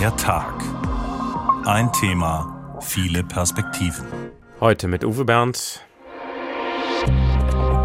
Der 0.00 0.16
Tag. 0.16 0.54
Ein 1.66 1.92
Thema, 1.92 2.78
viele 2.80 3.22
Perspektiven. 3.22 4.06
Heute 4.58 4.88
mit 4.88 5.04
Uwe 5.04 5.26
Bernd. 5.26 5.84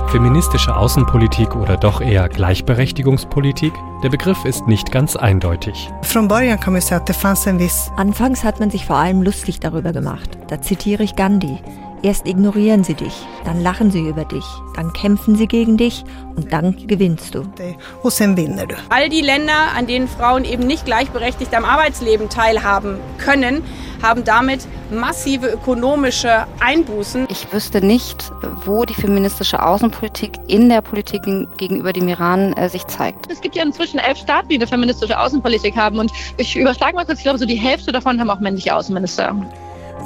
Feministische 0.08 0.78
Außenpolitik 0.78 1.58
oder 1.58 1.76
doch 1.76 2.00
eher 2.00 2.30
Gleichberechtigungspolitik? 2.30 3.74
Der 4.02 4.08
Begriff 4.08 4.46
ist 4.46 4.66
nicht 4.66 4.94
ganz 4.94 5.18
eindeutig. 5.18 5.92
Anfangs 7.98 8.46
hat 8.46 8.62
man 8.62 8.72
sich 8.72 8.86
vor 8.86 8.96
allem 8.96 9.22
lustig 9.22 9.60
darüber 9.60 9.92
gemacht. 9.92 10.38
Da 10.48 10.62
zitiere 10.62 11.04
ich 11.04 11.18
Gandhi. 11.18 11.60
Erst 12.06 12.28
ignorieren 12.28 12.84
sie 12.84 12.94
dich, 12.94 13.26
dann 13.46 13.64
lachen 13.64 13.90
sie 13.90 14.08
über 14.08 14.26
dich, 14.26 14.46
dann 14.76 14.94
kämpfen 14.94 15.36
sie 15.36 15.48
gegen 15.48 15.76
dich 15.76 16.04
und 16.36 16.54
dann 16.54 16.86
gewinnst 16.86 17.34
du. 17.34 17.52
All 18.90 19.10
die 19.10 19.22
Länder, 19.22 19.72
an 19.76 19.88
denen 19.88 20.08
Frauen 20.08 20.46
eben 20.46 20.68
nicht 20.68 20.86
gleichberechtigt 20.86 21.52
am 21.56 21.66
Arbeitsleben 21.66 22.30
teilhaben 22.30 23.00
können, 23.18 23.64
haben 24.04 24.24
damit 24.24 24.68
massive 24.92 25.48
ökonomische 25.48 26.46
Einbußen. 26.60 27.26
Ich 27.32 27.52
wüsste 27.52 27.84
nicht, 27.84 28.32
wo 28.66 28.86
die 28.86 28.94
feministische 28.94 29.66
Außenpolitik 29.66 30.34
in 30.46 30.70
der 30.70 30.82
Politik 30.82 31.24
gegenüber 31.58 31.92
dem 31.92 32.08
Iran 32.08 32.54
äh, 32.54 32.70
sich 32.70 32.86
zeigt. 32.86 33.32
Es 33.32 33.42
gibt 33.42 33.56
ja 33.56 33.64
inzwischen 33.64 33.98
elf 33.98 34.20
Staaten, 34.20 34.50
die 34.50 34.58
eine 34.58 34.68
feministische 34.68 35.20
Außenpolitik 35.20 35.76
haben. 35.76 35.98
Und 35.98 36.12
ich 36.38 36.56
überschlage 36.56 36.96
mal 36.96 37.06
kurz, 37.06 37.18
ich 37.18 37.24
glaube, 37.24 37.40
so 37.40 37.48
die 37.48 37.56
Hälfte 37.56 37.92
davon 37.92 38.20
haben 38.20 38.30
auch 38.30 38.40
männliche 38.40 38.76
Außenminister. 38.76 39.36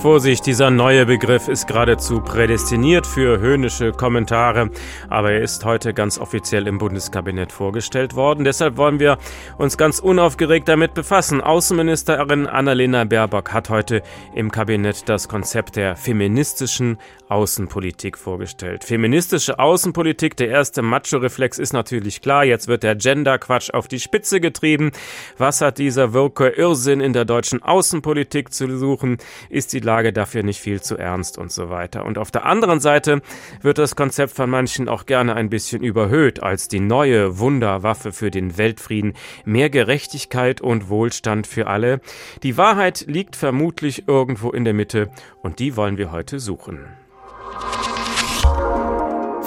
Vorsicht, 0.01 0.45
dieser 0.45 0.69
neue 0.69 1.05
Begriff 1.05 1.49
ist 1.49 1.67
geradezu 1.67 2.21
prädestiniert 2.21 3.05
für 3.05 3.41
höhnische 3.41 3.91
Kommentare, 3.91 4.69
aber 5.09 5.33
er 5.33 5.41
ist 5.41 5.65
heute 5.65 5.93
ganz 5.93 6.17
offiziell 6.17 6.67
im 6.67 6.77
Bundeskabinett 6.77 7.51
vorgestellt 7.51 8.15
worden. 8.15 8.45
Deshalb 8.45 8.77
wollen 8.77 9.01
wir 9.01 9.17
uns 9.57 9.77
ganz 9.77 9.99
unaufgeregt 9.99 10.69
damit 10.69 10.93
befassen. 10.93 11.41
Außenministerin 11.41 12.47
Annalena 12.47 13.03
Baerbock 13.03 13.51
hat 13.51 13.69
heute 13.69 14.01
im 14.33 14.51
Kabinett 14.51 15.09
das 15.09 15.27
Konzept 15.27 15.75
der 15.75 15.97
feministischen 15.97 16.97
Außenpolitik 17.27 18.17
vorgestellt. 18.17 18.85
Feministische 18.85 19.59
Außenpolitik, 19.59 20.37
der 20.37 20.47
erste 20.47 20.81
Macho-Reflex 20.81 21.59
ist 21.59 21.73
natürlich 21.73 22.21
klar. 22.21 22.45
Jetzt 22.45 22.67
wird 22.69 22.83
der 22.83 22.95
Gender-Quatsch 22.95 23.71
auf 23.71 23.89
die 23.89 23.99
Spitze 23.99 24.39
getrieben. 24.39 24.91
Was 25.37 25.59
hat 25.61 25.77
dieser 25.77 26.13
Wirke 26.13 26.47
Irrsinn 26.47 27.01
in 27.01 27.13
der 27.13 27.25
deutschen 27.25 27.61
Außenpolitik 27.61 28.53
zu 28.53 28.77
suchen? 28.77 29.17
Ist 29.49 29.73
die 29.73 29.88
Lage 29.89 30.13
dafür 30.13 30.43
nicht 30.43 30.61
viel 30.61 30.81
zu 30.81 30.97
ernst 30.97 31.39
und 31.39 31.51
so 31.51 31.71
weiter. 31.71 32.05
Und 32.05 32.19
auf 32.19 32.29
der 32.29 32.45
anderen 32.45 32.79
Seite 32.79 33.23
wird 33.63 33.79
das 33.79 33.95
Konzept 33.95 34.35
von 34.35 34.47
manchen 34.47 34.87
auch 34.87 35.07
gerne 35.07 35.33
ein 35.33 35.49
bisschen 35.49 35.81
überhöht 35.83 36.43
als 36.43 36.67
die 36.67 36.79
neue 36.79 37.39
Wunderwaffe 37.39 38.11
für 38.11 38.29
den 38.29 38.59
Weltfrieden, 38.59 39.13
mehr 39.45 39.71
Gerechtigkeit 39.71 40.61
und 40.61 40.89
Wohlstand 40.89 41.47
für 41.47 41.65
alle. 41.65 42.01
Die 42.43 42.55
Wahrheit 42.55 43.05
liegt 43.07 43.35
vermutlich 43.35 44.07
irgendwo 44.07 44.51
in 44.51 44.63
der 44.63 44.75
Mitte 44.75 45.09
und 45.41 45.57
die 45.57 45.75
wollen 45.75 45.97
wir 45.97 46.11
heute 46.11 46.39
suchen. 46.39 46.85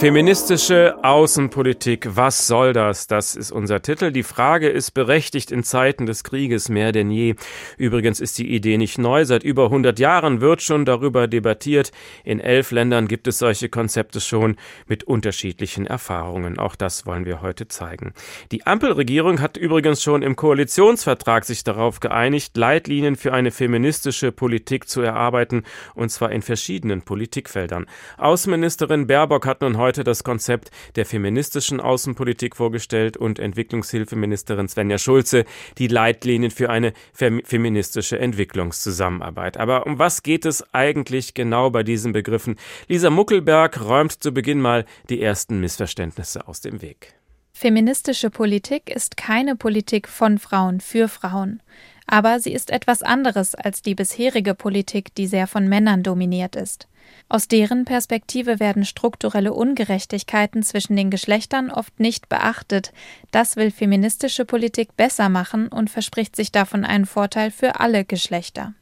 Feministische 0.02 0.96
Außenpolitik, 1.04 2.08
was 2.16 2.48
soll 2.48 2.72
das? 2.72 3.06
Das 3.06 3.36
ist 3.36 3.52
unser 3.52 3.82
Titel. 3.82 4.10
Die 4.10 4.24
Frage 4.24 4.68
ist 4.68 4.90
berechtigt 4.90 5.52
in 5.52 5.62
Zeiten 5.62 6.06
des 6.06 6.24
Krieges 6.24 6.68
mehr 6.68 6.90
denn 6.90 7.08
je. 7.12 7.36
Übrigens 7.78 8.18
ist 8.18 8.36
die 8.38 8.52
Idee 8.52 8.78
nicht 8.78 8.98
neu. 8.98 9.24
Seit 9.24 9.44
über 9.44 9.66
100 9.66 10.00
Jahren 10.00 10.40
wird 10.40 10.60
schon 10.60 10.84
darüber 10.84 11.28
debattiert. 11.28 11.92
In 12.24 12.40
elf 12.40 12.72
Ländern 12.72 13.06
gibt 13.06 13.28
es 13.28 13.38
solche 13.38 13.68
Konzepte 13.68 14.20
schon 14.20 14.56
mit 14.88 15.04
unterschiedlichen 15.04 15.86
Erfahrungen. 15.86 16.58
Auch 16.58 16.74
das 16.74 17.06
wollen 17.06 17.24
wir 17.24 17.40
heute 17.40 17.68
zeigen. 17.68 18.12
Die 18.50 18.66
Ampelregierung 18.66 19.40
hat 19.40 19.56
übrigens 19.56 20.02
schon 20.02 20.22
im 20.22 20.34
Koalitionsvertrag 20.34 21.44
sich 21.44 21.62
darauf 21.62 22.00
geeinigt, 22.00 22.56
Leitlinien 22.56 23.14
für 23.14 23.32
eine 23.32 23.52
feministische 23.52 24.32
Politik 24.32 24.88
zu 24.88 25.00
erarbeiten, 25.00 25.62
und 25.94 26.10
zwar 26.10 26.32
in 26.32 26.42
verschiedenen 26.42 27.02
Politikfeldern. 27.02 27.86
Außenministerin 28.18 29.06
Baerbock 29.06 29.46
hat 29.46 29.60
nun 29.60 29.78
heute 29.78 29.91
heute 29.92 30.04
das 30.04 30.24
Konzept 30.24 30.70
der 30.96 31.04
feministischen 31.04 31.78
Außenpolitik 31.78 32.56
vorgestellt 32.56 33.18
und 33.18 33.38
Entwicklungshilfeministerin 33.38 34.66
Svenja 34.66 34.96
Schulze 34.96 35.44
die 35.76 35.86
Leitlinien 35.86 36.50
für 36.50 36.70
eine 36.70 36.94
feministische 37.12 38.18
Entwicklungszusammenarbeit. 38.18 39.58
Aber 39.58 39.86
um 39.86 39.98
was 39.98 40.22
geht 40.22 40.46
es 40.46 40.64
eigentlich 40.72 41.34
genau 41.34 41.68
bei 41.68 41.82
diesen 41.82 42.14
Begriffen? 42.14 42.56
Lisa 42.88 43.10
Muckelberg 43.10 43.82
räumt 43.84 44.12
zu 44.12 44.32
Beginn 44.32 44.62
mal 44.62 44.86
die 45.10 45.20
ersten 45.20 45.60
Missverständnisse 45.60 46.48
aus 46.48 46.62
dem 46.62 46.80
Weg. 46.80 47.12
Feministische 47.52 48.30
Politik 48.30 48.88
ist 48.88 49.18
keine 49.18 49.56
Politik 49.56 50.08
von 50.08 50.38
Frauen 50.38 50.80
für 50.80 51.06
Frauen. 51.06 51.60
Aber 52.06 52.40
sie 52.40 52.54
ist 52.54 52.70
etwas 52.70 53.02
anderes 53.02 53.54
als 53.54 53.82
die 53.82 53.94
bisherige 53.94 54.54
Politik, 54.54 55.14
die 55.14 55.26
sehr 55.26 55.46
von 55.46 55.68
Männern 55.68 56.02
dominiert 56.02 56.56
ist. 56.56 56.88
Aus 57.28 57.48
deren 57.48 57.84
Perspektive 57.84 58.60
werden 58.60 58.84
strukturelle 58.84 59.52
Ungerechtigkeiten 59.52 60.62
zwischen 60.62 60.96
den 60.96 61.10
Geschlechtern 61.10 61.70
oft 61.70 61.98
nicht 61.98 62.28
beachtet. 62.28 62.92
Das 63.30 63.56
will 63.56 63.70
feministische 63.70 64.44
Politik 64.44 64.96
besser 64.96 65.28
machen 65.28 65.68
und 65.68 65.88
verspricht 65.88 66.36
sich 66.36 66.52
davon 66.52 66.84
einen 66.84 67.06
Vorteil 67.06 67.50
für 67.50 67.80
alle 67.80 68.04
Geschlechter. 68.04 68.74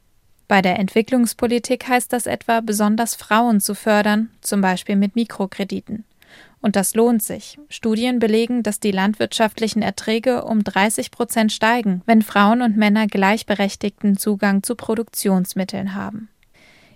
Bei 0.48 0.62
der 0.62 0.80
Entwicklungspolitik 0.80 1.86
heißt 1.86 2.12
das 2.12 2.26
etwa, 2.26 2.60
besonders 2.60 3.14
Frauen 3.14 3.60
zu 3.60 3.76
fördern, 3.76 4.30
zum 4.40 4.60
Beispiel 4.60 4.96
mit 4.96 5.14
Mikrokrediten. 5.14 6.04
Und 6.60 6.76
das 6.76 6.94
lohnt 6.94 7.22
sich. 7.22 7.56
Studien 7.68 8.18
belegen, 8.18 8.64
dass 8.64 8.80
die 8.80 8.90
landwirtschaftlichen 8.90 9.80
Erträge 9.80 10.44
um 10.44 10.64
30 10.64 11.12
Prozent 11.12 11.52
steigen, 11.52 12.02
wenn 12.04 12.22
Frauen 12.22 12.62
und 12.62 12.76
Männer 12.76 13.06
gleichberechtigten 13.06 14.16
Zugang 14.16 14.64
zu 14.64 14.74
Produktionsmitteln 14.74 15.94
haben. 15.94 16.28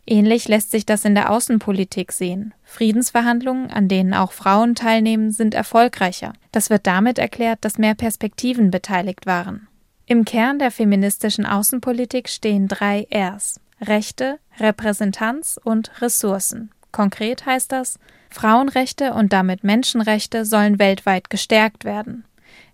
Ähnlich 0.07 0.49
lässt 0.49 0.71
sich 0.71 0.85
das 0.85 1.05
in 1.05 1.15
der 1.15 1.31
Außenpolitik 1.31 2.13
sehen. 2.13 2.53
Friedensverhandlungen, 2.63 3.71
an 3.71 3.89
denen 3.89 4.13
auch 4.13 4.33
Frauen 4.33 4.75
teilnehmen, 4.75 5.31
sind 5.31 5.55
erfolgreicher. 5.55 6.35
Das 6.53 6.69
wird 6.69 6.87
damit 6.87 7.19
erklärt, 7.19 7.65
dass 7.65 7.79
mehr 7.79 7.95
Perspektiven 7.95 8.71
beteiligt 8.71 9.25
waren. 9.25 9.69
Im 10.07 10.27
Kern 10.27 10.59
der 10.59 10.71
feministischen 10.71 11.47
Außenpolitik 11.47 12.29
stehen 12.29 12.69
drei 12.69 13.07
Rs 13.13 13.61
Rechte, 13.81 14.39
Repräsentanz 14.59 15.59
und 15.63 16.01
Ressourcen. 16.01 16.71
Konkret 16.93 17.45
heißt 17.45 17.73
das, 17.73 17.99
Frauenrechte 18.31 19.15
und 19.15 19.33
damit 19.33 19.65
Menschenrechte 19.65 20.45
sollen 20.45 20.79
weltweit 20.79 21.29
gestärkt 21.31 21.85
werden. 21.85 22.25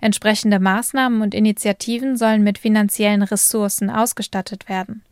Entsprechende 0.01 0.59
Maßnahmen 0.59 1.23
und 1.23 1.35
Initiativen 1.35 2.17
sollen 2.17 2.43
mit 2.43 2.59
finanziellen 2.59 3.23
Ressourcen 3.23 3.89
ausgestattet 3.89 4.69
werden 4.69 5.03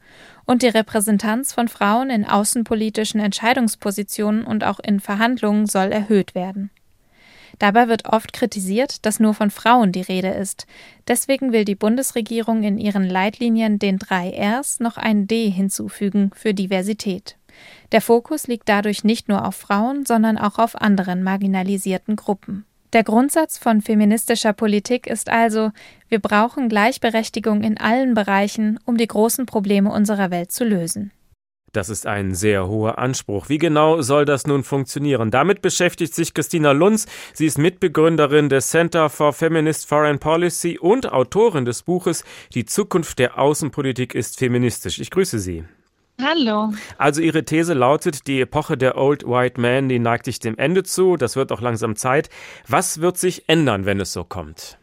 und 0.44 0.62
die 0.62 0.68
Repräsentanz 0.68 1.52
von 1.52 1.68
Frauen 1.68 2.10
in 2.10 2.24
außenpolitischen 2.24 3.20
Entscheidungspositionen 3.20 4.44
und 4.44 4.64
auch 4.64 4.80
in 4.80 5.00
Verhandlungen 5.00 5.66
soll 5.66 5.92
erhöht 5.92 6.34
werden. 6.34 6.70
Dabei 7.58 7.88
wird 7.88 8.06
oft 8.06 8.32
kritisiert, 8.32 9.04
dass 9.04 9.20
nur 9.20 9.34
von 9.34 9.50
Frauen 9.50 9.92
die 9.92 10.02
Rede 10.02 10.28
ist. 10.28 10.66
Deswegen 11.08 11.52
will 11.52 11.64
die 11.64 11.74
Bundesregierung 11.74 12.62
in 12.62 12.78
ihren 12.78 13.04
Leitlinien 13.04 13.78
den 13.78 13.98
drei 13.98 14.30
Rs 14.30 14.80
noch 14.80 14.96
ein 14.96 15.26
D 15.26 15.50
hinzufügen 15.50 16.30
für 16.34 16.54
Diversität. 16.54 17.36
Der 17.90 18.00
Fokus 18.00 18.46
liegt 18.46 18.68
dadurch 18.68 19.02
nicht 19.02 19.28
nur 19.28 19.46
auf 19.46 19.56
Frauen, 19.56 20.06
sondern 20.06 20.38
auch 20.38 20.58
auf 20.58 20.80
anderen 20.80 21.22
marginalisierten 21.22 22.14
Gruppen. 22.14 22.64
Der 22.94 23.04
Grundsatz 23.04 23.58
von 23.58 23.82
feministischer 23.82 24.54
Politik 24.54 25.06
ist 25.06 25.28
also, 25.28 25.72
wir 26.08 26.20
brauchen 26.20 26.70
Gleichberechtigung 26.70 27.62
in 27.62 27.76
allen 27.76 28.14
Bereichen, 28.14 28.78
um 28.86 28.96
die 28.96 29.06
großen 29.06 29.44
Probleme 29.44 29.92
unserer 29.92 30.30
Welt 30.30 30.52
zu 30.52 30.64
lösen. 30.64 31.12
Das 31.72 31.90
ist 31.90 32.06
ein 32.06 32.34
sehr 32.34 32.66
hoher 32.66 32.98
Anspruch. 32.98 33.50
Wie 33.50 33.58
genau 33.58 34.00
soll 34.00 34.24
das 34.24 34.46
nun 34.46 34.64
funktionieren? 34.64 35.30
Damit 35.30 35.60
beschäftigt 35.60 36.14
sich 36.14 36.32
Christina 36.32 36.72
Lunz. 36.72 37.06
Sie 37.34 37.44
ist 37.44 37.58
Mitbegründerin 37.58 38.48
des 38.48 38.70
Center 38.70 39.10
for 39.10 39.34
Feminist 39.34 39.86
Foreign 39.86 40.18
Policy 40.18 40.78
und 40.78 41.12
Autorin 41.12 41.66
des 41.66 41.82
Buches 41.82 42.24
Die 42.54 42.64
Zukunft 42.64 43.18
der 43.18 43.38
Außenpolitik 43.38 44.14
ist 44.14 44.38
feministisch. 44.38 44.98
Ich 44.98 45.10
grüße 45.10 45.38
Sie. 45.38 45.64
Hallo. 46.20 46.72
Also 46.96 47.20
Ihre 47.20 47.44
These 47.44 47.74
lautet, 47.74 48.26
die 48.26 48.40
Epoche 48.40 48.76
der 48.76 48.96
Old 48.96 49.24
White 49.24 49.60
Man, 49.60 49.88
die 49.88 50.00
neigt 50.00 50.24
sich 50.24 50.40
dem 50.40 50.58
Ende 50.58 50.82
zu. 50.82 51.16
Das 51.16 51.36
wird 51.36 51.52
auch 51.52 51.60
langsam 51.60 51.94
Zeit. 51.94 52.28
Was 52.66 53.00
wird 53.00 53.16
sich 53.16 53.48
ändern, 53.48 53.86
wenn 53.86 54.00
es 54.00 54.12
so 54.12 54.24
kommt? 54.24 54.78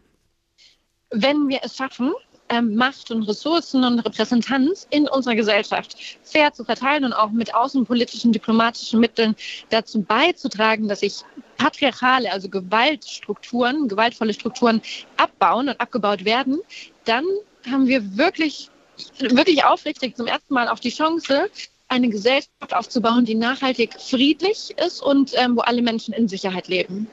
Wenn 1.12 1.50
wir 1.50 1.60
es 1.64 1.76
schaffen, 1.76 2.14
ähm, 2.48 2.76
Macht 2.76 3.12
und 3.12 3.24
Ressourcen 3.24 3.84
und 3.84 4.00
Repräsentanz 4.00 4.88
in 4.92 5.10
unserer 5.10 5.36
Gesellschaft 5.36 5.98
fair 6.24 6.54
zu 6.54 6.64
verteilen 6.64 7.04
und 7.04 7.14
auch 7.14 7.32
mit 7.32 7.54
außenpolitischen, 7.54 8.32
diplomatischen 8.32 9.00
Mitteln 9.00 9.36
dazu 9.70 10.02
beizutragen, 10.02 10.88
dass 10.88 11.02
sich 11.02 11.24
patriarchale, 11.58 12.32
also 12.32 12.48
Gewaltstrukturen, 12.48 13.88
gewaltvolle 13.88 14.34
Strukturen 14.34 14.82
abbauen 15.18 15.70
und 15.70 15.82
abgebaut 15.82 16.24
werden, 16.24 16.60
dann 17.06 17.26
haben 17.70 17.88
wir 17.88 18.18
wirklich 18.18 18.70
wirklich 19.20 19.64
aufrichtig 19.64 20.16
zum 20.16 20.28
ersten 20.28 20.54
Mal 20.54 20.68
auch 20.68 20.80
die 20.80 20.90
Chance, 20.90 21.50
eine 21.88 22.10
Gesellschaft 22.10 22.74
aufzubauen, 22.74 23.26
die 23.26 23.36
nachhaltig 23.36 23.94
friedlich 24.00 24.74
ist 24.84 25.02
und 25.02 25.34
ähm, 25.36 25.56
wo 25.56 25.62
alle 25.62 25.82
Menschen 25.82 26.14
in 26.14 26.28
Sicherheit 26.28 26.68
leben. 26.68 27.08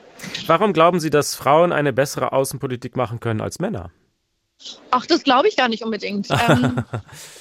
Warum 0.47 0.73
glauben 0.73 1.01
Sie, 1.01 1.11
dass 1.11 1.35
Frauen 1.35 1.73
eine 1.73 1.93
bessere 1.93 2.33
Außenpolitik 2.33 2.97
machen 2.97 3.21
können 3.21 3.41
als 3.41 3.59
Männer? 3.59 3.91
Ach, 4.91 5.07
das 5.07 5.23
glaube 5.23 5.49
ich 5.49 5.57
gar 5.57 5.69
nicht 5.69 5.83
unbedingt. 5.83 6.29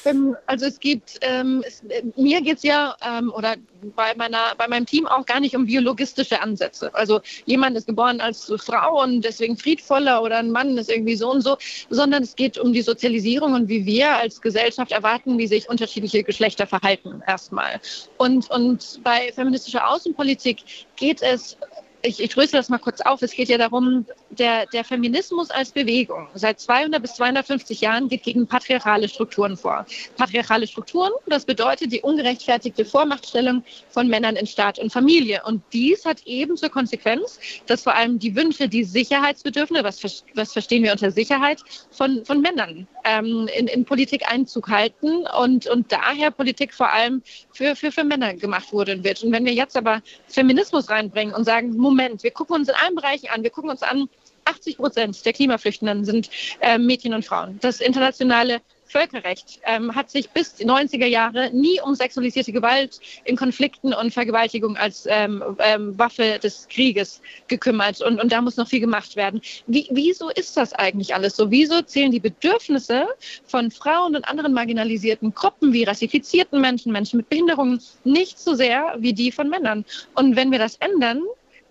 ähm, 0.06 0.36
also 0.46 0.66
es 0.66 0.80
gibt, 0.80 1.20
ähm, 1.22 1.64
es, 1.68 1.84
mir 2.16 2.42
geht 2.42 2.58
es 2.58 2.64
ja, 2.64 2.96
ähm, 3.06 3.32
oder 3.36 3.56
bei, 3.96 4.16
meiner, 4.16 4.56
bei 4.58 4.68
meinem 4.68 4.86
Team 4.86 5.06
auch 5.06 5.26
gar 5.26 5.40
nicht 5.40 5.56
um 5.56 5.66
biologistische 5.66 6.42
Ansätze. 6.42 6.94
Also 6.94 7.22
jemand 7.46 7.76
ist 7.78 7.88
geboren 7.88 8.22
als 8.22 8.52
Frau 8.58 9.04
und 9.04 9.22
deswegen 9.22 9.58
friedvoller 9.58 10.24
oder 10.24 10.38
ein 10.38 10.52
Mann 10.52 10.78
ist 10.78 10.90
irgendwie 10.90 11.16
so 11.16 11.32
und 11.32 11.42
so, 11.42 11.58
sondern 11.90 12.24
es 12.24 12.36
geht 12.36 12.58
um 12.58 12.74
die 12.74 12.82
Sozialisierung 12.82 13.54
und 13.54 13.68
wie 13.68 13.86
wir 13.86 14.16
als 14.16 14.42
Gesellschaft 14.42 14.92
erwarten, 14.92 15.38
wie 15.38 15.48
sich 15.48 15.70
unterschiedliche 15.70 16.24
Geschlechter 16.24 16.68
verhalten 16.68 17.22
erstmal. 17.28 17.82
Und, 18.18 18.50
und 18.50 19.02
bei 19.04 19.32
feministischer 19.34 19.90
Außenpolitik 19.90 20.64
geht 20.96 21.22
es 21.22 21.58
ich, 22.04 22.20
ich 22.20 22.30
drösel 22.30 22.58
das 22.58 22.70
mal 22.70 22.78
kurz 22.78 23.02
auf. 23.02 23.22
Es 23.22 23.32
geht 23.32 23.50
ja 23.50 23.58
darum, 23.58 24.06
der, 24.30 24.66
der 24.68 24.84
Feminismus 24.84 25.50
als 25.52 25.72
Bewegung 25.72 26.28
seit 26.34 26.60
200 26.60 27.02
bis 27.02 27.16
250 27.16 27.82
Jahren 27.82 28.08
geht 28.08 28.24
gegen 28.24 28.48
patriarchale 28.48 29.08
Strukturen 29.08 29.58
vor. 29.58 29.86
Patriarchale 30.18 30.68
Strukturen, 30.68 31.12
das 31.28 31.46
bedeutet 31.46 31.92
die 31.92 32.02
ungerechtfertigte 32.02 32.86
Vormachtstellung 32.86 33.64
von 33.90 34.08
Männern 34.08 34.36
in 34.36 34.48
Staat 34.48 34.80
und 34.80 34.92
Familie. 34.92 35.42
Und 35.46 35.64
dies 35.74 36.06
hat 36.06 36.26
eben 36.26 36.58
zur 36.58 36.70
Konsequenz, 36.70 37.40
dass 37.68 37.84
vor 37.84 37.96
allem 37.96 38.20
die 38.20 38.36
Wünsche, 38.36 38.68
die 38.68 38.84
Sicherheitsbedürfnisse, 38.84 39.84
was, 39.84 40.24
was 40.36 40.54
verstehen 40.54 40.84
wir 40.84 40.92
unter 40.92 41.12
Sicherheit, 41.12 41.62
von, 41.92 42.26
von 42.26 42.42
Männern 42.42 42.88
ähm, 43.04 43.48
in, 43.58 43.68
in 43.68 43.86
Politik 43.86 44.30
Einzug 44.32 44.70
halten 44.70 45.26
und, 45.40 45.68
und 45.68 45.92
daher 45.92 46.32
Politik 46.32 46.74
vor 46.74 46.92
allem 46.92 47.22
für, 47.54 47.76
für, 47.76 47.92
für 47.92 48.04
Männer 48.04 48.34
gemacht 48.34 48.72
wurde 48.74 48.94
und 48.94 49.04
wird. 49.04 49.24
Und 49.24 49.32
wenn 49.32 49.46
wir 49.46 49.54
jetzt 49.54 49.78
aber 49.78 50.02
Feminismus 50.28 50.90
reinbringen 50.90 51.34
und 51.34 51.44
sagen, 51.44 51.76
Moment, 51.92 52.24
wir 52.24 52.32
gucken 52.32 52.56
uns 52.56 52.70
in 52.70 52.76
allen 52.76 52.96
Bereichen 52.96 53.28
an, 53.30 53.44
wir 53.44 53.50
gucken 53.50 53.70
uns 53.70 53.84
an, 53.84 54.08
80 54.46 54.78
Prozent 54.78 55.26
der 55.26 55.34
Klimaflüchtenden 55.34 56.06
sind 56.06 56.30
äh, 56.62 56.78
Mädchen 56.78 57.14
und 57.14 57.26
Frauen. 57.26 57.60
Das 57.62 57.82
internationale 57.82 58.62
Völkerrecht 58.86 59.62
ähm, 59.66 59.96
hat 59.96 60.10
sich 60.10 60.30
bis 60.30 60.56
die 60.56 60.66
90er 60.66 61.06
Jahre 61.06 61.50
nie 61.54 61.80
um 61.82 61.96
sexualisierte 61.96 62.52
Gewalt 62.52 63.00
in 63.24 63.38
Konflikten 63.38 63.94
und 63.94 64.14
Vergewaltigung 64.14 64.76
als 64.76 65.06
ähm, 65.10 65.44
ähm, 65.60 65.98
Waffe 65.98 66.40
des 66.40 66.68
Krieges 66.70 67.22
gekümmert. 67.48 68.02
Und, 68.02 68.22
und 68.22 68.32
da 68.32 68.42
muss 68.42 68.58
noch 68.58 68.68
viel 68.68 68.82
gemacht 68.82 69.16
werden. 69.16 69.42
Wie, 69.68 69.88
wieso 69.92 70.30
ist 70.30 70.58
das 70.58 70.74
eigentlich 70.74 71.16
alles 71.16 71.38
so? 71.38 71.50
Wieso 71.52 71.82
zählen 71.82 72.12
die 72.12 72.20
Bedürfnisse 72.20 73.08
von 73.46 73.72
Frauen 73.72 74.16
und 74.16 74.28
anderen 74.28 74.54
marginalisierten 74.54 75.34
Gruppen 75.34 75.72
wie 75.72 75.86
rassifizierten 75.86 76.60
Menschen, 76.60 76.92
Menschen 76.92 77.18
mit 77.18 77.30
Behinderungen 77.30 77.82
nicht 78.04 78.40
so 78.40 78.54
sehr 78.54 78.96
wie 79.00 79.14
die 79.14 79.32
von 79.32 79.50
Männern? 79.50 79.86
Und 80.16 80.36
wenn 80.36 80.52
wir 80.52 80.60
das 80.60 80.76
ändern, 80.78 81.22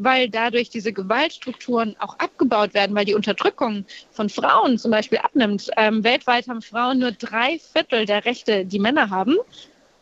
weil 0.00 0.28
dadurch 0.28 0.70
diese 0.70 0.92
Gewaltstrukturen 0.92 1.94
auch 1.98 2.18
abgebaut 2.18 2.74
werden, 2.74 2.96
weil 2.96 3.04
die 3.04 3.14
Unterdrückung 3.14 3.84
von 4.10 4.28
Frauen 4.28 4.78
zum 4.78 4.90
Beispiel 4.90 5.18
abnimmt. 5.18 5.70
Ähm, 5.76 6.02
weltweit 6.02 6.48
haben 6.48 6.62
Frauen 6.62 6.98
nur 6.98 7.12
drei 7.12 7.60
Viertel 7.72 8.06
der 8.06 8.24
Rechte, 8.24 8.64
die 8.64 8.78
Männer 8.78 9.10
haben. 9.10 9.36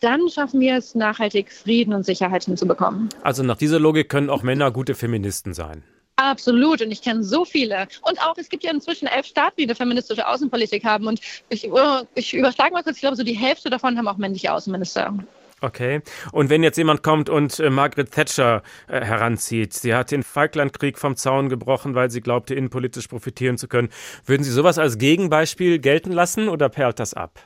Dann 0.00 0.28
schaffen 0.28 0.60
wir 0.60 0.76
es, 0.76 0.94
nachhaltig 0.94 1.52
Frieden 1.52 1.92
und 1.92 2.06
Sicherheit 2.06 2.44
hinzubekommen. 2.44 3.08
Also 3.22 3.42
nach 3.42 3.56
dieser 3.56 3.80
Logik 3.80 4.08
können 4.08 4.30
auch 4.30 4.44
Männer 4.44 4.70
gute 4.70 4.94
Feministen 4.94 5.54
sein. 5.54 5.82
Absolut. 6.14 6.82
Und 6.82 6.90
ich 6.90 7.02
kenne 7.02 7.22
so 7.22 7.44
viele. 7.44 7.86
Und 8.02 8.20
auch, 8.20 8.36
es 8.36 8.48
gibt 8.48 8.64
ja 8.64 8.72
inzwischen 8.72 9.06
elf 9.06 9.26
Staaten, 9.26 9.54
die 9.58 9.64
eine 9.64 9.74
feministische 9.74 10.26
Außenpolitik 10.26 10.84
haben. 10.84 11.06
Und 11.06 11.20
ich, 11.48 11.70
oh, 11.70 12.02
ich 12.14 12.34
überschlage 12.34 12.72
mal 12.72 12.82
kurz, 12.82 12.96
ich 12.96 13.02
glaube, 13.02 13.16
so 13.16 13.22
die 13.22 13.36
Hälfte 13.36 13.70
davon 13.70 13.96
haben 13.96 14.08
auch 14.08 14.16
männliche 14.16 14.52
Außenminister. 14.52 15.14
Okay. 15.60 16.02
Und 16.30 16.50
wenn 16.50 16.62
jetzt 16.62 16.78
jemand 16.78 17.02
kommt 17.02 17.28
und 17.28 17.58
äh, 17.58 17.70
Margaret 17.70 18.12
Thatcher 18.12 18.62
äh, 18.86 19.00
heranzieht, 19.00 19.74
sie 19.74 19.94
hat 19.94 20.10
den 20.10 20.22
Falklandkrieg 20.22 20.98
vom 20.98 21.16
Zaun 21.16 21.48
gebrochen, 21.48 21.94
weil 21.94 22.10
sie 22.10 22.20
glaubte, 22.20 22.54
innenpolitisch 22.54 23.08
profitieren 23.08 23.58
zu 23.58 23.66
können, 23.66 23.88
würden 24.24 24.44
Sie 24.44 24.52
sowas 24.52 24.78
als 24.78 24.98
Gegenbeispiel 24.98 25.78
gelten 25.80 26.12
lassen 26.12 26.48
oder 26.48 26.68
perlt 26.68 27.00
das 27.00 27.14
ab? 27.14 27.40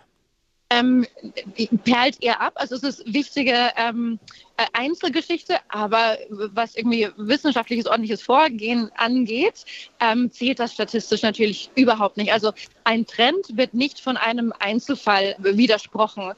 Ähm, 0.69 1.06
perlt 1.85 2.23
eher 2.23 2.41
ab. 2.41 2.53
Also 2.56 2.76
es 2.76 2.82
ist 2.82 3.12
wichtige 3.12 3.70
ähm, 3.76 4.19
äh, 4.51 4.51
Einzelgeschichte, 4.73 5.59
aber 5.69 6.19
was 6.29 6.76
irgendwie 6.76 7.09
wissenschaftliches, 7.17 7.87
ordentliches 7.87 8.23
Vorgehen 8.23 8.91
angeht, 8.97 9.64
ähm, 10.00 10.31
zählt 10.31 10.59
das 10.59 10.73
statistisch 10.75 11.23
natürlich 11.23 11.70
überhaupt 11.75 12.17
nicht. 12.17 12.32
Also 12.32 12.53
ein 12.85 13.06
Trend 13.06 13.56
wird 13.56 13.75
nicht 13.75 14.00
von 14.00 14.17
einem 14.17 14.53
Einzelfall 14.59 15.37
widersprochen. 15.38 16.32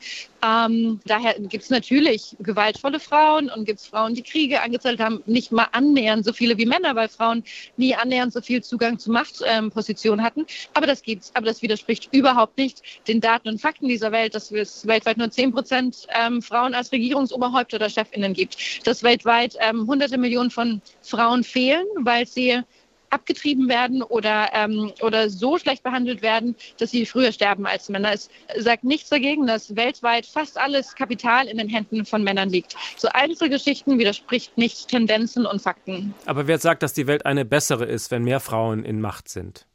Ähm, 0.45 1.01
daher 1.07 1.35
gibt 1.39 1.65
es 1.65 1.71
natürlich 1.71 2.37
gewaltvolle 2.41 3.01
Frauen 3.01 3.49
und 3.49 3.65
gibt 3.65 3.81
es 3.81 3.87
Frauen, 3.87 4.15
die 4.15 4.23
Kriege 4.23 4.61
angezettelt 4.61 5.01
haben, 5.01 5.23
nicht 5.27 5.53
mal 5.53 5.69
annähernd 5.73 6.25
so 6.25 6.33
viele 6.33 6.59
wie 6.59 6.67
Männer, 6.67 6.95
weil 6.95 7.09
Frauen 7.09 7.45
nie 7.77 7.95
annähernd 7.95 8.33
so 8.33 8.43
viel 8.43 8.63
Zugang 8.63 8.99
zu 8.99 9.11
Machtpositionen 9.11 10.21
ähm, 10.21 10.27
hatten. 10.27 10.47
Aber 10.75 10.87
das 10.87 11.03
gibt's. 11.03 11.31
Aber 11.35 11.47
das 11.47 11.63
widerspricht 11.63 12.09
überhaupt 12.13 12.59
nicht 12.59 12.83
den 13.09 13.21
Daten 13.21 13.49
und 13.49 13.61
Fakten 13.61 13.89
dieser 13.89 14.13
Welt, 14.13 14.35
dass 14.35 14.51
es 14.51 14.87
weltweit 14.87 15.17
nur 15.17 15.31
10 15.31 15.53
Prozent 15.53 16.07
ähm, 16.11 16.43
Frauen 16.43 16.75
als 16.75 16.93
Regierungsoberhäupter 16.93 17.77
oder 17.77 17.89
Chefinnen 18.15 18.33
gibt, 18.33 18.87
dass 18.87 19.03
weltweit 19.03 19.57
ähm, 19.61 19.87
hunderte 19.87 20.19
Millionen 20.19 20.51
von 20.51 20.81
Frauen 21.03 21.45
fehlen, 21.45 21.87
weil 21.99 22.27
sie 22.27 22.63
abgetrieben 23.11 23.69
werden 23.69 24.03
oder, 24.03 24.51
ähm, 24.55 24.93
oder 25.01 25.31
so 25.31 25.57
schlecht 25.57 25.85
behandelt 25.85 26.21
werden, 26.21 26.57
dass 26.79 26.91
sie 26.91 27.07
früher 27.07 27.31
sterben 27.31 27.65
als 27.65 27.89
Männer. 27.89 28.13
Es 28.13 28.29
sagt 28.59 28.83
nichts 28.83 29.09
dagegen, 29.09 29.47
dass 29.47 29.77
weltweit 29.77 30.27
fast 30.27 30.59
alles 30.59 30.97
Kapital 30.97 31.47
in 31.47 31.59
den 31.59 31.69
Händen 31.69 32.07
von 32.07 32.25
Männern 32.25 32.49
liegt. 32.49 32.75
So 32.97 33.09
Einzelgeschichten 33.13 33.99
widerspricht 34.01 34.59
nicht 34.59 34.89
Tendenzen 34.89 35.47
und 35.47 35.63
Fakten. 35.63 36.13
Aber 36.27 36.49
wer 36.49 36.59
sagt, 36.59 36.83
dass 36.83 36.93
die 36.93 37.07
Welt 37.07 37.25
eine 37.25 37.45
bessere 37.45 37.85
ist, 37.85 38.11
wenn 38.11 38.25
mehr 38.25 38.41
Frauen 38.41 38.85
in 38.85 39.01
Macht 39.01 39.29
sind? 39.29 39.67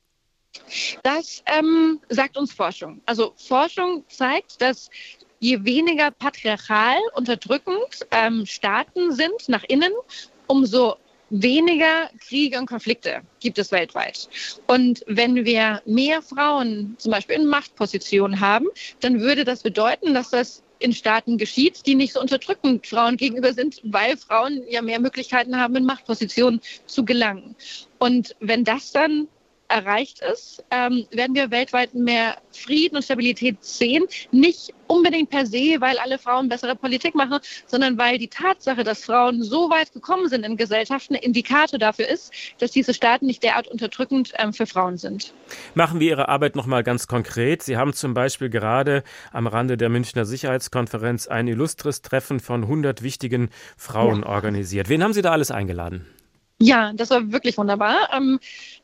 Das 1.03 1.41
ähm, 1.45 2.01
sagt 2.09 2.35
uns 2.35 2.51
Forschung. 2.51 3.01
Also 3.05 3.33
Forschung 3.37 4.03
zeigt, 4.09 4.61
dass 4.61 4.89
je 5.39 5.63
weniger 5.63 6.11
patriarchal 6.11 6.99
unterdrückend 7.15 8.07
ähm, 8.11 8.45
Staaten 8.45 9.13
sind 9.13 9.47
nach 9.47 9.63
innen, 9.67 9.91
umso 10.47 10.95
weniger 11.29 12.09
Kriege 12.19 12.57
und 12.57 12.65
Konflikte 12.65 13.21
gibt 13.39 13.57
es 13.59 13.71
weltweit. 13.71 14.27
Und 14.67 15.03
wenn 15.07 15.45
wir 15.45 15.81
mehr 15.85 16.21
Frauen 16.21 16.95
zum 16.97 17.11
Beispiel 17.11 17.35
in 17.35 17.45
Machtpositionen 17.45 18.39
haben, 18.39 18.67
dann 18.99 19.21
würde 19.21 19.45
das 19.45 19.61
bedeuten, 19.61 20.13
dass 20.13 20.31
das 20.31 20.63
in 20.79 20.93
Staaten 20.93 21.37
geschieht, 21.37 21.85
die 21.85 21.95
nicht 21.95 22.13
so 22.13 22.21
unterdrückend 22.21 22.87
Frauen 22.87 23.17
gegenüber 23.17 23.53
sind, 23.53 23.81
weil 23.83 24.17
Frauen 24.17 24.63
ja 24.69 24.81
mehr 24.81 24.99
Möglichkeiten 24.99 25.57
haben, 25.57 25.75
in 25.75 25.85
Machtpositionen 25.85 26.61
zu 26.85 27.03
gelangen. 27.03 27.55
Und 27.99 28.35
wenn 28.39 28.63
das 28.63 28.91
dann 28.91 29.27
erreicht 29.69 30.21
ist, 30.21 30.63
ähm, 30.71 31.05
werden 31.11 31.35
wir 31.35 31.51
weltweit 31.51 31.93
mehr 31.93 32.37
Frieden 32.51 32.97
und 32.97 33.03
Stabilität 33.03 33.63
sehen. 33.63 34.03
Nicht 34.31 34.73
unbedingt 34.87 35.29
per 35.29 35.45
se, 35.45 35.77
weil 35.79 35.97
alle 35.99 36.17
Frauen 36.17 36.49
bessere 36.49 36.75
Politik 36.75 37.15
machen, 37.15 37.39
sondern 37.67 37.97
weil 37.97 38.17
die 38.17 38.27
Tatsache, 38.27 38.83
dass 38.83 39.05
Frauen 39.05 39.43
so 39.43 39.69
weit 39.69 39.93
gekommen 39.93 40.27
sind 40.27 40.43
in 40.43 40.57
Gesellschaften, 40.57 41.15
ein 41.15 41.21
Indikator 41.21 41.79
dafür 41.79 42.07
ist, 42.07 42.33
dass 42.57 42.71
diese 42.71 42.93
Staaten 42.93 43.27
nicht 43.27 43.43
derart 43.43 43.67
unterdrückend 43.67 44.33
ähm, 44.37 44.51
für 44.51 44.65
Frauen 44.65 44.97
sind. 44.97 45.33
Machen 45.75 45.99
wir 45.99 46.09
Ihre 46.09 46.27
Arbeit 46.27 46.55
nochmal 46.55 46.83
ganz 46.83 47.07
konkret. 47.07 47.61
Sie 47.61 47.77
haben 47.77 47.93
zum 47.93 48.13
Beispiel 48.13 48.49
gerade 48.49 49.03
am 49.31 49.47
Rande 49.47 49.77
der 49.77 49.89
Münchner 49.89 50.25
Sicherheitskonferenz 50.25 51.27
ein 51.27 51.47
illustres 51.47 52.01
Treffen 52.01 52.39
von 52.39 52.63
100 52.63 53.03
wichtigen 53.03 53.49
Frauen 53.77 54.21
ja. 54.21 54.27
organisiert. 54.29 54.89
Wen 54.89 55.03
haben 55.03 55.13
Sie 55.13 55.21
da 55.21 55.31
alles 55.31 55.51
eingeladen? 55.51 56.05
Ja, 56.61 56.91
das 56.93 57.09
war 57.09 57.31
wirklich 57.31 57.57
wunderbar. 57.57 58.09
Ähm, 58.13 58.37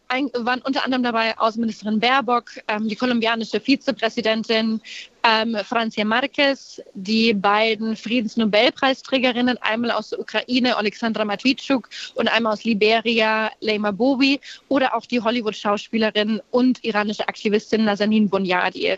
ein, 0.07 0.29
waren 0.33 0.61
unter 0.61 0.85
anderem 0.85 1.03
dabei 1.03 1.37
Außenministerin 1.37 1.99
Baerbock, 1.99 2.51
ähm, 2.69 2.87
die 2.87 2.95
kolumbianische 2.95 3.59
Vizepräsidentin 3.59 4.79
ähm, 5.23 5.57
Francia 5.63 6.05
Marquez, 6.05 6.81
die 6.93 7.33
beiden 7.33 7.95
Friedensnobelpreisträgerinnen, 7.97 9.57
einmal 9.57 9.91
aus 9.91 10.11
der 10.11 10.19
Ukraine, 10.19 10.77
Alexandra 10.77 11.25
Matwitschuk, 11.25 11.89
und 12.13 12.27
einmal 12.29 12.53
aus 12.53 12.63
Liberia, 12.63 13.51
Leima 13.59 13.91
Bowie, 13.91 14.39
oder 14.69 14.95
auch 14.95 15.05
die 15.05 15.19
Hollywood-Schauspielerin 15.19 16.41
und 16.51 16.81
iranische 16.83 17.27
Aktivistin 17.27 17.83
Nazanin 17.85 18.29
Bonyadi. 18.29 18.97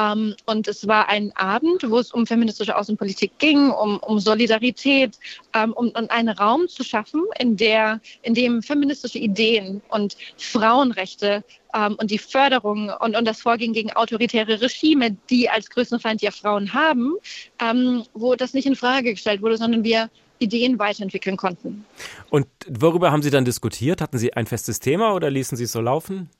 Ähm, 0.00 0.34
und 0.46 0.68
es 0.68 0.86
war 0.86 1.08
ein 1.08 1.32
Abend, 1.36 1.84
wo 1.88 1.98
es 1.98 2.12
um 2.12 2.26
feministische 2.26 2.76
Außenpolitik 2.76 3.38
ging, 3.38 3.70
um, 3.70 3.98
um 3.98 4.18
Solidarität, 4.18 5.18
ähm, 5.54 5.72
um, 5.72 5.88
um 5.88 6.08
einen 6.08 6.30
Raum 6.30 6.68
zu 6.68 6.84
schaffen, 6.84 7.22
in, 7.38 7.56
der, 7.56 8.00
in 8.22 8.34
dem 8.34 8.62
feministische 8.62 9.18
Ideen 9.18 9.82
und 9.88 10.16
Frauenrechte 10.38 11.44
ähm, 11.74 11.96
und 12.00 12.10
die 12.10 12.18
Förderung 12.18 12.90
und, 13.00 13.16
und 13.16 13.24
das 13.26 13.40
Vorgehen 13.40 13.72
gegen 13.72 13.92
autoritäre 13.92 14.60
Regime, 14.60 15.16
die 15.28 15.50
als 15.50 15.68
größten 15.68 16.00
Feind 16.00 16.22
ja 16.22 16.30
Frauen 16.30 16.72
haben, 16.72 17.14
ähm, 17.60 18.04
wo 18.14 18.34
das 18.34 18.54
nicht 18.54 18.66
in 18.66 18.76
Frage 18.76 19.10
gestellt 19.12 19.42
wurde, 19.42 19.58
sondern 19.58 19.84
wir 19.84 20.08
Ideen 20.38 20.78
weiterentwickeln 20.78 21.36
konnten. 21.36 21.84
Und 22.30 22.46
worüber 22.66 23.12
haben 23.12 23.22
Sie 23.22 23.30
dann 23.30 23.44
diskutiert? 23.44 24.00
Hatten 24.00 24.16
Sie 24.16 24.32
ein 24.32 24.46
festes 24.46 24.80
Thema 24.80 25.12
oder 25.14 25.30
ließen 25.30 25.58
Sie 25.58 25.64
es 25.64 25.72
so 25.72 25.82
laufen? 25.82 26.30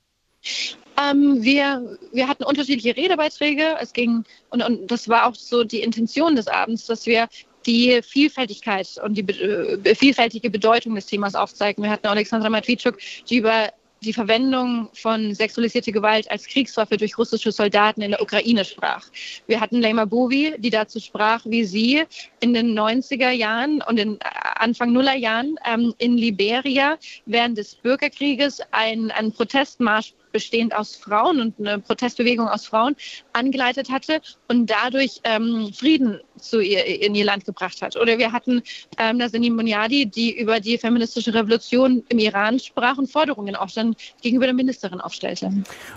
Ähm, 1.00 1.42
wir, 1.42 1.98
wir 2.12 2.28
hatten 2.28 2.44
unterschiedliche 2.44 2.96
Redebeiträge. 2.96 3.76
Es 3.80 3.92
ging, 3.92 4.24
und, 4.50 4.62
und 4.62 4.90
das 4.90 5.08
war 5.08 5.26
auch 5.26 5.34
so 5.34 5.64
die 5.64 5.80
Intention 5.80 6.36
des 6.36 6.46
Abends, 6.46 6.86
dass 6.86 7.06
wir 7.06 7.28
die 7.66 8.00
Vielfältigkeit 8.02 8.88
und 9.04 9.16
die 9.16 9.28
äh, 9.28 9.94
vielfältige 9.94 10.50
Bedeutung 10.50 10.94
des 10.94 11.06
Themas 11.06 11.34
aufzeigen. 11.34 11.82
Wir 11.82 11.90
hatten 11.90 12.06
Alexandra 12.06 12.48
Matwitschuk, 12.48 12.98
die 13.28 13.36
über 13.36 13.70
die 14.02 14.12
Verwendung 14.14 14.88
von 14.94 15.34
sexualisierter 15.34 15.92
Gewalt 15.92 16.30
als 16.30 16.46
Kriegswaffe 16.46 16.96
durch 16.96 17.18
russische 17.18 17.52
Soldaten 17.52 18.00
in 18.00 18.12
der 18.12 18.22
Ukraine 18.22 18.64
sprach. 18.64 19.06
Wir 19.46 19.60
hatten 19.60 19.80
Leima 19.80 20.06
Bovi, 20.06 20.54
die 20.56 20.70
dazu 20.70 21.00
sprach, 21.00 21.44
wie 21.44 21.64
sie 21.64 22.04
in 22.40 22.54
den 22.54 22.78
90er 22.78 23.30
Jahren 23.30 23.82
und 23.82 23.98
in 23.98 24.18
Anfang 24.54 24.92
Nuller 24.92 25.16
Jahren 25.16 25.56
ähm, 25.66 25.94
in 25.98 26.16
Liberia 26.16 26.98
während 27.26 27.58
des 27.58 27.74
Bürgerkrieges 27.74 28.62
einen, 28.70 29.10
einen 29.10 29.32
Protestmarsch 29.32 30.14
bestehend 30.32 30.74
aus 30.74 30.96
Frauen 30.96 31.40
und 31.40 31.54
eine 31.58 31.78
Protestbewegung 31.78 32.48
aus 32.48 32.66
Frauen 32.66 32.96
angeleitet 33.32 33.90
hatte 33.90 34.20
und 34.48 34.70
dadurch 34.70 35.20
ähm, 35.24 35.72
Frieden 35.72 36.20
zu 36.38 36.60
ihr, 36.60 36.84
in 36.84 37.14
ihr 37.14 37.24
Land 37.24 37.44
gebracht 37.44 37.82
hat. 37.82 37.96
Oder 37.96 38.18
wir 38.18 38.32
hatten 38.32 38.62
ähm, 38.98 39.18
Nazanin 39.18 39.56
Bunyadi, 39.56 40.06
die 40.06 40.36
über 40.38 40.60
die 40.60 40.78
feministische 40.78 41.34
Revolution 41.34 42.04
im 42.08 42.18
Iran 42.18 42.58
sprach 42.58 42.98
und 42.98 43.10
Forderungen 43.10 43.56
auch 43.56 43.70
dann 43.70 43.94
gegenüber 44.22 44.46
der 44.46 44.54
Ministerin 44.54 45.00
aufstellte. 45.00 45.50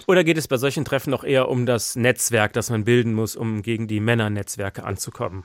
Oder 0.08 0.24
geht 0.24 0.38
es 0.38 0.48
bei 0.48 0.58
solchen 0.58 0.86
Treffen 0.86 1.12
noch 1.12 1.24
eher 1.24 1.50
um 1.50 1.66
das 1.66 1.96
Netzwerk, 1.96 2.54
das 2.54 2.70
man 2.70 2.84
bilden 2.84 3.14
muss, 3.14 3.36
um 3.36 3.62
gegen 3.62 3.88
die 3.88 4.00
Männernetzwerke 4.00 4.84
anzukommen? 4.84 5.44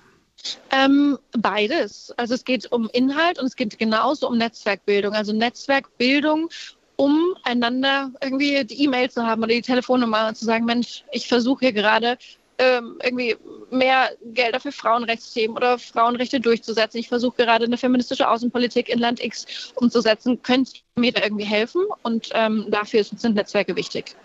Ähm, 0.70 1.18
beides. 1.32 2.12
Also 2.16 2.34
es 2.34 2.44
geht 2.44 2.70
um 2.70 2.88
Inhalt 2.92 3.38
und 3.38 3.46
es 3.46 3.56
geht 3.56 3.78
genauso 3.78 4.28
um 4.28 4.38
Netzwerkbildung. 4.38 5.14
Also 5.14 5.32
Netzwerkbildung 5.32 6.48
um 6.98 7.34
einander 7.44 8.10
irgendwie 8.20 8.64
die 8.64 8.84
E-Mail 8.84 9.08
zu 9.08 9.24
haben 9.24 9.42
oder 9.42 9.54
die 9.54 9.62
Telefonnummer 9.62 10.28
und 10.28 10.36
zu 10.36 10.44
sagen, 10.44 10.64
Mensch, 10.64 11.04
ich 11.12 11.28
versuche 11.28 11.66
hier 11.66 11.72
gerade 11.72 12.18
ähm, 12.58 12.98
irgendwie 13.04 13.36
mehr 13.70 14.10
Gelder 14.34 14.58
für 14.58 14.72
Frauenrechtsthemen 14.72 15.56
oder 15.56 15.78
Frauenrechte 15.78 16.40
durchzusetzen. 16.40 16.98
Ich 16.98 17.08
versuche 17.08 17.36
gerade 17.36 17.66
eine 17.66 17.76
feministische 17.76 18.28
Außenpolitik 18.28 18.88
in 18.88 18.98
Land 18.98 19.22
X 19.22 19.72
umzusetzen. 19.76 20.42
Könnt 20.42 20.82
ihr 20.96 21.00
mir 21.00 21.12
da 21.12 21.22
irgendwie 21.22 21.44
helfen? 21.44 21.82
Und 22.02 22.30
ähm, 22.34 22.66
dafür 22.68 23.04
sind 23.04 23.36
Netzwerke 23.36 23.76
wichtig. 23.76 24.16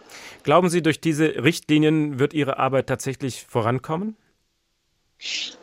Glauben 0.41 0.69
Sie, 0.69 0.81
durch 0.81 0.99
diese 0.99 1.43
Richtlinien 1.43 2.17
wird 2.17 2.33
Ihre 2.33 2.57
Arbeit 2.57 2.87
tatsächlich 2.87 3.43
vorankommen? 3.43 4.15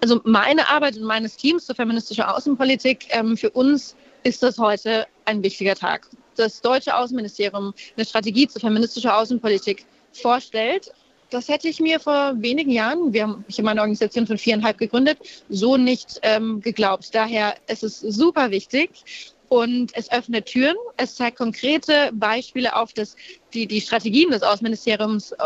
Also 0.00 0.20
meine 0.22 0.68
Arbeit 0.68 0.96
und 0.96 1.02
meines 1.02 1.36
Teams 1.36 1.66
zur 1.66 1.74
feministischen 1.74 2.22
Außenpolitik, 2.22 3.06
ähm, 3.10 3.36
für 3.36 3.50
uns 3.50 3.96
ist 4.22 4.44
das 4.44 4.58
heute 4.58 5.06
ein 5.24 5.42
wichtiger 5.42 5.74
Tag 5.74 6.06
das 6.40 6.61
deutsche 6.61 6.97
Außenministerium 6.97 7.75
eine 7.97 8.04
Strategie 8.04 8.49
zur 8.49 8.61
feministischen 8.61 9.11
Außenpolitik 9.11 9.85
vorstellt. 10.12 10.92
Das 11.30 11.49
hätte 11.49 11.68
ich 11.68 11.78
mir 11.78 12.00
vor 12.00 12.35
wenigen 12.37 12.73
Jahren, 12.73 13.12
wir 13.12 13.23
haben, 13.23 13.44
ich 13.47 13.59
habe 13.59 13.66
meine 13.66 13.80
Organisation 13.80 14.26
von 14.26 14.37
viereinhalb 14.37 14.78
gegründet, 14.78 15.18
so 15.49 15.76
nicht 15.76 16.18
ähm, 16.23 16.61
geglaubt. 16.61 17.14
Daher 17.14 17.54
ist 17.68 17.85
es 17.85 18.00
super 18.00 18.50
wichtig 18.50 18.90
und 19.49 19.92
es 19.97 20.11
öffnet 20.11 20.47
Türen. 20.47 20.76
Es 20.97 21.14
zeigt 21.14 21.37
konkrete 21.37 22.11
Beispiele 22.12 22.75
auf, 22.75 22.92
dass 22.92 23.16
die, 23.54 23.66
die 23.66 23.80
Strategien 23.80 24.30
des 24.30 24.42
Außenministeriums, 24.42 25.33
äh, 25.33 25.37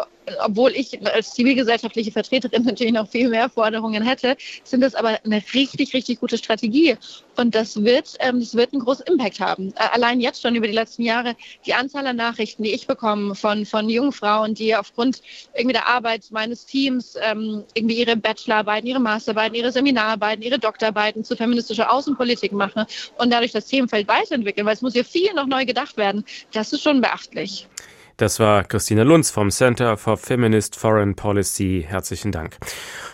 obwohl 0.43 0.73
ich 0.73 0.99
als 1.07 1.35
zivilgesellschaftliche 1.35 2.11
Vertreterin 2.11 2.63
natürlich 2.65 2.93
noch 2.93 3.09
viel 3.09 3.29
mehr 3.29 3.49
Forderungen 3.49 4.03
hätte, 4.03 4.37
sind 4.63 4.81
das 4.81 4.95
aber 4.95 5.19
eine 5.25 5.43
richtig, 5.55 5.93
richtig 5.95 6.21
gute 6.21 6.39
Strategie. 6.39 6.97
Und 7.37 7.55
das 7.55 7.83
wird, 7.83 8.17
ähm, 8.21 8.41
das 8.41 8.55
wird 8.55 8.73
einen 8.73 8.83
großen 8.83 9.07
Impact 9.07 9.41
haben. 9.41 9.73
Äh, 9.77 9.89
allein 9.93 10.21
jetzt 10.21 10.43
schon 10.43 10.55
über 10.55 10.67
die 10.67 10.73
letzten 10.73 11.03
Jahre 11.03 11.37
die 11.67 11.75
Anzahl 11.75 12.07
an 12.07 12.17
Nachrichten, 12.17 12.63
die 12.63 12.73
ich 12.73 12.87
bekomme 12.87 13.35
von, 13.35 13.67
von 13.67 13.89
jungen 13.89 14.13
Frauen, 14.13 14.55
die 14.55 14.75
aufgrund 14.75 15.21
irgendwie 15.55 15.75
der 15.75 15.89
Arbeit 15.89 16.27
meines 16.31 16.67
Teams 16.67 17.17
ähm, 17.21 17.65
irgendwie 17.75 17.99
ihre 17.99 18.17
Bachelorarbeiten, 18.17 18.89
ihre 18.89 19.01
Masterarbeiten, 19.01 19.57
ihre 19.57 19.73
Seminararbeiten, 19.73 20.43
ihre 20.43 20.59
Doktorarbeiten 20.59 21.25
zu 21.25 21.37
feministischer 21.37 21.93
Außenpolitik 21.93 22.53
machen 22.53 22.87
und 23.19 23.31
dadurch 23.31 23.53
das 23.53 23.67
Themenfeld 23.67 24.09
weiterentwickeln, 24.09 24.67
weil 24.67 24.75
es 24.75 24.83
muss 24.83 24.95
ja 24.95 25.05
viel 25.05 25.33
noch 25.35 25.47
neu 25.47 25.65
gedacht 25.65 25.97
werden. 25.97 26.25
Das 26.53 26.73
ist 26.73 26.83
schon 26.83 27.01
beachtlich. 27.01 27.67
Das 28.17 28.39
war 28.39 28.63
Christine 28.63 29.03
Lunz 29.03 29.33
vom 29.33 29.51
Center 29.51 29.97
for 29.97 30.17
Feminist 30.17 30.77
Foreign 30.77 31.17
Policy. 31.17 31.85
Herzlichen 31.89 32.31
Dank. 32.31 32.57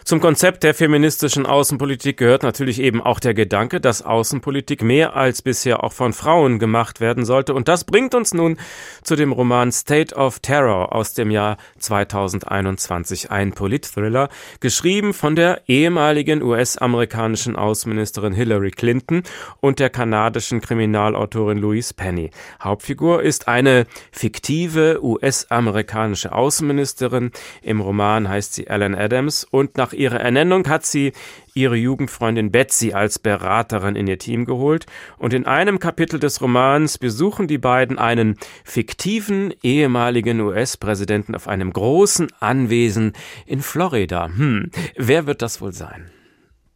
Zum 0.04 0.21
Konzept 0.21 0.62
der 0.62 0.75
feministischen 0.75 1.47
Außenpolitik 1.47 2.19
gehört 2.19 2.42
natürlich 2.42 2.80
eben 2.80 3.00
auch 3.00 3.19
der 3.19 3.33
Gedanke, 3.33 3.80
dass 3.80 4.02
Außenpolitik 4.02 4.83
mehr 4.83 5.16
als 5.16 5.40
bisher 5.40 5.85
auch 5.85 5.92
von 5.92 6.12
Frauen 6.12 6.59
gemacht 6.59 7.00
werden 7.00 7.25
sollte. 7.25 7.54
Und 7.54 7.69
das 7.69 7.85
bringt 7.85 8.14
uns 8.14 8.35
nun 8.35 8.59
zu 9.02 9.16
dem 9.16 9.33
Roman 9.33 9.73
State 9.73 10.14
of 10.14 10.40
Terror 10.40 10.95
aus 10.95 11.14
dem 11.14 11.30
Jahr 11.30 11.57
2021. 11.78 13.30
Ein 13.30 13.52
Politthriller, 13.52 14.28
geschrieben 14.61 15.14
von 15.14 15.35
der 15.35 15.62
ehemaligen 15.66 16.42
US-amerikanischen 16.42 17.57
Außenministerin 17.57 18.35
Hillary 18.35 18.73
Clinton 18.73 19.23
und 19.61 19.78
der 19.78 19.88
kanadischen 19.88 20.61
Kriminalautorin 20.61 21.59
Louise 21.59 21.95
Penny. 21.95 22.30
Hauptfigur 22.62 23.23
ist 23.23 23.49
eine 23.49 23.87
fiktive 24.12 24.90
US-amerikanische 24.99 26.33
Außenministerin. 26.33 27.31
Im 27.63 27.81
Roman 27.81 28.29
heißt 28.29 28.55
sie 28.55 28.67
Ellen 28.67 28.95
Adams 28.95 29.45
und 29.45 29.77
nach 29.77 29.93
ihrer 29.93 30.21
Ernennung 30.21 30.67
hat 30.69 30.85
sie 30.85 31.13
ihre 31.55 31.77
Jugendfreundin 31.77 32.51
Betsy 32.51 32.93
als 32.93 33.19
Beraterin 33.19 33.97
in 33.97 34.07
ihr 34.07 34.19
Team 34.19 34.45
geholt 34.45 34.87
und 35.19 35.33
in 35.35 35.47
einem 35.47 35.79
Kapitel 35.79 36.19
des 36.19 36.41
Romans 36.41 36.99
besuchen 36.99 37.47
die 37.47 37.59
beiden 37.59 37.99
einen 37.99 38.37
fiktiven 38.65 39.55
ehemaligen 39.63 40.41
US-Präsidenten 40.41 41.35
auf 41.35 41.49
einem 41.49 41.73
großen 41.73 42.29
Anwesen 42.41 43.13
in 43.47 43.63
Florida. 43.63 44.27
Hm, 44.27 44.71
wer 44.97 45.27
wird 45.27 45.43
das 45.43 45.61
wohl 45.61 45.73
sein? 45.73 46.11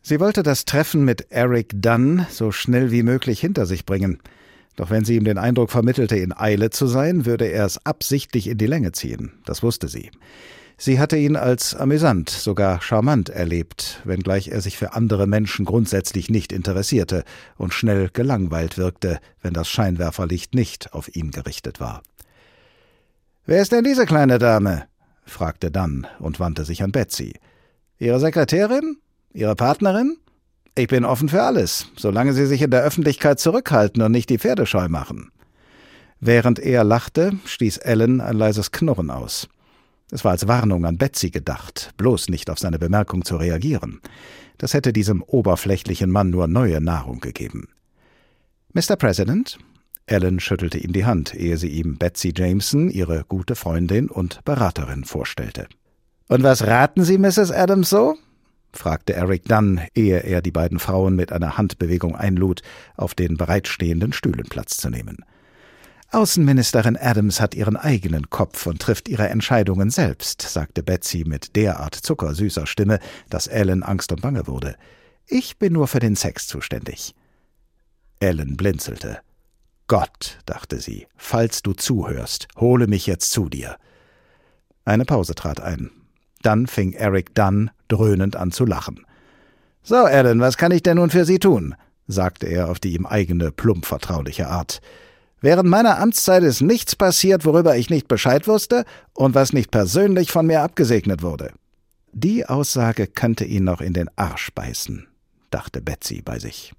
Sie 0.02 0.21
wollte 0.21 0.42
das 0.42 0.66
Treffen 0.66 1.04
mit 1.04 1.30
Eric 1.30 1.71
Dunn 1.76 2.26
so 2.28 2.52
schnell 2.52 2.90
wie 2.90 3.02
möglich 3.02 3.40
hinter 3.40 3.64
sich 3.64 3.87
bringen. 3.87 4.21
Doch 4.76 4.90
wenn 4.90 5.04
sie 5.04 5.16
ihm 5.16 5.24
den 5.24 5.38
Eindruck 5.38 5.70
vermittelte, 5.70 6.16
in 6.16 6.36
Eile 6.36 6.70
zu 6.70 6.86
sein, 6.86 7.26
würde 7.26 7.46
er 7.46 7.64
es 7.64 7.84
absichtlich 7.86 8.48
in 8.48 8.58
die 8.58 8.66
Länge 8.66 8.92
ziehen. 8.92 9.32
Das 9.44 9.62
wusste 9.62 9.88
sie. 9.88 10.10
Sie 10.76 10.98
hatte 10.98 11.16
ihn 11.16 11.36
als 11.36 11.76
amüsant, 11.76 12.30
sogar 12.30 12.82
charmant 12.82 13.28
erlebt, 13.28 14.00
wenngleich 14.04 14.48
er 14.48 14.60
sich 14.60 14.76
für 14.76 14.92
andere 14.94 15.28
Menschen 15.28 15.64
grundsätzlich 15.64 16.30
nicht 16.30 16.52
interessierte 16.52 17.22
und 17.56 17.72
schnell 17.72 18.10
gelangweilt 18.12 18.76
wirkte, 18.76 19.20
wenn 19.40 19.54
das 19.54 19.68
Scheinwerferlicht 19.68 20.54
nicht 20.54 20.92
auf 20.92 21.14
ihn 21.14 21.30
gerichtet 21.30 21.78
war. 21.78 22.02
Wer 23.46 23.62
ist 23.62 23.72
denn 23.72 23.84
diese 23.84 24.06
kleine 24.06 24.38
Dame? 24.38 24.86
fragte 25.24 25.70
Dann 25.70 26.06
und 26.18 26.40
wandte 26.40 26.64
sich 26.64 26.82
an 26.82 26.92
Betsy. 26.92 27.34
Ihre 27.98 28.18
Sekretärin? 28.18 28.96
Ihre 29.32 29.54
Partnerin? 29.54 30.16
Ich 30.76 30.88
bin 30.88 31.04
offen 31.04 31.28
für 31.28 31.42
alles, 31.42 31.86
solange 31.96 32.32
Sie 32.32 32.46
sich 32.46 32.60
in 32.60 32.70
der 32.70 32.82
Öffentlichkeit 32.82 33.38
zurückhalten 33.38 34.02
und 34.02 34.10
nicht 34.10 34.28
die 34.28 34.38
Pferde 34.38 34.66
scheu 34.66 34.88
machen. 34.88 35.30
Während 36.18 36.58
er 36.58 36.82
lachte, 36.82 37.38
stieß 37.44 37.78
Ellen 37.78 38.20
ein 38.20 38.36
leises 38.36 38.72
Knurren 38.72 39.10
aus. 39.10 39.48
Es 40.10 40.24
war 40.24 40.32
als 40.32 40.48
Warnung 40.48 40.84
an 40.84 40.98
Betsy 40.98 41.30
gedacht, 41.30 41.92
bloß 41.96 42.28
nicht 42.28 42.50
auf 42.50 42.58
seine 42.58 42.80
Bemerkung 42.80 43.24
zu 43.24 43.36
reagieren. 43.36 44.00
Das 44.58 44.74
hätte 44.74 44.92
diesem 44.92 45.22
oberflächlichen 45.22 46.10
Mann 46.10 46.30
nur 46.30 46.48
neue 46.48 46.80
Nahrung 46.80 47.20
gegeben. 47.20 47.68
Mr. 48.72 48.96
President? 48.96 49.58
Ellen 50.06 50.40
schüttelte 50.40 50.78
ihm 50.78 50.92
die 50.92 51.04
Hand, 51.04 51.34
ehe 51.34 51.56
sie 51.56 51.68
ihm 51.68 51.98
Betsy 51.98 52.32
Jameson, 52.36 52.90
ihre 52.90 53.24
gute 53.28 53.54
Freundin 53.54 54.08
und 54.08 54.44
Beraterin, 54.44 55.04
vorstellte. 55.04 55.68
Und 56.28 56.42
was 56.42 56.66
raten 56.66 57.04
Sie, 57.04 57.16
Mrs. 57.16 57.52
Adams, 57.52 57.90
so? 57.90 58.16
Fragte 58.76 59.14
Eric 59.14 59.44
Dunn, 59.44 59.80
ehe 59.94 60.20
er 60.20 60.42
die 60.42 60.50
beiden 60.50 60.78
Frauen 60.78 61.16
mit 61.16 61.32
einer 61.32 61.56
Handbewegung 61.56 62.16
einlud, 62.16 62.62
auf 62.96 63.14
den 63.14 63.36
bereitstehenden 63.36 64.12
Stühlen 64.12 64.46
Platz 64.48 64.76
zu 64.76 64.90
nehmen. 64.90 65.24
Außenministerin 66.10 66.96
Adams 66.96 67.40
hat 67.40 67.56
ihren 67.56 67.76
eigenen 67.76 68.30
Kopf 68.30 68.66
und 68.66 68.80
trifft 68.80 69.08
ihre 69.08 69.28
Entscheidungen 69.28 69.90
selbst, 69.90 70.42
sagte 70.42 70.84
Betsy 70.84 71.24
mit 71.26 71.56
derart 71.56 71.94
zuckersüßer 71.94 72.66
Stimme, 72.66 73.00
dass 73.30 73.48
Ellen 73.48 73.82
Angst 73.82 74.12
und 74.12 74.22
Bange 74.22 74.46
wurde. 74.46 74.76
Ich 75.26 75.58
bin 75.58 75.72
nur 75.72 75.88
für 75.88 75.98
den 75.98 76.14
Sex 76.14 76.46
zuständig. 76.46 77.16
Ellen 78.20 78.56
blinzelte. 78.56 79.18
Gott, 79.88 80.38
dachte 80.46 80.78
sie, 80.80 81.08
falls 81.16 81.62
du 81.62 81.72
zuhörst, 81.72 82.46
hole 82.56 82.86
mich 82.86 83.06
jetzt 83.06 83.32
zu 83.32 83.48
dir. 83.48 83.76
Eine 84.84 85.04
Pause 85.04 85.34
trat 85.34 85.60
ein. 85.60 85.90
Dann 86.44 86.66
fing 86.66 86.92
Eric 86.92 87.34
Dunn 87.34 87.70
dröhnend 87.88 88.36
an 88.36 88.52
zu 88.52 88.64
lachen. 88.64 89.04
So, 89.82 89.96
Alan, 89.96 90.40
was 90.40 90.56
kann 90.56 90.72
ich 90.72 90.82
denn 90.82 90.96
nun 90.96 91.10
für 91.10 91.24
Sie 91.24 91.38
tun? 91.38 91.74
sagte 92.06 92.46
er 92.46 92.70
auf 92.70 92.78
die 92.78 92.94
ihm 92.94 93.06
eigene, 93.06 93.50
plump 93.50 93.86
vertrauliche 93.86 94.48
Art. 94.48 94.80
Während 95.40 95.68
meiner 95.68 95.98
Amtszeit 95.98 96.42
ist 96.42 96.60
nichts 96.60 96.96
passiert, 96.96 97.44
worüber 97.44 97.76
ich 97.76 97.90
nicht 97.90 98.08
Bescheid 98.08 98.46
wusste 98.46 98.84
und 99.14 99.34
was 99.34 99.52
nicht 99.52 99.70
persönlich 99.70 100.30
von 100.30 100.46
mir 100.46 100.62
abgesegnet 100.62 101.22
wurde. 101.22 101.52
Die 102.12 102.46
Aussage 102.46 103.06
könnte 103.06 103.44
ihn 103.44 103.64
noch 103.64 103.80
in 103.80 103.92
den 103.92 104.08
Arsch 104.16 104.52
beißen, 104.54 105.06
dachte 105.50 105.80
Betsy 105.80 106.22
bei 106.22 106.38
sich. 106.38 106.72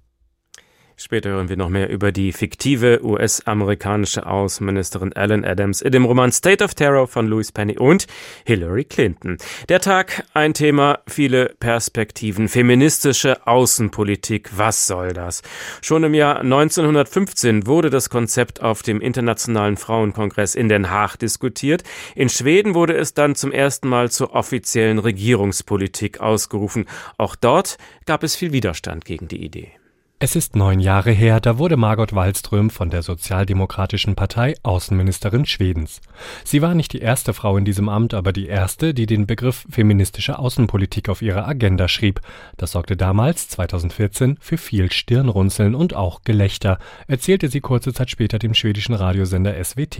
Später 0.98 1.28
hören 1.28 1.50
wir 1.50 1.58
noch 1.58 1.68
mehr 1.68 1.90
über 1.90 2.10
die 2.10 2.32
fiktive 2.32 3.04
US-amerikanische 3.04 4.24
Außenministerin 4.24 5.12
Ellen 5.12 5.44
Adams 5.44 5.82
in 5.82 5.92
dem 5.92 6.06
Roman 6.06 6.32
State 6.32 6.64
of 6.64 6.74
Terror 6.74 7.06
von 7.06 7.26
Louis 7.26 7.52
Penny 7.52 7.76
und 7.76 8.06
Hillary 8.46 8.84
Clinton. 8.84 9.36
Der 9.68 9.80
Tag, 9.80 10.24
ein 10.32 10.54
Thema, 10.54 11.00
viele 11.06 11.54
Perspektiven, 11.60 12.48
feministische 12.48 13.46
Außenpolitik, 13.46 14.56
was 14.56 14.86
soll 14.86 15.12
das? 15.12 15.42
Schon 15.82 16.02
im 16.02 16.14
Jahr 16.14 16.40
1915 16.40 17.66
wurde 17.66 17.90
das 17.90 18.08
Konzept 18.08 18.62
auf 18.62 18.82
dem 18.82 19.02
Internationalen 19.02 19.76
Frauenkongress 19.76 20.54
in 20.54 20.70
Den 20.70 20.88
Haag 20.88 21.18
diskutiert. 21.18 21.82
In 22.14 22.30
Schweden 22.30 22.74
wurde 22.74 22.96
es 22.96 23.12
dann 23.12 23.34
zum 23.34 23.52
ersten 23.52 23.86
Mal 23.86 24.10
zur 24.10 24.34
offiziellen 24.34 24.98
Regierungspolitik 24.98 26.20
ausgerufen. 26.20 26.86
Auch 27.18 27.36
dort 27.36 27.76
gab 28.06 28.22
es 28.22 28.34
viel 28.34 28.52
Widerstand 28.52 29.04
gegen 29.04 29.28
die 29.28 29.44
Idee. 29.44 29.75
Es 30.18 30.34
ist 30.34 30.56
neun 30.56 30.80
Jahre 30.80 31.10
her, 31.10 31.40
da 31.40 31.58
wurde 31.58 31.76
Margot 31.76 32.14
Wallström 32.14 32.70
von 32.70 32.88
der 32.88 33.02
Sozialdemokratischen 33.02 34.14
Partei 34.14 34.54
Außenministerin 34.62 35.44
Schwedens. 35.44 36.00
Sie 36.42 36.62
war 36.62 36.74
nicht 36.74 36.94
die 36.94 37.00
erste 37.00 37.34
Frau 37.34 37.58
in 37.58 37.66
diesem 37.66 37.90
Amt, 37.90 38.14
aber 38.14 38.32
die 38.32 38.46
erste, 38.46 38.94
die 38.94 39.04
den 39.04 39.26
Begriff 39.26 39.66
feministische 39.68 40.38
Außenpolitik 40.38 41.10
auf 41.10 41.20
ihre 41.20 41.44
Agenda 41.44 41.86
schrieb. 41.86 42.22
Das 42.56 42.72
sorgte 42.72 42.96
damals, 42.96 43.48
2014, 43.48 44.38
für 44.40 44.56
viel 44.56 44.90
Stirnrunzeln 44.90 45.74
und 45.74 45.94
auch 45.94 46.22
Gelächter, 46.22 46.78
erzählte 47.08 47.48
sie 47.50 47.60
kurze 47.60 47.92
Zeit 47.92 48.08
später 48.08 48.38
dem 48.38 48.54
schwedischen 48.54 48.94
Radiosender 48.94 49.52
SWT. 49.62 49.98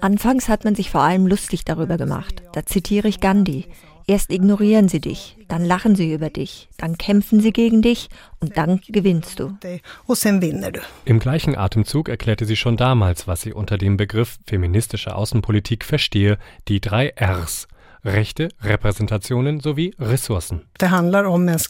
Anfangs 0.00 0.48
hat 0.48 0.64
man 0.64 0.76
sich 0.76 0.90
vor 0.90 1.00
allem 1.00 1.26
lustig 1.26 1.64
darüber 1.64 1.96
gemacht. 1.96 2.44
Da 2.52 2.64
zitiere 2.64 3.08
ich 3.08 3.18
Gandhi. 3.18 3.66
Erst 4.10 4.32
ignorieren 4.32 4.88
sie 4.88 5.02
dich, 5.02 5.36
dann 5.48 5.66
lachen 5.66 5.94
sie 5.94 6.14
über 6.14 6.30
dich, 6.30 6.70
dann 6.78 6.96
kämpfen 6.96 7.40
sie 7.40 7.52
gegen 7.52 7.82
dich 7.82 8.08
und 8.40 8.56
dann 8.56 8.80
gewinnst 8.88 9.38
du. 9.38 9.58
Im 11.04 11.18
gleichen 11.18 11.54
Atemzug 11.54 12.08
erklärte 12.08 12.46
sie 12.46 12.56
schon 12.56 12.78
damals, 12.78 13.28
was 13.28 13.42
sie 13.42 13.52
unter 13.52 13.76
dem 13.76 13.98
Begriff 13.98 14.38
feministische 14.46 15.14
Außenpolitik 15.14 15.84
verstehe, 15.84 16.38
die 16.68 16.80
drei 16.80 17.12
Rs. 17.20 17.68
Rechte, 18.02 18.48
Repräsentationen 18.62 19.60
sowie 19.60 19.94
Ressourcen. 19.98 20.62
Es 20.78 21.68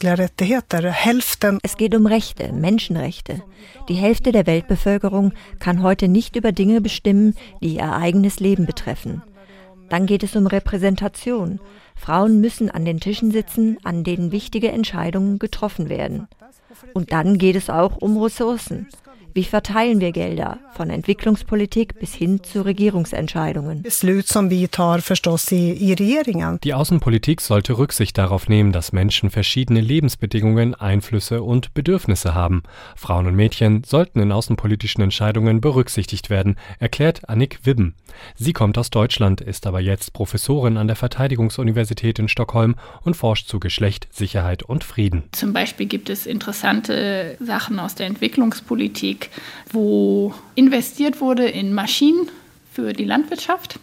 geht 1.77 1.95
um 1.95 2.05
Rechte, 2.05 2.53
Menschenrechte. 2.53 3.43
Die 3.89 3.95
Hälfte 3.95 4.31
der 4.31 4.47
Weltbevölkerung 4.47 5.33
kann 5.59 5.83
heute 5.83 6.07
nicht 6.07 6.37
über 6.37 6.53
Dinge 6.53 6.79
bestimmen, 6.79 7.35
die 7.61 7.75
ihr 7.75 7.91
eigenes 7.91 8.39
Leben 8.39 8.65
betreffen. 8.65 9.23
Dann 9.89 10.05
geht 10.05 10.23
es 10.23 10.35
um 10.35 10.47
Repräsentation. 10.47 11.59
Frauen 11.99 12.39
müssen 12.39 12.71
an 12.71 12.85
den 12.85 12.99
Tischen 12.99 13.31
sitzen, 13.31 13.77
an 13.83 14.03
denen 14.03 14.31
wichtige 14.31 14.71
Entscheidungen 14.71 15.37
getroffen 15.37 15.89
werden. 15.89 16.27
Und 16.93 17.11
dann 17.11 17.37
geht 17.37 17.55
es 17.55 17.69
auch 17.69 17.97
um 17.97 18.17
Ressourcen. 18.21 18.87
Wie 19.33 19.43
verteilen 19.43 20.01
wir 20.01 20.11
Gelder 20.11 20.59
von 20.73 20.89
Entwicklungspolitik 20.89 21.99
bis 21.99 22.13
hin 22.13 22.43
zu 22.43 22.61
Regierungsentscheidungen? 22.61 23.83
Die 26.63 26.73
Außenpolitik 26.73 27.41
sollte 27.41 27.77
Rücksicht 27.77 28.17
darauf 28.17 28.49
nehmen, 28.49 28.71
dass 28.71 28.91
Menschen 28.91 29.29
verschiedene 29.29 29.81
Lebensbedingungen, 29.81 30.75
Einflüsse 30.75 31.43
und 31.43 31.73
Bedürfnisse 31.73 32.33
haben. 32.33 32.63
Frauen 32.95 33.27
und 33.27 33.35
Mädchen 33.35 33.83
sollten 33.83 34.19
in 34.19 34.31
außenpolitischen 34.31 35.03
Entscheidungen 35.03 35.61
berücksichtigt 35.61 36.29
werden, 36.29 36.55
erklärt 36.79 37.29
Annik 37.29 37.59
Wibben. 37.63 37.95
Sie 38.35 38.53
kommt 38.53 38.77
aus 38.77 38.89
Deutschland, 38.89 39.41
ist 39.41 39.67
aber 39.67 39.79
jetzt 39.79 40.13
Professorin 40.13 40.77
an 40.77 40.87
der 40.87 40.95
Verteidigungsuniversität 40.95 42.19
in 42.19 42.27
Stockholm 42.27 42.75
und 43.03 43.15
forscht 43.15 43.47
zu 43.47 43.59
Geschlecht, 43.59 44.07
Sicherheit 44.11 44.63
und 44.63 44.83
Frieden. 44.83 45.23
Zum 45.31 45.53
Beispiel 45.53 45.85
gibt 45.85 46.09
es 46.09 46.25
interessante 46.25 47.37
Sachen 47.39 47.79
aus 47.79 47.95
der 47.95 48.07
Entwicklungspolitik, 48.07 49.18
Politik, 49.19 49.29
wo 49.71 50.33
investiert 50.55 51.21
wurde 51.21 51.45
in 51.45 51.73
Maschinen 51.73 52.29
für 52.73 52.93
die 52.93 53.05
Landwirtschaft. 53.05 53.79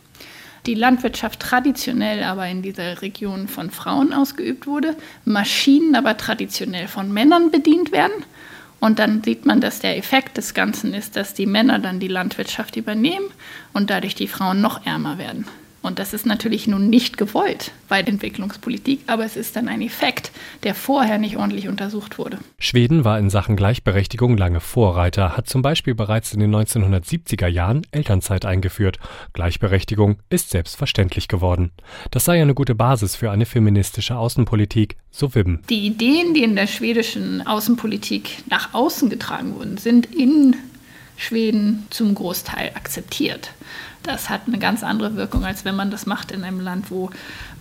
Die 0.64 0.74
Landwirtschaft 0.74 1.40
traditionell 1.40 2.24
aber 2.24 2.48
in 2.48 2.62
dieser 2.62 3.02
Region 3.02 3.46
von 3.46 3.70
Frauen 3.70 4.12
ausgeübt 4.12 4.66
wurde, 4.66 4.96
Maschinen 5.24 5.94
aber 5.94 6.16
traditionell 6.16 6.88
von 6.88 7.12
Männern 7.12 7.50
bedient 7.50 7.92
werden. 7.92 8.24
Und 8.80 8.98
dann 8.98 9.22
sieht 9.22 9.46
man, 9.46 9.60
dass 9.60 9.78
der 9.78 9.96
Effekt 9.96 10.36
des 10.36 10.54
Ganzen 10.54 10.92
ist, 10.92 11.16
dass 11.16 11.34
die 11.34 11.46
Männer 11.46 11.78
dann 11.78 12.00
die 12.00 12.08
Landwirtschaft 12.08 12.76
übernehmen 12.76 13.30
und 13.72 13.90
dadurch 13.90 14.14
die 14.14 14.28
Frauen 14.28 14.60
noch 14.60 14.84
ärmer 14.84 15.18
werden. 15.18 15.46
Und 15.86 16.00
das 16.00 16.12
ist 16.12 16.26
natürlich 16.26 16.66
nun 16.66 16.90
nicht 16.90 17.16
gewollt 17.16 17.70
bei 17.88 18.00
Entwicklungspolitik, 18.00 19.02
aber 19.06 19.24
es 19.24 19.36
ist 19.36 19.54
dann 19.54 19.68
ein 19.68 19.80
Effekt, 19.80 20.32
der 20.64 20.74
vorher 20.74 21.18
nicht 21.18 21.36
ordentlich 21.36 21.68
untersucht 21.68 22.18
wurde. 22.18 22.38
Schweden 22.58 23.04
war 23.04 23.20
in 23.20 23.30
Sachen 23.30 23.54
Gleichberechtigung 23.54 24.36
lange 24.36 24.58
Vorreiter, 24.58 25.36
hat 25.36 25.48
zum 25.48 25.62
Beispiel 25.62 25.94
bereits 25.94 26.34
in 26.34 26.40
den 26.40 26.52
1970er 26.52 27.46
Jahren 27.46 27.86
Elternzeit 27.92 28.44
eingeführt. 28.44 28.98
Gleichberechtigung 29.32 30.16
ist 30.28 30.50
selbstverständlich 30.50 31.28
geworden. 31.28 31.70
Das 32.10 32.24
sei 32.24 32.42
eine 32.42 32.54
gute 32.54 32.74
Basis 32.74 33.14
für 33.14 33.30
eine 33.30 33.46
feministische 33.46 34.16
Außenpolitik, 34.16 34.96
so 35.12 35.36
Wibben. 35.36 35.62
Die 35.70 35.86
Ideen, 35.86 36.34
die 36.34 36.42
in 36.42 36.56
der 36.56 36.66
schwedischen 36.66 37.46
Außenpolitik 37.46 38.42
nach 38.50 38.74
außen 38.74 39.08
getragen 39.08 39.54
wurden, 39.54 39.76
sind 39.76 40.06
in 40.06 40.56
Schweden 41.16 41.86
zum 41.90 42.12
Großteil 42.16 42.72
akzeptiert 42.74 43.52
das 44.06 44.30
hat 44.30 44.42
eine 44.46 44.58
ganz 44.58 44.82
andere 44.82 45.16
Wirkung, 45.16 45.44
als 45.44 45.64
wenn 45.64 45.76
man 45.76 45.90
das 45.90 46.06
macht 46.06 46.30
in 46.30 46.44
einem 46.44 46.60
Land, 46.60 46.90
wo 46.90 47.10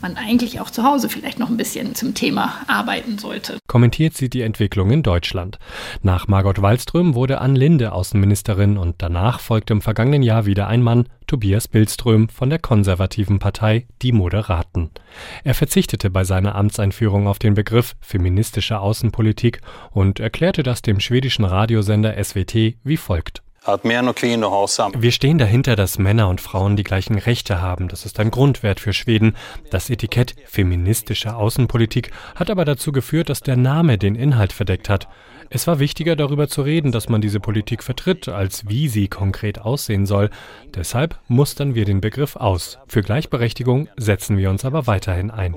man 0.01 0.17
eigentlich 0.17 0.59
auch 0.59 0.69
zu 0.69 0.83
Hause 0.83 1.09
vielleicht 1.09 1.39
noch 1.39 1.49
ein 1.49 1.57
bisschen 1.57 1.95
zum 1.95 2.13
Thema 2.13 2.53
arbeiten 2.67 3.17
sollte. 3.17 3.57
Kommentiert 3.67 4.15
sie 4.15 4.29
die 4.29 4.41
Entwicklung 4.41 4.91
in 4.91 5.03
Deutschland. 5.03 5.59
Nach 6.01 6.27
Margot 6.27 6.61
Wallström 6.61 7.15
wurde 7.15 7.41
Ann 7.41 7.55
Linde 7.55 7.91
Außenministerin 7.91 8.77
und 8.77 8.95
danach 8.99 9.39
folgte 9.39 9.73
im 9.73 9.81
vergangenen 9.81 10.23
Jahr 10.23 10.45
wieder 10.45 10.67
ein 10.67 10.81
Mann, 10.81 11.07
Tobias 11.27 11.67
Billström 11.67 12.29
von 12.29 12.49
der 12.49 12.59
konservativen 12.59 13.39
Partei 13.39 13.87
Die 14.01 14.11
Moderaten. 14.11 14.91
Er 15.43 15.55
verzichtete 15.55 16.09
bei 16.09 16.23
seiner 16.23 16.55
Amtseinführung 16.55 17.27
auf 17.27 17.39
den 17.39 17.55
Begriff 17.55 17.95
feministische 17.99 18.79
Außenpolitik 18.79 19.61
und 19.91 20.19
erklärte 20.19 20.61
das 20.61 20.83
dem 20.83 20.99
schwedischen 20.99 21.45
Radiosender 21.45 22.15
SWT 22.23 22.55
wie 22.83 22.97
folgt. 22.97 23.44
Wir 25.01 25.11
stehen 25.11 25.39
dahinter, 25.39 25.75
dass 25.75 25.97
Männer 25.97 26.29
und 26.29 26.39
Frauen 26.39 26.75
die 26.75 26.83
gleichen 26.83 27.17
Rechte 27.17 27.61
haben. 27.61 27.87
Das 27.87 28.05
ist 28.05 28.19
ein 28.19 28.29
Grundwert 28.29 28.79
für 28.79 28.93
Schweden. 28.93 29.35
Das 29.71 29.89
Etikett 29.89 30.35
feministische 30.45 31.35
Außenpolitik 31.35 32.11
hat 32.35 32.51
aber 32.51 32.63
dazu 32.63 32.91
geführt, 32.91 33.29
dass 33.29 33.39
der 33.39 33.57
Name 33.57 33.97
den 33.97 34.13
Inhalt 34.13 34.53
verdeckt 34.53 34.87
hat. 34.87 35.07
Es 35.49 35.67
war 35.67 35.79
wichtiger 35.79 36.15
darüber 36.15 36.47
zu 36.47 36.61
reden, 36.61 36.91
dass 36.91 37.09
man 37.09 37.21
diese 37.21 37.39
Politik 37.39 37.83
vertritt, 37.83 38.27
als 38.27 38.67
wie 38.67 38.87
sie 38.87 39.07
konkret 39.07 39.59
aussehen 39.59 40.05
soll. 40.05 40.29
Deshalb 40.73 41.19
mustern 41.27 41.75
wir 41.75 41.85
den 41.85 42.01
Begriff 42.01 42.35
aus. 42.35 42.79
Für 42.87 43.01
Gleichberechtigung 43.01 43.87
setzen 43.97 44.37
wir 44.37 44.49
uns 44.49 44.65
aber 44.65 44.87
weiterhin 44.87 45.31
ein. 45.31 45.55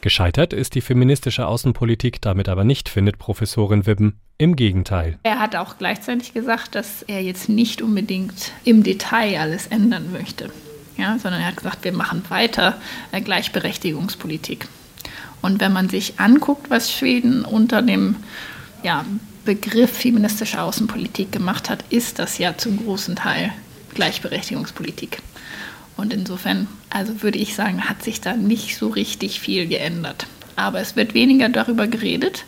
Gescheitert 0.00 0.52
ist 0.52 0.74
die 0.74 0.80
feministische 0.80 1.46
Außenpolitik 1.46 2.20
damit 2.20 2.48
aber 2.48 2.64
nicht, 2.64 2.88
findet 2.88 3.18
Professorin 3.18 3.86
Wibben. 3.86 4.18
Im 4.38 4.56
Gegenteil. 4.56 5.18
Er 5.22 5.38
hat 5.38 5.54
auch 5.54 5.78
gleichzeitig 5.78 6.34
gesagt, 6.34 6.74
dass 6.74 7.02
er 7.02 7.22
jetzt 7.22 7.48
nicht 7.48 7.80
unbedingt 7.80 8.50
im 8.64 8.82
Detail 8.82 9.38
alles 9.38 9.68
ändern 9.68 10.10
möchte, 10.12 10.50
ja, 10.96 11.16
sondern 11.18 11.42
er 11.42 11.48
hat 11.48 11.58
gesagt, 11.58 11.84
wir 11.84 11.92
machen 11.92 12.24
weiter 12.28 12.76
äh, 13.12 13.20
Gleichberechtigungspolitik. 13.20 14.66
Und 15.42 15.60
wenn 15.60 15.72
man 15.72 15.88
sich 15.88 16.18
anguckt, 16.18 16.70
was 16.70 16.90
Schweden 16.92 17.44
unter 17.44 17.82
dem 17.82 18.16
ja, 18.82 19.04
Begriff 19.44 19.90
feministische 19.90 20.60
Außenpolitik 20.62 21.32
gemacht 21.32 21.68
hat, 21.68 21.84
ist 21.90 22.18
das 22.18 22.38
ja 22.38 22.56
zum 22.56 22.84
großen 22.84 23.16
Teil 23.16 23.52
Gleichberechtigungspolitik. 23.94 25.18
Und 25.96 26.12
insofern, 26.12 26.68
also 26.90 27.22
würde 27.22 27.38
ich 27.38 27.54
sagen, 27.54 27.88
hat 27.88 28.02
sich 28.02 28.20
da 28.20 28.34
nicht 28.34 28.76
so 28.76 28.88
richtig 28.88 29.40
viel 29.40 29.66
geändert 29.66 30.26
aber 30.56 30.80
es 30.80 30.96
wird 30.96 31.14
weniger 31.14 31.48
darüber 31.48 31.86
geredet 31.86 32.44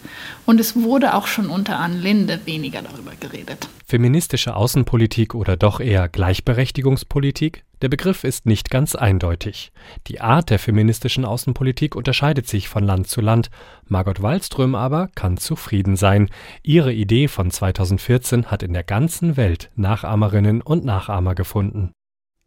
und 0.47 0.61
es 0.61 0.77
wurde 0.77 1.15
auch 1.15 1.27
schon 1.27 1.49
unter 1.49 1.79
Ann 1.79 2.01
Linde 2.01 2.41
weniger 2.45 2.83
darüber 2.83 3.13
geredet. 3.19 3.69
Feministische 3.87 4.57
Außenpolitik 4.57 5.35
oder 5.35 5.57
doch 5.57 5.81
eher 5.81 6.09
Gleichberechtigungspolitik? 6.09 7.65
Der 7.83 7.89
Begriff 7.89 8.25
ist 8.25 8.47
nicht 8.47 8.71
ganz 8.71 8.95
eindeutig. 8.95 9.71
Die 10.07 10.21
Art 10.21 10.49
der 10.49 10.59
feministischen 10.59 11.25
Außenpolitik 11.25 11.95
unterscheidet 11.97 12.49
sich 12.49 12.69
von 12.69 12.83
Land 12.83 13.09
zu 13.09 13.21
Land. 13.21 13.51
Margot 13.87 14.23
Wallström 14.23 14.75
aber 14.75 15.09
kann 15.15 15.37
zufrieden 15.37 15.97
sein. 15.97 16.31
Ihre 16.63 16.93
Idee 16.93 17.29
von 17.29 17.51
2014 17.51 18.47
hat 18.47 18.63
in 18.63 18.73
der 18.73 18.85
ganzen 18.85 19.37
Welt 19.37 19.71
Nachahmerinnen 19.77 20.63
und 20.63 20.85
Nachahmer 20.85 21.35
gefunden. 21.35 21.93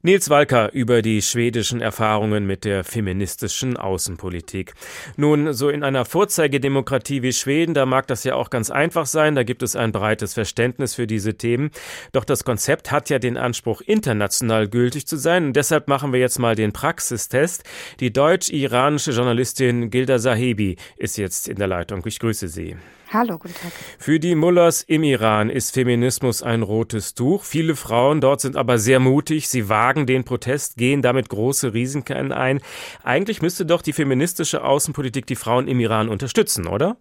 Nils 0.04 0.30
Walker 0.30 0.72
über 0.74 1.02
die 1.02 1.24
schwedischen 1.24 1.82
Erfahrungen 1.82 2.46
mit 2.46 2.66
der 2.66 2.84
feministischen 2.84 3.78
Außenpolitik. 3.78 4.76
Nun, 5.16 5.54
so 5.54 5.70
in 5.70 5.84
einer 5.84 6.06
Vorzeigedemokratie 6.06 7.24
wie 7.24 7.34
Schweden, 7.34 7.74
da 7.74 7.88
mag 7.88 8.06
das 8.06 8.24
ja 8.24 8.36
auch 8.36 8.52
ganz 8.52 8.70
einfach 8.70 9.08
sein, 9.08 9.34
da 9.34 9.42
gibt 9.42 9.64
es 9.64 9.76
ein 9.76 9.92
breites 9.92 10.36
Verständnis 10.36 10.94
für 10.94 11.08
diese 11.08 11.34
Themen. 11.36 11.72
Doch 12.12 12.26
das 12.26 12.44
Konzept 12.44 12.92
hat 12.92 13.10
ja 13.10 13.18
den 13.18 13.38
Anspruch, 13.38 13.82
international 13.82 14.68
gültig 14.68 15.08
zu 15.08 15.18
sein. 15.18 15.48
Und 15.48 15.56
deshalb 15.56 15.88
machen 15.88 16.14
wir 16.14 16.20
jetzt 16.20 16.38
mal 16.38 16.54
den 16.54 16.74
Praxistest. 16.74 17.64
Die 18.00 18.14
deutsch-iranische 18.14 19.14
Journalistin 19.14 19.90
Gilda 19.90 20.20
Sahebi 20.20 20.78
ist 20.98 21.18
jetzt 21.18 21.48
in 21.48 21.56
der 21.56 21.68
Leitung. 21.68 22.04
Ich 22.06 22.20
grüße 22.20 22.50
Sie. 22.50 22.76
Hallo, 23.10 23.38
guten 23.38 23.54
Tag. 23.54 23.72
Für 24.00 24.20
die 24.20 24.36
Mullahs 24.36 24.82
im 24.82 25.04
Iran 25.04 25.50
ist 25.50 25.74
Feminismus 25.74 26.44
ein 26.44 26.62
rotes 26.62 27.14
Tuch. 27.14 27.46
Viele 27.46 27.78
Frauen 27.78 28.20
dort 28.20 28.42
sind 28.42 28.58
aber 28.58 28.78
sehr 28.80 29.00
mutig. 29.00 29.48
Sie 29.48 29.70
wagen 29.70 30.06
den 30.06 30.26
Protest, 30.26 30.76
gehen 30.76 31.02
damit 31.02 31.30
große 31.30 31.74
Risiken 31.74 32.34
ein. 32.34 32.60
Eigentlich 33.04 33.42
müsste 33.42 33.66
doch 33.66 33.82
die 33.82 33.94
feministische 33.94 34.62
Außenpolitik 34.64 35.26
die 35.26 35.36
Frauen 35.36 35.70
im 35.70 35.80
Iran 35.80 36.10
unterstützen, 36.10 36.68
oder? 36.68 36.98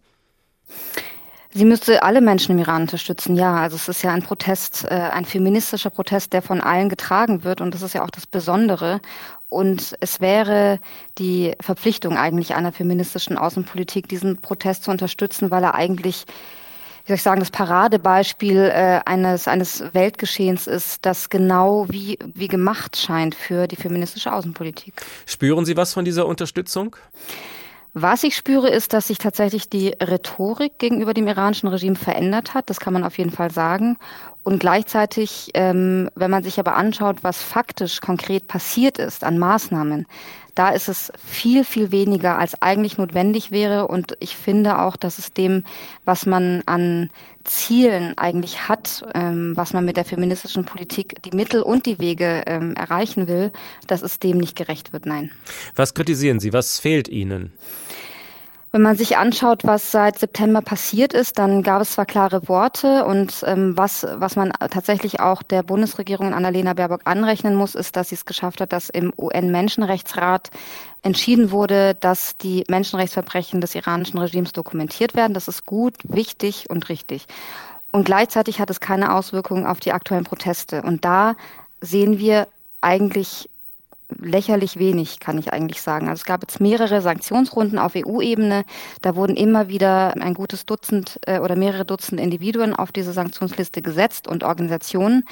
Sie 1.53 1.65
müsste 1.65 2.03
alle 2.03 2.21
Menschen 2.21 2.53
im 2.53 2.59
Iran 2.59 2.83
unterstützen, 2.83 3.37
ja. 3.37 3.57
Also 3.57 3.77
es 3.77 3.89
ist 3.89 4.03
ja 4.03 4.13
ein 4.13 4.23
Protest, 4.23 4.85
äh, 4.85 4.95
ein 4.95 5.25
feministischer 5.25 5.91
Protest, 5.91 6.33
der 6.33 6.43
von 6.43 6.61
allen 6.61 6.89
getragen 6.89 7.45
wird 7.45 7.61
und 7.61 7.75
das 7.75 7.83
ist 7.83 7.95
ja 7.95 8.05
auch 8.05 8.11
das 8.11 8.27
Besondere. 8.27 9.01
Und 9.49 9.97
es 10.01 10.21
wäre 10.21 10.81
die 11.19 11.55
Verpflichtung 11.61 12.17
eigentlich 12.17 12.55
einer 12.55 12.73
feministischen 12.73 13.39
Außenpolitik, 13.39 14.09
diesen 14.09 14.39
Protest 14.39 14.85
zu 14.85 14.91
unterstützen, 14.91 15.51
weil 15.51 15.63
er 15.63 15.75
eigentlich 15.75 16.27
wie 17.07 17.13
soll 17.13 17.17
ich 17.19 17.23
sagen, 17.23 17.39
das 17.39 17.53
Paradebeispiel 17.53 18.57
äh, 18.65 19.01
eines, 19.07 19.47
eines 19.47 19.85
Weltgeschehens 19.95 20.67
ist, 20.67 21.07
das 21.07 21.31
genau 21.31 21.87
wie, 21.89 22.19
wie 22.35 22.49
gemacht 22.49 22.97
scheint 22.97 23.37
für 23.37 23.69
die 23.69 23.77
feministische 23.77 24.33
Außenpolitik. 24.33 24.95
Spüren 25.25 25.65
Sie 25.65 25.77
was 25.77 25.95
von 25.95 26.05
dieser 26.05 26.27
Unterstützung? 26.27 26.97
Was 27.99 28.25
ich 28.25 28.37
spüre, 28.37 28.69
ist, 28.69 28.93
dass 28.93 29.07
sich 29.07 29.17
tatsächlich 29.17 29.71
die 29.71 29.89
Rhetorik 29.89 30.79
gegenüber 30.79 31.15
dem 31.15 31.29
iranischen 31.29 31.71
Regime 31.71 31.97
verändert 31.97 32.53
hat. 32.53 32.69
Das 32.69 32.79
kann 32.79 32.93
man 32.93 33.05
auf 33.05 33.17
jeden 33.17 33.31
Fall 33.31 33.51
sagen. 33.51 33.97
Und 34.43 34.59
gleichzeitig, 34.61 35.51
ähm, 35.55 36.11
wenn 36.15 36.31
man 36.31 36.45
sich 36.45 36.61
aber 36.61 36.75
anschaut, 36.75 37.25
was 37.25 37.43
faktisch 37.43 38.03
konkret 38.03 38.49
passiert 38.49 38.99
ist 38.99 39.25
an 39.25 39.39
Maßnahmen, 39.39 40.05
da 40.57 40.71
ist 40.71 40.88
es 40.88 41.12
viel, 41.25 41.64
viel 41.64 41.92
weniger, 41.92 42.38
als 42.38 42.61
eigentlich 42.62 42.97
notwendig 42.97 43.51
wäre. 43.51 43.87
Und 43.88 44.16
ich 44.21 44.37
finde 44.37 44.81
auch, 44.81 44.97
dass 44.97 45.19
es 45.19 45.33
dem, 45.33 45.64
was 46.07 46.25
man 46.25 46.62
an 46.64 47.11
Zielen 47.45 48.16
eigentlich 48.16 48.69
hat, 48.69 49.05
ähm, 49.14 49.53
was 49.55 49.75
man 49.75 49.85
mit 49.85 49.99
der 49.99 50.07
feministischen 50.07 50.64
Politik, 50.64 51.23
die 51.23 51.37
Mittel 51.37 51.62
und 51.62 51.85
die 51.85 51.99
Wege 51.99 52.42
ähm, 52.47 52.75
erreichen 52.75 53.29
will, 53.29 53.53
dass 53.87 54.03
es 54.03 54.19
dem 54.19 54.38
nicht 54.38 54.57
gerecht 54.57 54.95
wird. 54.95 55.05
Nein. 55.05 55.31
Was 55.77 55.92
kritisieren 55.92 56.40
Sie? 56.40 56.55
Was 56.55 56.81
fehlt 56.81 57.09
Ihnen? 57.09 57.53
Wenn 58.77 58.83
man 58.83 58.99
sich 58.99 59.17
anschaut, 59.17 59.65
was 59.65 59.91
seit 59.91 60.19
September 60.19 60.61
passiert 60.61 61.15
ist, 61.15 61.39
dann 61.39 61.62
gab 61.62 61.81
es 61.81 61.93
zwar 61.93 62.05
klare 62.05 62.47
Worte 62.47 63.07
und 63.07 63.43
ähm, 63.47 63.75
was, 63.75 64.07
was 64.17 64.37
man 64.37 64.53
tatsächlich 64.53 65.19
auch 65.19 65.43
der 65.43 65.62
Bundesregierung 65.62 66.35
Annalena 66.35 66.75
Baerbock 66.75 67.01
anrechnen 67.05 67.55
muss, 67.55 67.75
ist, 67.75 67.97
dass 67.97 68.11
sie 68.11 68.17
es 68.17 68.27
geschafft 68.27 68.61
hat, 68.61 68.75
dass 68.75 68.91
im 68.91 69.15
UN-Menschenrechtsrat 69.17 70.51
entschieden 71.01 71.53
wurde, 71.53 71.95
dass 71.95 72.37
die 72.37 72.65
Menschenrechtsverbrechen 72.69 73.62
des 73.62 73.75
iranischen 73.75 74.19
Regimes 74.19 74.53
dokumentiert 74.53 75.15
werden. 75.15 75.33
Das 75.33 75.49
ist 75.49 75.65
gut, 75.65 75.95
wichtig 76.03 76.69
und 76.69 76.91
richtig. 76.91 77.29
Und 77.93 78.05
gleichzeitig 78.05 78.61
hat 78.61 78.69
es 78.69 78.81
keine 78.81 79.15
Auswirkungen 79.15 79.65
auf 79.65 79.81
die 79.81 79.93
aktuellen 79.93 80.25
Proteste. 80.25 80.83
Und 80.83 81.03
da 81.07 81.35
sehen 81.81 82.19
wir 82.19 82.47
eigentlich 82.83 83.49
lächerlich 84.09 84.79
wenig, 84.79 85.21
kann 85.21 85.38
ich 85.38 85.53
eigentlich 85.53 85.83
sagen. 85.83 86.09
Also 86.09 86.21
es 86.21 86.25
gab 86.25 86.42
jetzt 86.42 86.61
mehrere 86.61 87.01
Sanktionsrunden 87.01 87.79
auf 87.79 87.92
EU-Ebene. 87.97 88.64
Da 89.03 89.16
wurden 89.16 89.37
immer 89.37 89.69
wieder 89.69 90.14
ein 90.21 90.35
gutes 90.35 90.66
Dutzend 90.66 91.19
äh, 91.27 91.40
oder 91.40 91.57
mehrere 91.57 91.85
Dutzend 91.85 92.21
Individuen 92.21 92.75
auf 92.75 92.92
diese 92.92 93.12
Sanktionsliste 93.12 93.83
gesetzt 93.83 94.29
und 94.29 94.45
Organisationen. 94.45 95.25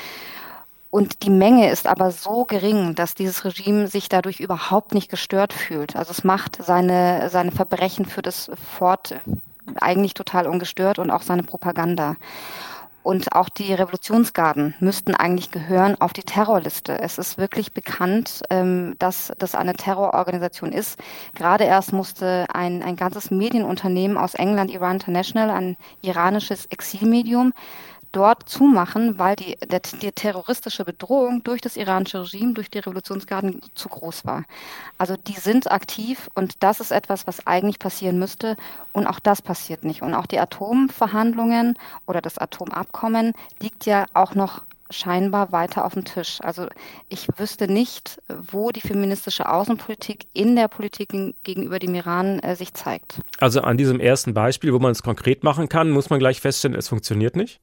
Und 0.91 1.25
die 1.25 1.31
Menge 1.31 1.71
ist 1.71 1.89
aber 1.89 2.13
so 2.13 2.45
gering, 2.45 2.95
dass 2.95 3.15
dieses 3.15 3.45
Regime 3.45 3.89
sich 3.89 4.09
dadurch 4.09 4.39
überhaupt 4.39 4.95
nicht 4.95 5.11
gestört 5.11 5.53
fühlt. 5.53 5.97
Also 5.97 6.13
es 6.13 6.23
macht 6.23 6.63
seine, 6.63 7.29
seine 7.31 7.51
Verbrechen 7.51 8.05
für 8.05 8.23
das 8.23 8.51
fort 8.77 9.17
eigentlich 9.81 10.15
total 10.15 10.47
ungestört 10.47 10.99
und 10.99 11.11
auch 11.11 11.23
seine 11.23 11.43
Propaganda. 11.43 12.17
Und 13.05 13.33
auch 13.33 13.51
die 13.51 13.75
Revolutionsgarden 13.75 14.75
müssten 14.81 15.15
eigentlich 15.15 15.51
gehören 15.51 16.01
auf 16.01 16.15
die 16.15 16.23
Terrorliste. 16.23 16.99
Es 16.99 17.19
ist 17.19 17.37
wirklich 17.37 17.75
bekannt, 17.75 18.43
ähm, 18.49 18.97
dass 18.99 19.31
das 19.39 19.55
eine 19.55 19.75
Terrororganisation 19.75 20.73
ist. 20.73 20.99
Gerade 21.35 21.65
erst 21.65 21.93
musste 21.93 22.47
ein, 22.55 22.83
ein 22.83 22.97
ganzes 22.97 23.31
Medienunternehmen 23.31 24.17
aus 24.17 24.33
England, 24.33 24.71
Iran 24.71 24.95
International, 24.95 25.51
ein 25.51 25.77
iranisches 26.01 26.65
Exilmedium, 26.71 27.53
dort 28.15 28.49
zumachen, 28.49 29.19
weil 29.19 29.37
die, 29.37 29.57
der, 29.57 29.81
die 29.81 30.13
terroristische 30.13 30.85
Bedrohung 30.85 31.43
durch 31.43 31.61
das 31.61 31.77
iranische 31.77 32.21
Regime, 32.23 32.55
durch 32.55 32.71
die 32.71 32.79
Revolutionsgarden 32.79 33.61
zu 33.75 33.89
groß 33.89 34.25
war. 34.25 34.45
Also 34.99 35.17
die 35.17 35.33
sind 35.33 35.71
aktiv 35.71 36.31
und 36.35 36.63
das 36.63 36.81
ist 36.81 36.93
etwas, 36.93 37.27
was 37.27 37.47
eigentlich 37.47 37.79
passieren 37.79 38.19
müsste 38.19 38.57
und 38.93 39.07
auch 39.07 39.21
das 39.21 39.43
passiert 39.43 39.85
nicht. 39.85 40.03
Und 40.03 40.15
auch 40.15 40.27
die 40.27 40.39
Atomverhandlungen 40.39 41.77
oder 42.07 42.21
das 42.21 42.39
Atomabkommen 42.39 43.33
liegt 43.61 43.87
ja 43.87 44.07
auch 44.15 44.35
noch 44.35 44.63
scheinbar 44.91 45.53
weiter 45.53 45.85
auf 45.85 45.95
dem 45.95 46.05
Tisch. 46.05 46.39
Also 46.43 46.67
ich 47.09 47.27
wüsste 47.37 47.69
nicht, 47.69 48.21
wo 48.29 48.71
die 48.71 48.81
feministische 48.81 49.49
Außenpolitik 49.49 50.27
in 50.33 50.57
der 50.57 50.69
Politik 50.69 51.13
gegenüber 51.43 51.79
dem 51.79 51.95
Iran 51.95 52.39
äh, 52.41 52.57
sich 52.57 52.75
zeigt. 52.75 53.21
Also 53.39 53.61
an 53.63 53.77
diesem 53.77 54.01
ersten 54.01 54.35
Beispiel, 54.35 54.73
wo 54.73 54.79
man 54.79 54.93
es 54.93 55.03
konkret 55.03 55.43
machen 55.43 55.69
kann, 55.69 55.91
muss 55.91 56.11
man 56.11 56.19
gleich 56.19 56.41
feststellen, 56.41 56.77
es 56.77 56.89
funktioniert 56.89 57.37
nicht? 57.37 57.61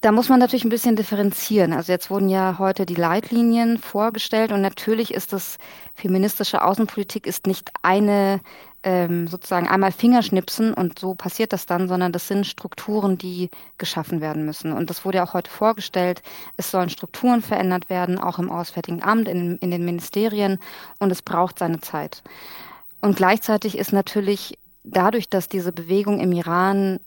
Da 0.00 0.12
muss 0.12 0.28
man 0.28 0.38
natürlich 0.38 0.64
ein 0.64 0.70
bisschen 0.70 0.96
differenzieren. 0.96 1.72
Also 1.72 1.90
jetzt 1.90 2.10
wurden 2.10 2.28
ja 2.28 2.56
heute 2.58 2.84
die 2.84 2.94
Leitlinien 2.94 3.78
vorgestellt 3.78 4.52
und 4.52 4.60
natürlich 4.60 5.14
ist 5.14 5.32
das 5.32 5.56
feministische 5.94 6.62
Außenpolitik 6.62 7.26
ist 7.26 7.46
nicht 7.46 7.70
eine 7.80 8.40
ähm, 8.84 9.26
sozusagen 9.28 9.66
einmal 9.66 9.92
Fingerschnipsen 9.92 10.74
und 10.74 10.98
so 10.98 11.14
passiert 11.14 11.54
das 11.54 11.64
dann, 11.64 11.88
sondern 11.88 12.12
das 12.12 12.28
sind 12.28 12.46
Strukturen, 12.46 13.16
die 13.16 13.50
geschaffen 13.78 14.20
werden 14.20 14.44
müssen. 14.44 14.72
Und 14.72 14.90
das 14.90 15.04
wurde 15.04 15.18
ja 15.18 15.24
auch 15.24 15.32
heute 15.32 15.50
vorgestellt. 15.50 16.22
Es 16.58 16.70
sollen 16.70 16.90
Strukturen 16.90 17.40
verändert 17.40 17.88
werden, 17.88 18.18
auch 18.18 18.38
im 18.38 18.50
Auswärtigen 18.50 19.02
Amt, 19.02 19.26
in, 19.26 19.56
in 19.56 19.70
den 19.70 19.86
Ministerien 19.86 20.58
und 20.98 21.10
es 21.10 21.22
braucht 21.22 21.58
seine 21.58 21.80
Zeit. 21.80 22.22
Und 23.00 23.16
gleichzeitig 23.16 23.78
ist 23.78 23.92
natürlich 23.92 24.58
dadurch, 24.84 25.30
dass 25.30 25.48
diese 25.48 25.72
Bewegung 25.72 26.20
im 26.20 26.32
Iran 26.32 27.00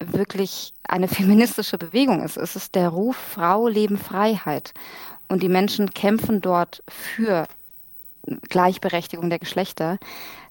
wirklich 0.00 0.72
eine 0.84 1.08
feministische 1.08 1.76
Bewegung 1.76 2.22
ist. 2.22 2.38
Es 2.38 2.56
ist 2.56 2.74
der 2.74 2.88
Ruf 2.88 3.16
Frau, 3.16 3.68
Leben, 3.68 3.98
Freiheit. 3.98 4.72
Und 5.28 5.42
die 5.42 5.50
Menschen 5.50 5.92
kämpfen 5.92 6.40
dort 6.40 6.82
für 6.88 7.46
Gleichberechtigung 8.48 9.28
der 9.28 9.38
Geschlechter, 9.38 9.98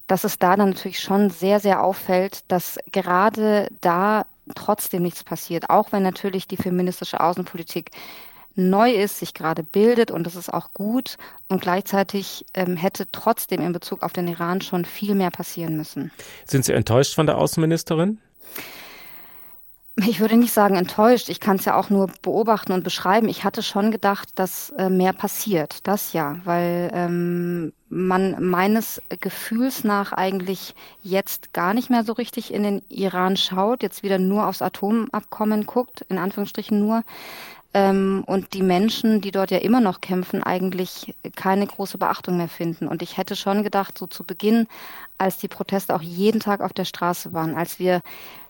dass 0.07 0.23
es 0.23 0.39
da 0.39 0.55
dann 0.55 0.69
natürlich 0.69 0.99
schon 0.99 1.29
sehr, 1.29 1.59
sehr 1.59 1.83
auffällt, 1.83 2.39
dass 2.47 2.77
gerade 2.91 3.67
da 3.81 4.25
trotzdem 4.55 5.03
nichts 5.03 5.23
passiert, 5.23 5.69
auch 5.69 5.91
wenn 5.91 6.03
natürlich 6.03 6.47
die 6.47 6.57
feministische 6.57 7.19
Außenpolitik 7.19 7.91
neu 8.55 8.91
ist, 8.91 9.19
sich 9.19 9.33
gerade 9.33 9.61
bildet 9.61 10.09
und 10.09 10.23
das 10.23 10.35
ist 10.35 10.51
auch 10.51 10.73
gut 10.73 11.17
und 11.47 11.61
gleichzeitig 11.61 12.45
ähm, 12.55 12.75
hätte 12.75 13.07
trotzdem 13.11 13.61
in 13.61 13.71
Bezug 13.71 14.01
auf 14.01 14.13
den 14.13 14.27
Iran 14.27 14.61
schon 14.61 14.83
viel 14.83 15.13
mehr 15.13 15.29
passieren 15.29 15.77
müssen. 15.77 16.11
Sind 16.45 16.65
Sie 16.65 16.73
enttäuscht 16.73 17.13
von 17.13 17.27
der 17.27 17.37
Außenministerin? 17.37 18.17
Ich 20.05 20.19
würde 20.19 20.37
nicht 20.37 20.53
sagen 20.53 20.75
enttäuscht. 20.75 21.27
Ich 21.27 21.39
kann 21.39 21.55
es 21.55 21.65
ja 21.65 21.75
auch 21.75 21.89
nur 21.89 22.07
beobachten 22.21 22.71
und 22.71 22.83
beschreiben. 22.83 23.27
Ich 23.29 23.43
hatte 23.43 23.63
schon 23.63 23.89
gedacht, 23.89 24.29
dass 24.35 24.69
äh, 24.77 24.91
mehr 24.91 25.11
passiert. 25.11 25.79
Das 25.87 26.13
ja, 26.13 26.35
weil 26.43 26.91
ähm, 26.93 27.73
man 27.89 28.47
meines 28.47 29.01
Gefühls 29.19 29.83
nach 29.83 30.13
eigentlich 30.13 30.75
jetzt 31.01 31.51
gar 31.51 31.73
nicht 31.73 31.89
mehr 31.89 32.03
so 32.03 32.13
richtig 32.13 32.53
in 32.53 32.61
den 32.61 32.83
Iran 32.89 33.37
schaut, 33.37 33.81
jetzt 33.81 34.03
wieder 34.03 34.19
nur 34.19 34.45
aufs 34.45 34.61
Atomabkommen 34.61 35.65
guckt, 35.65 36.05
in 36.09 36.19
Anführungsstrichen 36.19 36.79
nur. 36.79 37.03
Ähm, 37.73 38.23
und 38.27 38.53
die 38.53 38.63
Menschen, 38.63 39.19
die 39.21 39.31
dort 39.31 39.49
ja 39.49 39.57
immer 39.57 39.81
noch 39.81 39.99
kämpfen, 39.99 40.43
eigentlich 40.43 41.15
keine 41.35 41.65
große 41.65 41.97
Beachtung 41.97 42.37
mehr 42.37 42.49
finden. 42.49 42.87
Und 42.87 43.01
ich 43.01 43.17
hätte 43.17 43.35
schon 43.35 43.63
gedacht, 43.63 43.97
so 43.97 44.05
zu 44.05 44.23
Beginn, 44.23 44.67
als 45.17 45.39
die 45.39 45.47
Proteste 45.47 45.95
auch 45.95 46.03
jeden 46.03 46.39
Tag 46.39 46.61
auf 46.61 46.73
der 46.73 46.85
Straße 46.85 47.33
waren, 47.33 47.55
als 47.55 47.79
wir 47.79 48.01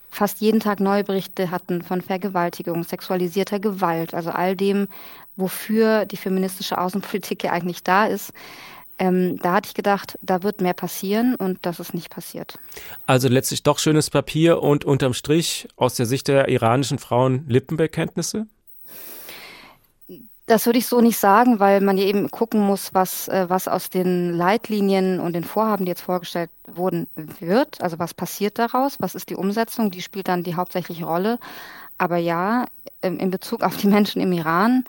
fast 0.09 0.41
jeden 0.41 0.59
Tag 0.59 0.79
neue 0.79 1.03
Berichte 1.03 1.51
hatten 1.51 1.81
von 1.81 2.01
Vergewaltigung, 2.01 2.83
sexualisierter 2.83 3.59
Gewalt, 3.59 4.13
also 4.13 4.31
all 4.31 4.55
dem, 4.55 4.87
wofür 5.35 6.05
die 6.05 6.17
feministische 6.17 6.77
Außenpolitik 6.77 7.43
ja 7.43 7.51
eigentlich 7.51 7.83
da 7.83 8.05
ist. 8.05 8.33
Ähm, 8.99 9.37
da 9.37 9.53
hatte 9.53 9.67
ich 9.67 9.75
gedacht, 9.75 10.17
da 10.21 10.41
wird 10.41 10.59
mehr 10.59 10.73
passieren 10.73 11.35
und 11.35 11.59
das 11.61 11.79
ist 11.79 11.93
nicht 11.93 12.09
passiert. 12.09 12.57
Also 13.05 13.27
letztlich 13.27 13.61
doch 13.61 13.77
schönes 13.77 14.09
Papier 14.09 14.63
und 14.63 14.85
unterm 14.85 15.13
Strich 15.13 15.67
aus 15.75 15.95
der 15.95 16.07
Sicht 16.07 16.27
der 16.27 16.47
iranischen 16.47 16.97
Frauen 16.97 17.45
Lippenbekenntnisse? 17.47 18.47
Das 20.47 20.65
würde 20.65 20.79
ich 20.79 20.87
so 20.87 21.01
nicht 21.01 21.17
sagen, 21.17 21.59
weil 21.59 21.81
man 21.81 21.97
ja 21.97 22.05
eben 22.05 22.31
gucken 22.31 22.61
muss, 22.61 22.93
was, 22.93 23.27
äh, 23.27 23.49
was 23.49 23.67
aus 23.67 23.89
den 23.89 24.33
Leitlinien 24.33 25.19
und 25.19 25.33
den 25.33 25.43
Vorhaben, 25.43 25.83
die 25.83 25.89
jetzt 25.89 26.01
vorgestellt 26.01 26.49
wurden, 26.65 27.07
wird. 27.39 27.81
Also 27.81 27.99
was 27.99 28.13
passiert 28.13 28.57
daraus? 28.57 28.95
Was 28.99 29.13
ist 29.13 29.29
die 29.29 29.35
Umsetzung? 29.35 29.91
Die 29.91 30.01
spielt 30.01 30.29
dann 30.29 30.43
die 30.43 30.55
hauptsächliche 30.55 31.05
Rolle. 31.05 31.37
Aber 31.97 32.15
ja, 32.17 32.65
in 33.01 33.29
Bezug 33.29 33.61
auf 33.61 33.75
die 33.77 33.87
Menschen 33.87 34.21
im 34.21 34.31
Iran 34.31 34.85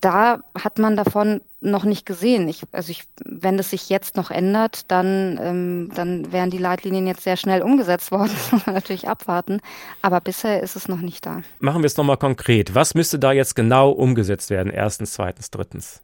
da 0.00 0.40
hat 0.58 0.78
man 0.78 0.96
davon 0.96 1.40
noch 1.60 1.84
nicht 1.84 2.04
gesehen. 2.04 2.48
Ich, 2.48 2.62
also 2.72 2.90
ich, 2.90 3.04
wenn 3.24 3.58
es 3.58 3.70
sich 3.70 3.88
jetzt 3.88 4.16
noch 4.16 4.30
ändert, 4.30 4.90
dann, 4.90 5.38
ähm, 5.42 5.90
dann 5.94 6.30
wären 6.32 6.50
die 6.50 6.58
Leitlinien 6.58 7.06
jetzt 7.06 7.22
sehr 7.22 7.36
schnell 7.36 7.62
umgesetzt 7.62 8.10
worden. 8.10 8.30
Das 8.44 8.52
muss 8.52 8.66
man 8.66 8.74
natürlich 8.74 9.08
abwarten. 9.08 9.60
Aber 10.02 10.20
bisher 10.20 10.62
ist 10.62 10.76
es 10.76 10.88
noch 10.88 11.00
nicht 11.00 11.24
da. 11.24 11.42
Machen 11.60 11.82
wir 11.82 11.86
es 11.86 11.96
nochmal 11.96 12.18
konkret. 12.18 12.74
Was 12.74 12.94
müsste 12.94 13.18
da 13.18 13.32
jetzt 13.32 13.56
genau 13.56 13.90
umgesetzt 13.90 14.50
werden? 14.50 14.70
Erstens, 14.70 15.12
zweitens, 15.14 15.50
drittens. 15.50 16.02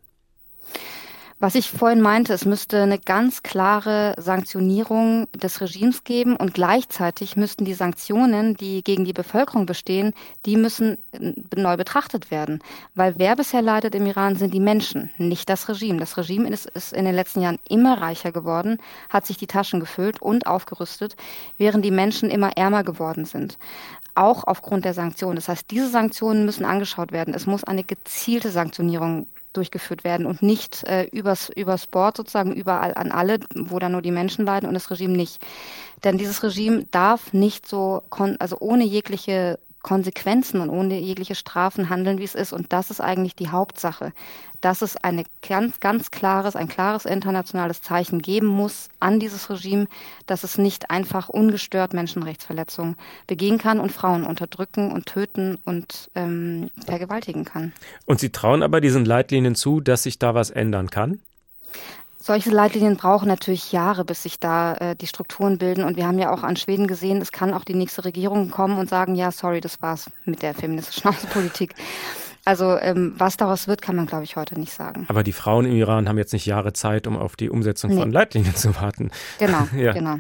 Was 1.43 1.55
ich 1.55 1.71
vorhin 1.71 2.03
meinte, 2.03 2.35
es 2.35 2.45
müsste 2.45 2.83
eine 2.83 2.99
ganz 2.99 3.43
klare 3.43 4.15
Sanktionierung 4.19 5.27
des 5.33 5.63
Regimes 5.63 6.05
geben 6.05 6.37
und 6.37 6.53
gleichzeitig 6.53 7.35
müssten 7.35 7.65
die 7.65 7.73
Sanktionen, 7.73 8.59
die 8.59 8.85
gegen 8.85 9.07
die 9.07 9.15
Bevölkerung 9.15 9.65
bestehen, 9.65 10.13
die 10.45 10.57
müssen 10.59 10.99
äh, 11.13 11.33
neu 11.57 11.79
betrachtet 11.79 12.31
werden. 12.31 12.63
Weil 12.95 13.15
wer 13.17 13.37
bisher 13.37 13.63
leidet 13.63 13.95
im 13.95 14.05
Iran 14.05 14.37
sind 14.37 14.53
die 14.53 14.61
Menschen, 14.61 15.13
nicht 15.17 15.49
das 15.49 15.67
Regime. 15.71 15.99
Das 15.99 16.19
Regime 16.19 16.47
ist, 16.47 16.67
ist 16.67 16.93
in 16.93 17.07
den 17.07 17.15
letzten 17.15 17.41
Jahren 17.41 17.59
immer 17.67 18.03
reicher 18.03 18.33
geworden, 18.33 18.77
hat 19.09 19.25
sich 19.25 19.39
die 19.39 19.47
Taschen 19.47 19.81
gefüllt 19.81 20.21
und 20.21 20.47
aufgerüstet, 20.47 21.17
während 21.57 21.87
die 21.87 21.91
Menschen 21.91 22.29
immer 22.31 22.55
ärmer 22.59 22.85
geworden 22.85 23.25
sind 23.25 23.57
auch 24.17 24.45
aufgrund 24.45 24.85
der 24.85 24.93
Sanktionen. 24.93 25.37
Das 25.37 25.49
heißt, 25.49 25.71
diese 25.71 25.89
Sanktionen 25.89 26.45
müssen 26.45 26.65
angeschaut 26.65 27.13
werden. 27.13 27.33
Es 27.33 27.47
muss 27.47 27.65
eine 27.65 27.85
gezielte 27.85 28.51
Sanktionierung 28.51 29.29
durchgeführt 29.53 30.05
werden 30.05 30.27
und 30.27 30.43
nicht 30.43 30.85
äh, 30.85 31.05
übers, 31.05 31.49
übers 31.51 31.87
Board 31.87 32.17
sozusagen 32.17 32.53
überall 32.53 32.95
an 32.95 33.11
alle, 33.13 33.41
wo 33.55 33.79
dann 33.79 33.93
nur 33.93 34.03
die 34.03 34.11
Menschen 34.11 34.45
leiden 34.45 34.69
und 34.69 34.75
das 34.75 34.91
Regime 34.91 35.17
nicht. 35.17 35.41
Denn 36.05 36.19
dieses 36.19 36.43
Regime 36.43 36.85
darf 36.91 37.33
nicht 37.33 37.69
so, 37.69 38.03
also 38.39 38.57
ohne 38.61 38.85
jegliche 38.85 39.59
Konsequenzen 39.83 40.61
und 40.61 40.71
ohne 40.71 40.99
jegliche 40.99 41.35
Strafen 41.35 41.89
handeln, 41.89 42.19
wie 42.19 42.25
es 42.25 42.35
ist. 42.35 42.53
Und 42.53 42.73
das 42.73 42.91
ist 42.91 43.01
eigentlich 43.01 43.35
die 43.35 43.49
Hauptsache, 43.49 44.13
dass 44.61 44.83
es 44.83 44.97
eine 44.97 45.25
ganz, 45.47 45.81
ganz 45.81 46.11
klares, 46.11 46.55
ein 46.55 46.69
klares 46.69 47.07
internationales 47.07 47.81
Zeichen 47.81 48.21
geben 48.21 48.47
muss 48.47 48.89
an 49.01 49.21
dieses 49.21 49.49
Regime, 49.49 49.87
dass 50.27 50.45
es 50.45 50.59
nicht 50.59 50.91
einfach 50.91 51.29
ungestört 51.29 51.95
Menschenrechtsverletzungen 51.95 52.97
begehen 53.27 53.59
kann 53.59 53.81
und 53.81 53.91
Frauen 53.91 54.25
unterdrücken 54.25 54.93
und 54.93 55.07
töten 55.07 55.59
und 55.65 56.11
ähm, 56.15 56.71
vergewaltigen 56.85 57.45
kann. 57.45 57.73
Und 58.05 58.21
Sie 58.21 58.31
trauen 58.31 58.63
aber 58.63 58.81
diesen 58.81 59.05
Leitlinien 59.05 59.55
zu, 59.55 59.81
dass 59.81 60.03
sich 60.03 60.19
da 60.19 60.35
was 60.35 60.51
ändern 60.51 60.91
kann? 60.91 61.21
Solche 62.23 62.51
Leitlinien 62.51 62.97
brauchen 62.97 63.29
natürlich 63.29 63.73
Jahre, 63.73 64.05
bis 64.05 64.25
sich 64.25 64.39
da 64.39 64.75
äh, 64.75 64.95
die 64.95 65.07
Strukturen 65.07 65.57
bilden. 65.57 65.85
Und 65.85 65.97
wir 65.97 66.07
haben 66.07 66.19
ja 66.19 66.31
auch 66.31 66.43
an 66.43 66.55
Schweden 66.57 66.87
gesehen, 66.87 67.23
es 67.23 67.33
kann 67.33 67.55
auch 67.55 67.65
die 67.65 67.75
nächste 67.75 68.05
Regierung 68.05 68.51
kommen 68.51 68.79
und 68.79 68.91
sagen, 68.91 69.15
ja, 69.15 69.33
sorry, 69.33 69.63
das 69.63 69.81
war's 69.81 70.11
mit 70.27 70.43
der 70.43 70.55
feministischen 70.55 71.09
Außenpolitik. 71.09 71.75
Also 72.45 72.79
ähm, 72.79 73.15
was 73.17 73.39
daraus 73.39 73.69
wird, 73.69 73.81
kann 73.81 73.97
man, 73.97 74.05
glaube 74.05 74.25
ich, 74.25 74.37
heute 74.37 74.61
nicht 74.61 74.73
sagen. 74.73 75.07
Aber 75.09 75.23
die 75.23 75.33
Frauen 75.33 75.65
im 75.65 75.73
Iran 75.73 76.11
haben 76.11 76.19
jetzt 76.19 76.35
nicht 76.35 76.45
Jahre 76.45 76.75
Zeit, 76.75 77.07
um 77.07 77.17
auf 77.17 77.37
die 77.37 77.49
Umsetzung 77.49 77.91
nee. 77.91 78.01
von 78.01 78.13
Leitlinien 78.13 78.55
zu 78.55 78.77
warten. 78.77 79.11
Genau, 79.39 79.67
ja. 79.77 79.93
genau. 79.93 80.17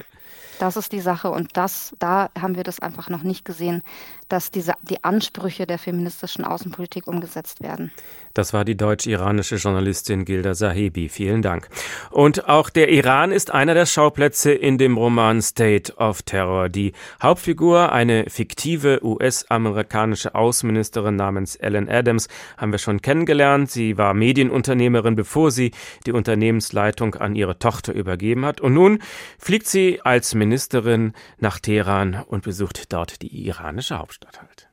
Das 0.58 0.76
ist 0.76 0.92
die 0.92 1.00
Sache 1.00 1.30
und 1.30 1.56
das, 1.56 1.94
da 2.00 2.28
haben 2.38 2.54
wir 2.54 2.64
das 2.64 2.80
einfach 2.80 3.08
noch 3.08 3.22
nicht 3.22 3.46
gesehen, 3.46 3.82
dass 4.28 4.50
diese, 4.50 4.74
die 4.82 5.02
Ansprüche 5.02 5.66
der 5.66 5.78
feministischen 5.78 6.44
Außenpolitik 6.44 7.06
umgesetzt 7.06 7.62
werden. 7.62 7.92
Das 8.34 8.52
war 8.52 8.64
die 8.64 8.76
deutsch-iranische 8.76 9.56
Journalistin 9.56 10.24
Gilda 10.24 10.54
Sahebi. 10.54 11.08
Vielen 11.08 11.42
Dank. 11.42 11.68
Und 12.10 12.48
auch 12.48 12.70
der 12.70 12.88
Iran 12.90 13.32
ist 13.32 13.50
einer 13.50 13.74
der 13.74 13.86
Schauplätze 13.86 14.52
in 14.52 14.78
dem 14.78 14.96
Roman 14.96 15.42
State 15.42 15.96
of 15.96 16.22
Terror. 16.22 16.68
Die 16.68 16.92
Hauptfigur, 17.22 17.92
eine 17.92 18.26
fiktive 18.28 19.04
US-amerikanische 19.04 20.34
Außenministerin 20.34 21.16
namens 21.16 21.56
Ellen 21.56 21.88
Adams, 21.88 22.28
haben 22.56 22.72
wir 22.72 22.78
schon 22.78 23.02
kennengelernt. 23.02 23.70
Sie 23.70 23.98
war 23.98 24.14
Medienunternehmerin, 24.14 25.16
bevor 25.16 25.50
sie 25.50 25.72
die 26.06 26.12
Unternehmensleitung 26.12 27.16
an 27.16 27.34
ihre 27.34 27.58
Tochter 27.58 27.92
übergeben 27.92 28.44
hat. 28.44 28.60
Und 28.60 28.74
nun 28.74 29.00
fliegt 29.38 29.66
sie 29.66 30.00
als 30.02 30.34
Ministerin 30.34 31.14
nach 31.38 31.58
Teheran 31.58 32.22
und 32.26 32.44
besucht 32.44 32.92
dort 32.92 33.22
die 33.22 33.46
iranische 33.46 33.98
Hauptstadt 33.98 34.40
halt. 34.40 34.69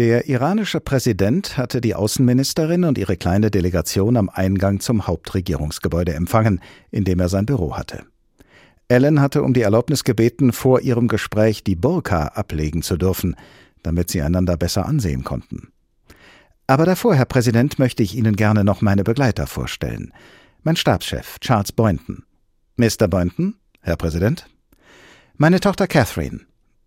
Der 0.00 0.30
iranische 0.30 0.80
Präsident 0.80 1.58
hatte 1.58 1.82
die 1.82 1.94
Außenministerin 1.94 2.84
und 2.84 2.96
ihre 2.96 3.18
kleine 3.18 3.50
Delegation 3.50 4.16
am 4.16 4.30
Eingang 4.30 4.80
zum 4.80 5.06
Hauptregierungsgebäude 5.06 6.14
empfangen, 6.14 6.62
in 6.90 7.04
dem 7.04 7.20
er 7.20 7.28
sein 7.28 7.44
Büro 7.44 7.76
hatte. 7.76 8.06
Ellen 8.88 9.20
hatte 9.20 9.42
um 9.42 9.52
die 9.52 9.60
Erlaubnis 9.60 10.02
gebeten, 10.02 10.54
vor 10.54 10.80
ihrem 10.80 11.06
Gespräch 11.06 11.64
die 11.64 11.76
Burka 11.76 12.28
ablegen 12.28 12.80
zu 12.80 12.96
dürfen, 12.96 13.36
damit 13.82 14.08
sie 14.08 14.22
einander 14.22 14.56
besser 14.56 14.86
ansehen 14.86 15.22
konnten. 15.22 15.68
Aber 16.66 16.86
davor, 16.86 17.14
Herr 17.14 17.26
Präsident, 17.26 17.78
möchte 17.78 18.02
ich 18.02 18.16
Ihnen 18.16 18.36
gerne 18.36 18.64
noch 18.64 18.80
meine 18.80 19.04
Begleiter 19.04 19.46
vorstellen. 19.46 20.14
Mein 20.62 20.76
Stabschef, 20.76 21.38
Charles 21.40 21.72
Boynton. 21.72 22.24
Mr. 22.78 23.06
Boynton, 23.06 23.56
Herr 23.82 23.96
Präsident. 23.96 24.46
Meine 25.36 25.60
Tochter 25.60 25.86
Catherine. 25.86 26.40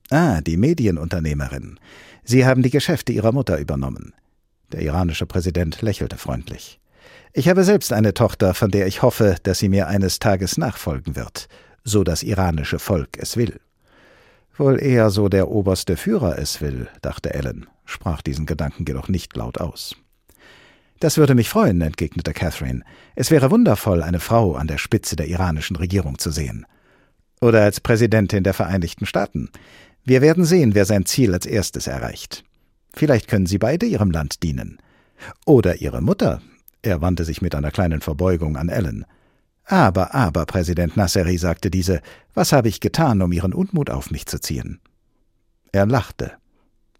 Ah, 0.09 0.41
die 0.41 0.57
Medienunternehmerin. 0.57 1.79
Sie 2.23 2.45
haben 2.45 2.63
die 2.63 2.69
Geschäfte 2.69 3.11
Ihrer 3.11 3.31
Mutter 3.31 3.59
übernommen. 3.59 4.13
Der 4.71 4.81
iranische 4.81 5.25
Präsident 5.25 5.81
lächelte 5.81 6.17
freundlich. 6.17 6.79
Ich 7.33 7.49
habe 7.49 7.63
selbst 7.63 7.91
eine 7.91 8.13
Tochter, 8.13 8.53
von 8.53 8.71
der 8.71 8.87
ich 8.87 9.01
hoffe, 9.01 9.35
dass 9.43 9.59
sie 9.59 9.69
mir 9.69 9.87
eines 9.87 10.19
Tages 10.19 10.57
nachfolgen 10.57 11.15
wird, 11.15 11.47
so 11.83 12.03
das 12.03 12.23
iranische 12.23 12.79
Volk 12.79 13.17
es 13.17 13.37
will. 13.37 13.59
Wohl 14.55 14.81
eher 14.81 15.09
so 15.09 15.29
der 15.29 15.49
oberste 15.49 15.97
Führer 15.97 16.37
es 16.37 16.61
will, 16.61 16.87
dachte 17.01 17.33
Ellen, 17.33 17.65
sprach 17.85 18.21
diesen 18.21 18.45
Gedanken 18.45 18.85
jedoch 18.87 19.07
nicht 19.07 19.35
laut 19.35 19.59
aus. 19.59 19.95
Das 20.99 21.17
würde 21.17 21.35
mich 21.35 21.49
freuen, 21.49 21.81
entgegnete 21.81 22.33
Catherine. 22.33 22.81
Es 23.15 23.31
wäre 23.31 23.51
wundervoll, 23.51 24.03
eine 24.03 24.19
Frau 24.19 24.55
an 24.55 24.67
der 24.67 24.77
Spitze 24.77 25.15
der 25.15 25.27
iranischen 25.27 25.75
Regierung 25.75 26.17
zu 26.17 26.31
sehen. 26.31 26.65
Oder 27.41 27.63
als 27.63 27.81
Präsidentin 27.81 28.43
der 28.43 28.53
Vereinigten 28.53 29.05
Staaten. 29.05 29.49
Wir 30.05 30.21
werden 30.21 30.43
sehen, 30.43 30.75
wer 30.75 30.85
sein 30.85 31.05
Ziel 31.05 31.33
als 31.33 31.45
erstes 31.45 31.87
erreicht. 31.87 32.43
Vielleicht 32.93 33.27
können 33.27 33.45
Sie 33.45 33.57
beide 33.57 33.85
Ihrem 33.85 34.11
Land 34.11 34.43
dienen. 34.43 34.77
Oder 35.45 35.81
Ihre 35.81 36.01
Mutter. 36.01 36.41
Er 36.81 37.01
wandte 37.01 37.23
sich 37.23 37.41
mit 37.41 37.55
einer 37.55 37.71
kleinen 37.71 38.01
Verbeugung 38.01 38.57
an 38.57 38.67
Ellen. 38.67 39.05
Aber, 39.65 40.13
aber, 40.13 40.45
Präsident 40.45 40.97
Nasseri, 40.97 41.37
sagte 41.37 41.71
diese, 41.71 42.01
was 42.33 42.51
habe 42.51 42.67
ich 42.67 42.81
getan, 42.81 43.21
um 43.21 43.31
Ihren 43.31 43.53
Unmut 43.53 43.89
auf 43.89 44.11
mich 44.11 44.25
zu 44.25 44.39
ziehen? 44.39 44.81
Er 45.71 45.85
lachte. 45.85 46.33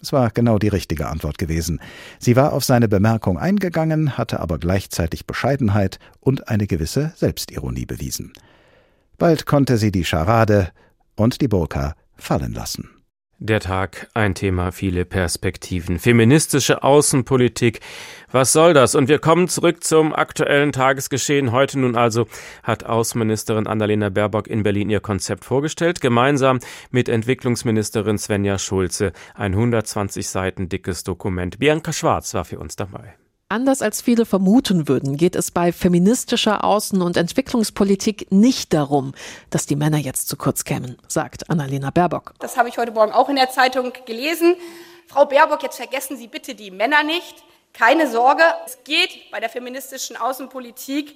Es 0.02 0.14
war 0.14 0.32
genau 0.32 0.58
die 0.58 0.70
richtige 0.70 1.08
Antwort 1.08 1.38
gewesen. 1.38 1.82
Sie 2.20 2.36
war 2.38 2.54
auf 2.54 2.64
seine 2.64 2.88
Bemerkung 2.88 3.38
eingegangen, 3.38 4.18
hatte 4.18 4.40
aber 4.40 4.60
gleichzeitig 4.60 5.28
Bescheidenheit 5.28 6.00
und 6.22 6.48
eine 6.48 6.68
gewisse 6.68 7.14
Selbstironie 7.16 7.86
bewiesen. 7.86 8.34
Bald 9.18 9.46
konnte 9.46 9.78
sie 9.78 9.92
die 9.92 10.06
Scharade 10.06 10.72
und 11.16 11.42
die 11.42 11.48
Burka 11.48 11.96
fallen 12.18 12.54
lassen. 12.54 12.90
Der 13.40 13.60
Tag, 13.60 14.08
ein 14.14 14.36
Thema, 14.36 14.72
viele 14.72 15.04
Perspektiven. 15.04 16.00
Feministische 16.00 16.82
Außenpolitik. 16.82 17.82
Was 18.32 18.54
soll 18.54 18.74
das? 18.74 18.96
Und 18.96 19.10
wir 19.10 19.20
kommen 19.20 19.50
zurück 19.50 19.84
zum 19.84 20.16
aktuellen 20.16 20.72
Tagesgeschehen. 20.72 21.52
Heute 21.52 21.78
nun 21.78 21.98
also 21.98 22.28
hat 22.64 22.86
Außenministerin 22.86 23.68
Annalena 23.68 24.08
Baerbock 24.08 24.48
in 24.48 24.64
Berlin 24.64 24.90
ihr 24.90 25.02
Konzept 25.02 25.44
vorgestellt, 25.44 26.00
gemeinsam 26.00 26.60
mit 26.90 27.10
Entwicklungsministerin 27.10 28.18
Svenja 28.18 28.58
Schulze. 28.58 29.12
Ein 29.36 29.54
120 29.54 30.26
Seiten 30.30 30.70
dickes 30.70 31.04
Dokument. 31.04 31.60
Bianca 31.60 31.92
Schwarz 31.92 32.34
war 32.34 32.46
für 32.46 32.60
uns 32.60 32.78
dabei. 32.78 33.16
Anders 33.50 33.82
als 33.82 34.02
viele 34.02 34.26
vermuten 34.26 34.88
würden, 34.88 35.16
geht 35.16 35.36
es 35.36 35.52
bei 35.52 35.72
feministischer 35.72 36.64
Außen- 36.64 37.04
und 37.04 37.18
Entwicklungspolitik 37.18 38.32
nicht 38.32 38.74
darum, 38.74 39.14
dass 39.50 39.66
die 39.66 39.76
Männer 39.76 39.98
jetzt 39.98 40.28
zu 40.28 40.38
kurz 40.38 40.64
kämen, 40.64 40.98
sagt 41.08 41.50
Annalena 41.50 41.92
Baerbock. 41.92 42.34
Das 42.40 42.58
habe 42.58 42.70
ich 42.70 42.78
heute 42.78 42.92
Morgen 42.92 43.12
auch 43.12 43.30
in 43.30 43.36
der 43.36 43.52
Zeitung 43.52 43.94
gelesen. 44.06 44.56
Frau 45.08 45.26
Baerbock, 45.26 45.62
jetzt 45.62 45.78
vergessen 45.78 46.18
Sie 46.18 46.28
bitte 46.28 46.56
die 46.56 46.72
Männer 46.72 47.04
nicht. 47.04 47.44
Keine 47.74 48.10
Sorge, 48.10 48.44
es 48.66 48.78
geht 48.84 49.32
bei 49.32 49.40
der 49.40 49.50
feministischen 49.50 50.16
Außenpolitik 50.16 51.16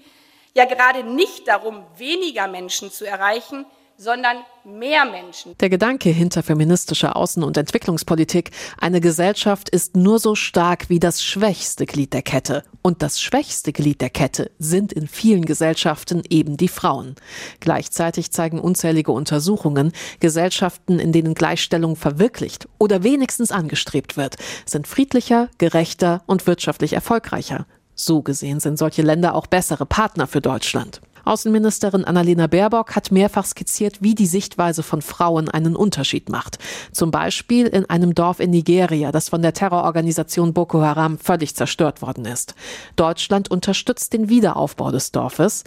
ja 0.53 0.65
gerade 0.65 1.03
nicht 1.03 1.47
darum, 1.47 1.83
weniger 1.97 2.47
Menschen 2.47 2.91
zu 2.91 3.05
erreichen, 3.05 3.65
sondern 3.97 4.37
mehr 4.63 5.05
Menschen. 5.05 5.57
Der 5.59 5.69
Gedanke 5.69 6.09
hinter 6.09 6.43
feministischer 6.43 7.17
Außen- 7.17 7.43
und 7.43 7.57
Entwicklungspolitik, 7.57 8.51
eine 8.77 9.01
Gesellschaft 9.01 9.69
ist 9.69 9.97
nur 9.97 10.19
so 10.19 10.35
stark 10.35 10.89
wie 10.89 10.99
das 10.99 11.23
schwächste 11.23 11.85
Glied 11.85 12.13
der 12.13 12.21
Kette. 12.21 12.63
Und 12.83 13.01
das 13.01 13.19
schwächste 13.19 13.73
Glied 13.73 14.01
der 14.01 14.11
Kette 14.11 14.51
sind 14.59 14.93
in 14.93 15.07
vielen 15.07 15.45
Gesellschaften 15.45 16.21
eben 16.29 16.57
die 16.57 16.67
Frauen. 16.67 17.15
Gleichzeitig 17.59 18.31
zeigen 18.31 18.59
unzählige 18.59 19.11
Untersuchungen, 19.11 19.91
Gesellschaften, 20.19 20.99
in 20.99 21.11
denen 21.11 21.33
Gleichstellung 21.33 21.95
verwirklicht 21.95 22.69
oder 22.77 23.03
wenigstens 23.03 23.51
angestrebt 23.51 24.15
wird, 24.15 24.35
sind 24.65 24.87
friedlicher, 24.87 25.49
gerechter 25.57 26.21
und 26.27 26.45
wirtschaftlich 26.45 26.93
erfolgreicher. 26.93 27.65
So 27.95 28.21
gesehen 28.21 28.59
sind 28.59 28.77
solche 28.77 29.01
Länder 29.01 29.33
auch 29.33 29.47
bessere 29.47 29.87
Partner 29.87 30.27
für 30.27 30.39
Deutschland. 30.39 31.01
Außenministerin 31.27 32.05
Annalena 32.05 32.47
Baerbock 32.47 32.95
hat 32.95 33.11
mehrfach 33.11 33.45
skizziert, 33.45 34.01
wie 34.01 34.15
die 34.15 34.25
Sichtweise 34.25 34.81
von 34.81 35.01
Frauen 35.01 35.49
einen 35.49 35.75
Unterschied 35.75 36.29
macht. 36.29 36.57
Zum 36.91 37.11
Beispiel 37.11 37.67
in 37.67 37.89
einem 37.89 38.15
Dorf 38.15 38.39
in 38.39 38.49
Nigeria, 38.49 39.11
das 39.11 39.29
von 39.29 39.41
der 39.41 39.53
Terrororganisation 39.53 40.53
Boko 40.53 40.81
Haram 40.81 41.17
völlig 41.19 41.55
zerstört 41.55 42.01
worden 42.01 42.25
ist. 42.25 42.55
Deutschland 42.95 43.51
unterstützt 43.51 44.13
den 44.13 44.29
Wiederaufbau 44.29 44.91
des 44.91 45.11
Dorfes. 45.11 45.63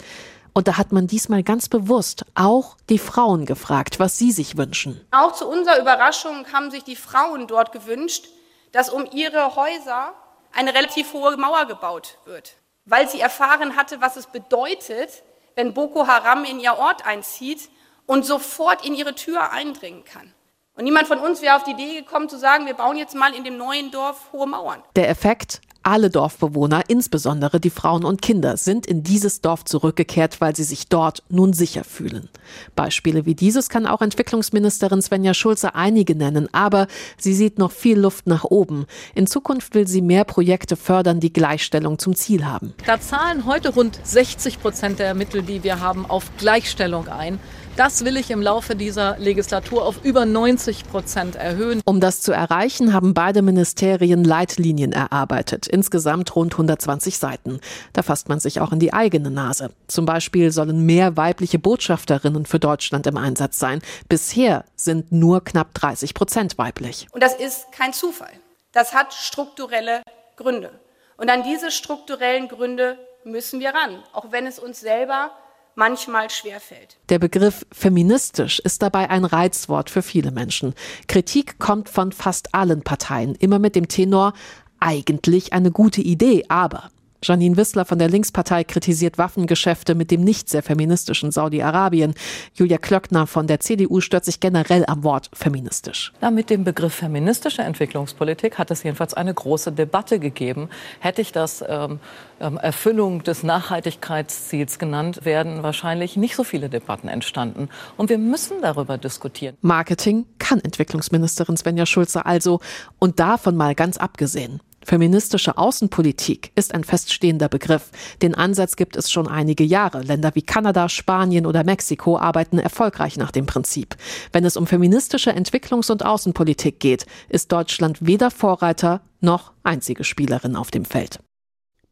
Und 0.53 0.67
da 0.67 0.77
hat 0.77 0.91
man 0.91 1.07
diesmal 1.07 1.43
ganz 1.43 1.69
bewusst 1.69 2.25
auch 2.35 2.75
die 2.89 2.99
Frauen 2.99 3.45
gefragt, 3.45 3.99
was 3.99 4.17
sie 4.17 4.31
sich 4.31 4.57
wünschen. 4.57 4.99
Auch 5.11 5.31
zu 5.31 5.47
unserer 5.47 5.79
Überraschung 5.79 6.45
haben 6.51 6.71
sich 6.71 6.83
die 6.83 6.97
Frauen 6.97 7.47
dort 7.47 7.71
gewünscht, 7.71 8.27
dass 8.73 8.89
um 8.89 9.05
ihre 9.13 9.55
Häuser 9.55 10.13
eine 10.53 10.73
relativ 10.73 11.13
hohe 11.13 11.37
Mauer 11.37 11.65
gebaut 11.67 12.17
wird, 12.25 12.57
weil 12.85 13.07
sie 13.07 13.21
erfahren 13.21 13.77
hatte, 13.77 14.01
was 14.01 14.17
es 14.17 14.27
bedeutet, 14.27 15.23
wenn 15.55 15.73
Boko 15.73 16.07
Haram 16.07 16.43
in 16.45 16.59
ihr 16.59 16.77
Ort 16.77 17.05
einzieht 17.05 17.69
und 18.05 18.25
sofort 18.25 18.85
in 18.85 18.93
ihre 18.93 19.15
Tür 19.15 19.51
eindringen 19.51 20.03
kann. 20.03 20.33
Und 20.75 20.85
niemand 20.85 21.07
von 21.07 21.19
uns 21.19 21.41
wäre 21.41 21.55
auf 21.55 21.63
die 21.63 21.71
Idee 21.71 21.99
gekommen 21.99 22.29
zu 22.29 22.37
sagen, 22.37 22.65
wir 22.65 22.73
bauen 22.73 22.97
jetzt 22.97 23.15
mal 23.15 23.33
in 23.33 23.43
dem 23.43 23.57
neuen 23.57 23.91
Dorf 23.91 24.31
hohe 24.31 24.47
Mauern. 24.47 24.81
Der 24.95 25.09
Effekt, 25.09 25.61
alle 25.83 26.09
Dorfbewohner, 26.09 26.83
insbesondere 26.87 27.59
die 27.59 27.69
Frauen 27.69 28.05
und 28.05 28.21
Kinder, 28.21 28.57
sind 28.57 28.85
in 28.85 29.03
dieses 29.03 29.41
Dorf 29.41 29.65
zurückgekehrt, 29.65 30.41
weil 30.41 30.55
sie 30.55 30.63
sich 30.63 30.87
dort 30.87 31.23
nun 31.29 31.53
sicher 31.53 31.83
fühlen. 31.83 32.29
Beispiele 32.75 33.25
wie 33.25 33.35
dieses 33.35 33.69
kann 33.69 33.85
auch 33.85 34.01
Entwicklungsministerin 34.01 35.01
Svenja 35.01 35.33
Schulze 35.33 35.75
einige 35.75 36.15
nennen, 36.15 36.47
aber 36.53 36.87
sie 37.17 37.33
sieht 37.33 37.57
noch 37.57 37.71
viel 37.71 37.99
Luft 37.99 38.27
nach 38.27 38.43
oben. 38.43 38.85
In 39.15 39.27
Zukunft 39.27 39.73
will 39.75 39.87
sie 39.87 40.01
mehr 40.01 40.23
Projekte 40.23 40.75
fördern, 40.75 41.19
die 41.19 41.33
Gleichstellung 41.33 41.99
zum 41.99 42.15
Ziel 42.15 42.45
haben. 42.45 42.73
Da 42.85 42.99
zahlen 42.99 43.45
heute 43.45 43.69
rund 43.69 43.99
60 44.03 44.61
Prozent 44.61 44.99
der 44.99 45.13
Mittel, 45.13 45.41
die 45.41 45.63
wir 45.63 45.79
haben, 45.79 46.05
auf 46.05 46.31
Gleichstellung 46.37 47.07
ein. 47.07 47.39
Das 47.77 48.03
will 48.03 48.17
ich 48.17 48.29
im 48.31 48.41
Laufe 48.41 48.75
dieser 48.75 49.17
Legislatur 49.17 49.85
auf 49.85 50.03
über 50.03 50.25
90 50.25 50.89
Prozent 50.89 51.35
erhöhen. 51.37 51.81
Um 51.85 52.01
das 52.01 52.21
zu 52.21 52.33
erreichen, 52.33 52.93
haben 52.93 53.13
beide 53.13 53.41
Ministerien 53.41 54.25
Leitlinien 54.25 54.91
erarbeitet. 54.91 55.67
Insgesamt 55.67 56.35
rund 56.35 56.53
120 56.53 57.17
Seiten. 57.17 57.61
Da 57.93 58.03
fasst 58.03 58.27
man 58.27 58.41
sich 58.41 58.59
auch 58.59 58.73
in 58.73 58.79
die 58.79 58.93
eigene 58.93 59.31
Nase. 59.31 59.71
Zum 59.87 60.05
Beispiel 60.05 60.51
sollen 60.51 60.85
mehr 60.85 61.15
weibliche 61.15 61.59
Botschafterinnen 61.59 62.45
für 62.45 62.59
Deutschland 62.59 63.07
im 63.07 63.15
Einsatz 63.15 63.57
sein. 63.57 63.81
Bisher 64.09 64.65
sind 64.75 65.13
nur 65.13 65.41
knapp 65.43 65.73
30 65.73 66.13
Prozent 66.13 66.57
weiblich. 66.57 67.07
Und 67.11 67.23
das 67.23 67.35
ist 67.35 67.71
kein 67.71 67.93
Zufall. 67.93 68.33
Das 68.73 68.93
hat 68.93 69.13
strukturelle 69.13 70.01
Gründe. 70.35 70.71
Und 71.15 71.29
an 71.29 71.43
diese 71.43 71.71
strukturellen 71.71 72.49
Gründe 72.49 72.97
müssen 73.23 73.61
wir 73.61 73.69
ran, 73.69 74.03
auch 74.11 74.31
wenn 74.31 74.45
es 74.45 74.59
uns 74.59 74.81
selber 74.81 75.31
manchmal 75.75 76.29
schwerfällt. 76.29 76.97
Der 77.09 77.19
Begriff 77.19 77.65
feministisch 77.71 78.59
ist 78.59 78.81
dabei 78.81 79.09
ein 79.09 79.25
Reizwort 79.25 79.89
für 79.89 80.01
viele 80.01 80.31
Menschen. 80.31 80.73
Kritik 81.07 81.59
kommt 81.59 81.89
von 81.89 82.11
fast 82.11 82.53
allen 82.53 82.83
Parteien, 82.83 83.35
immer 83.35 83.59
mit 83.59 83.75
dem 83.75 83.87
Tenor 83.87 84.33
eigentlich 84.79 85.53
eine 85.53 85.71
gute 85.71 86.01
Idee, 86.01 86.43
aber 86.49 86.89
Janine 87.23 87.55
Wissler 87.55 87.85
von 87.85 87.99
der 87.99 88.09
Linkspartei 88.09 88.63
kritisiert 88.63 89.17
Waffengeschäfte 89.17 89.93
mit 89.93 90.09
dem 90.09 90.23
nicht 90.23 90.49
sehr 90.49 90.63
feministischen 90.63 91.31
Saudi-Arabien. 91.31 92.15
Julia 92.55 92.79
Klöckner 92.79 93.27
von 93.27 93.45
der 93.45 93.59
CDU 93.59 94.01
stört 94.01 94.25
sich 94.25 94.39
generell 94.39 94.85
am 94.87 95.03
Wort 95.03 95.29
feministisch. 95.33 96.13
Na, 96.19 96.31
mit 96.31 96.49
dem 96.49 96.63
Begriff 96.63 96.95
feministische 96.95 97.61
Entwicklungspolitik 97.61 98.57
hat 98.57 98.71
es 98.71 98.81
jedenfalls 98.81 99.13
eine 99.13 99.33
große 99.33 99.71
Debatte 99.71 100.17
gegeben. 100.17 100.69
Hätte 100.99 101.21
ich 101.21 101.31
das 101.31 101.63
ähm, 101.67 101.99
ähm, 102.39 102.57
Erfüllung 102.57 103.23
des 103.23 103.43
Nachhaltigkeitsziels 103.43 104.79
genannt, 104.79 105.23
werden 105.23 105.61
wahrscheinlich 105.61 106.17
nicht 106.17 106.35
so 106.35 106.43
viele 106.43 106.69
Debatten 106.69 107.07
entstanden. 107.07 107.69
Und 107.97 108.09
wir 108.09 108.17
müssen 108.17 108.61
darüber 108.61 108.97
diskutieren. 108.97 109.55
Marketing 109.61 110.25
kann 110.39 110.59
Entwicklungsministerin 110.59 111.55
Svenja 111.55 111.85
Schulze 111.85 112.25
also 112.25 112.59
und 112.97 113.19
davon 113.19 113.55
mal 113.55 113.75
ganz 113.75 113.97
abgesehen. 113.97 114.59
Feministische 114.83 115.57
Außenpolitik 115.57 116.51
ist 116.55 116.73
ein 116.73 116.83
feststehender 116.83 117.49
Begriff. 117.49 117.91
Den 118.21 118.35
Ansatz 118.35 118.75
gibt 118.75 118.95
es 118.95 119.11
schon 119.11 119.27
einige 119.27 119.63
Jahre. 119.63 120.01
Länder 120.01 120.31
wie 120.33 120.41
Kanada, 120.41 120.89
Spanien 120.89 121.45
oder 121.45 121.63
Mexiko 121.63 122.17
arbeiten 122.17 122.59
erfolgreich 122.59 123.17
nach 123.17 123.31
dem 123.31 123.45
Prinzip. 123.45 123.95
Wenn 124.31 124.45
es 124.45 124.57
um 124.57 124.67
feministische 124.67 125.31
Entwicklungs- 125.31 125.91
und 125.91 126.03
Außenpolitik 126.05 126.79
geht, 126.79 127.05
ist 127.29 127.51
Deutschland 127.51 128.05
weder 128.05 128.31
Vorreiter 128.31 129.01
noch 129.19 129.51
einzige 129.63 130.03
Spielerin 130.03 130.55
auf 130.55 130.71
dem 130.71 130.85
Feld. 130.85 131.19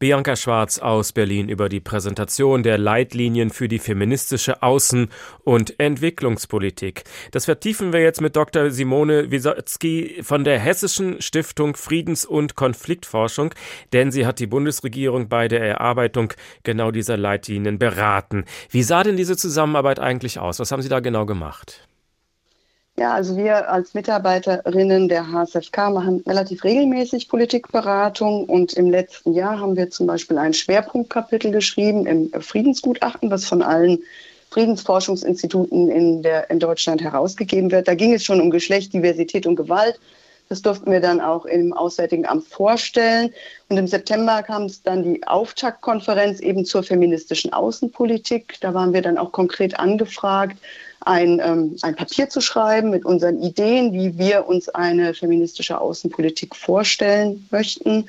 Bianca 0.00 0.34
Schwarz 0.34 0.78
aus 0.78 1.12
Berlin 1.12 1.50
über 1.50 1.68
die 1.68 1.78
Präsentation 1.78 2.62
der 2.62 2.78
Leitlinien 2.78 3.50
für 3.50 3.68
die 3.68 3.78
feministische 3.78 4.62
Außen- 4.62 5.10
und 5.44 5.78
Entwicklungspolitik. 5.78 7.04
Das 7.32 7.44
vertiefen 7.44 7.92
wir 7.92 8.00
jetzt 8.00 8.22
mit 8.22 8.34
Dr. 8.34 8.70
Simone 8.70 9.30
Wisotzki 9.30 10.22
von 10.22 10.42
der 10.42 10.58
Hessischen 10.58 11.20
Stiftung 11.20 11.76
Friedens- 11.76 12.24
und 12.24 12.54
Konfliktforschung, 12.54 13.52
denn 13.92 14.10
sie 14.10 14.24
hat 14.24 14.38
die 14.38 14.46
Bundesregierung 14.46 15.28
bei 15.28 15.48
der 15.48 15.60
Erarbeitung 15.60 16.32
genau 16.62 16.92
dieser 16.92 17.18
Leitlinien 17.18 17.78
beraten. 17.78 18.46
Wie 18.70 18.82
sah 18.82 19.02
denn 19.02 19.18
diese 19.18 19.36
Zusammenarbeit 19.36 20.00
eigentlich 20.00 20.38
aus? 20.38 20.60
Was 20.60 20.72
haben 20.72 20.80
Sie 20.80 20.88
da 20.88 21.00
genau 21.00 21.26
gemacht? 21.26 21.89
Ja, 23.00 23.14
also 23.14 23.34
wir 23.34 23.70
als 23.70 23.94
Mitarbeiterinnen 23.94 25.08
der 25.08 25.32
HSFK 25.32 25.88
machen 25.88 26.22
relativ 26.26 26.64
regelmäßig 26.64 27.30
Politikberatung 27.30 28.44
und 28.44 28.74
im 28.74 28.90
letzten 28.90 29.32
Jahr 29.32 29.58
haben 29.58 29.74
wir 29.74 29.88
zum 29.88 30.06
Beispiel 30.06 30.36
ein 30.36 30.52
Schwerpunktkapitel 30.52 31.50
geschrieben 31.50 32.04
im 32.04 32.30
Friedensgutachten, 32.42 33.30
was 33.30 33.46
von 33.46 33.62
allen 33.62 34.00
Friedensforschungsinstituten 34.50 35.88
in, 35.90 36.22
der, 36.22 36.50
in 36.50 36.60
Deutschland 36.60 37.00
herausgegeben 37.00 37.70
wird. 37.70 37.88
Da 37.88 37.94
ging 37.94 38.12
es 38.12 38.22
schon 38.22 38.38
um 38.38 38.50
Geschlecht, 38.50 38.92
Diversität 38.92 39.46
und 39.46 39.56
Gewalt. 39.56 39.98
Das 40.50 40.60
durften 40.60 40.90
wir 40.90 41.00
dann 41.00 41.22
auch 41.22 41.46
im 41.46 41.72
Auswärtigen 41.72 42.26
Amt 42.26 42.48
vorstellen. 42.48 43.32
Und 43.70 43.78
im 43.78 43.86
September 43.86 44.42
kam 44.42 44.64
es 44.64 44.82
dann 44.82 45.04
die 45.04 45.26
Auftaktkonferenz 45.26 46.40
eben 46.40 46.66
zur 46.66 46.82
feministischen 46.82 47.50
Außenpolitik. 47.54 48.58
Da 48.60 48.74
waren 48.74 48.92
wir 48.92 49.00
dann 49.00 49.16
auch 49.16 49.32
konkret 49.32 49.78
angefragt, 49.78 50.58
ein, 51.00 51.40
ähm, 51.42 51.76
ein 51.82 51.96
Papier 51.96 52.28
zu 52.28 52.40
schreiben 52.40 52.90
mit 52.90 53.04
unseren 53.04 53.42
Ideen, 53.42 53.92
wie 53.92 54.18
wir 54.18 54.46
uns 54.46 54.68
eine 54.68 55.14
feministische 55.14 55.80
Außenpolitik 55.80 56.54
vorstellen 56.54 57.46
möchten. 57.50 58.06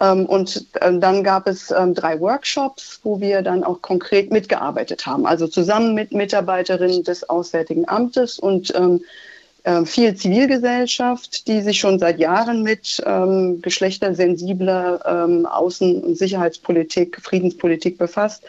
Ähm, 0.00 0.26
und 0.26 0.66
äh, 0.80 0.98
dann 0.98 1.22
gab 1.22 1.46
es 1.46 1.70
ähm, 1.70 1.94
drei 1.94 2.20
Workshops, 2.20 3.00
wo 3.02 3.20
wir 3.20 3.42
dann 3.42 3.64
auch 3.64 3.82
konkret 3.82 4.30
mitgearbeitet 4.30 5.06
haben. 5.06 5.26
Also 5.26 5.46
zusammen 5.46 5.94
mit 5.94 6.12
Mitarbeiterinnen 6.12 7.04
des 7.04 7.28
Auswärtigen 7.28 7.88
Amtes 7.88 8.38
und 8.38 8.72
äh, 8.74 9.84
viel 9.84 10.14
Zivilgesellschaft, 10.14 11.48
die 11.48 11.60
sich 11.60 11.80
schon 11.80 11.98
seit 11.98 12.18
Jahren 12.18 12.62
mit 12.62 13.02
ähm, 13.04 13.60
geschlechtersensibler 13.62 15.00
ähm, 15.04 15.46
Außen- 15.46 16.02
und 16.02 16.16
Sicherheitspolitik, 16.16 17.20
Friedenspolitik 17.20 17.98
befasst 17.98 18.44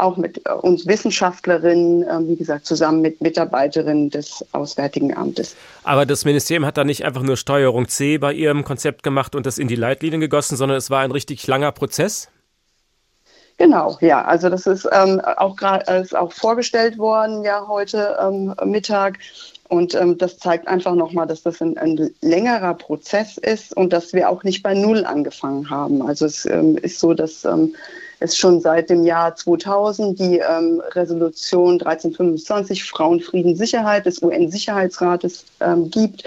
auch 0.00 0.16
mit 0.16 0.40
äh, 0.46 0.52
uns 0.52 0.86
Wissenschaftlerinnen, 0.86 2.02
äh, 2.02 2.28
wie 2.28 2.36
gesagt, 2.36 2.66
zusammen 2.66 3.00
mit 3.00 3.20
Mitarbeiterinnen 3.20 4.10
des 4.10 4.44
Auswärtigen 4.52 5.16
Amtes. 5.16 5.56
Aber 5.84 6.06
das 6.06 6.24
Ministerium 6.24 6.66
hat 6.66 6.76
da 6.76 6.84
nicht 6.84 7.04
einfach 7.04 7.22
nur 7.22 7.36
Steuerung 7.36 7.88
C 7.88 8.18
bei 8.18 8.32
ihrem 8.32 8.64
Konzept 8.64 9.02
gemacht 9.02 9.34
und 9.34 9.46
das 9.46 9.58
in 9.58 9.68
die 9.68 9.76
Leitlinien 9.76 10.20
gegossen, 10.20 10.56
sondern 10.56 10.78
es 10.78 10.90
war 10.90 11.00
ein 11.00 11.12
richtig 11.12 11.46
langer 11.46 11.72
Prozess? 11.72 12.28
Genau, 13.58 13.98
ja, 14.00 14.24
also 14.24 14.48
das 14.48 14.66
ist 14.66 14.88
ähm, 14.90 15.20
auch 15.20 15.54
gerade 15.54 16.06
auch 16.18 16.32
vorgestellt 16.32 16.96
worden 16.96 17.44
ja 17.44 17.66
heute 17.68 18.16
ähm, 18.18 18.54
Mittag 18.64 19.18
und 19.68 19.94
ähm, 19.94 20.18
das 20.18 20.38
zeigt 20.38 20.66
einfach 20.66 20.94
nochmal, 20.94 21.26
dass 21.26 21.42
das 21.42 21.60
ein, 21.60 21.76
ein, 21.78 22.10
längerer 22.22 22.72
Prozess 22.74 23.36
ist 23.36 23.76
und 23.76 23.92
dass 23.92 24.12
wir 24.12 24.30
auch 24.30 24.44
nicht 24.44 24.62
bei 24.62 24.74
Null 24.74 25.04
angefangen 25.04 25.70
haben. 25.70 26.02
Also 26.02 26.24
es 26.24 26.44
ähm, 26.46 26.76
ist 26.78 26.98
so, 26.98 27.12
dass 27.12 27.44
ähm, 27.44 27.76
es 28.20 28.36
schon 28.36 28.60
seit 28.60 28.90
dem 28.90 29.04
Jahr 29.04 29.34
2000 29.34 30.18
die 30.18 30.38
ähm, 30.38 30.82
Resolution 30.92 31.72
1325 31.80 32.84
Frauen, 32.84 33.20
Frieden, 33.20 33.56
Sicherheit 33.56 34.04
des 34.06 34.22
UN-Sicherheitsrates 34.22 35.46
ähm, 35.60 35.90
gibt. 35.90 36.24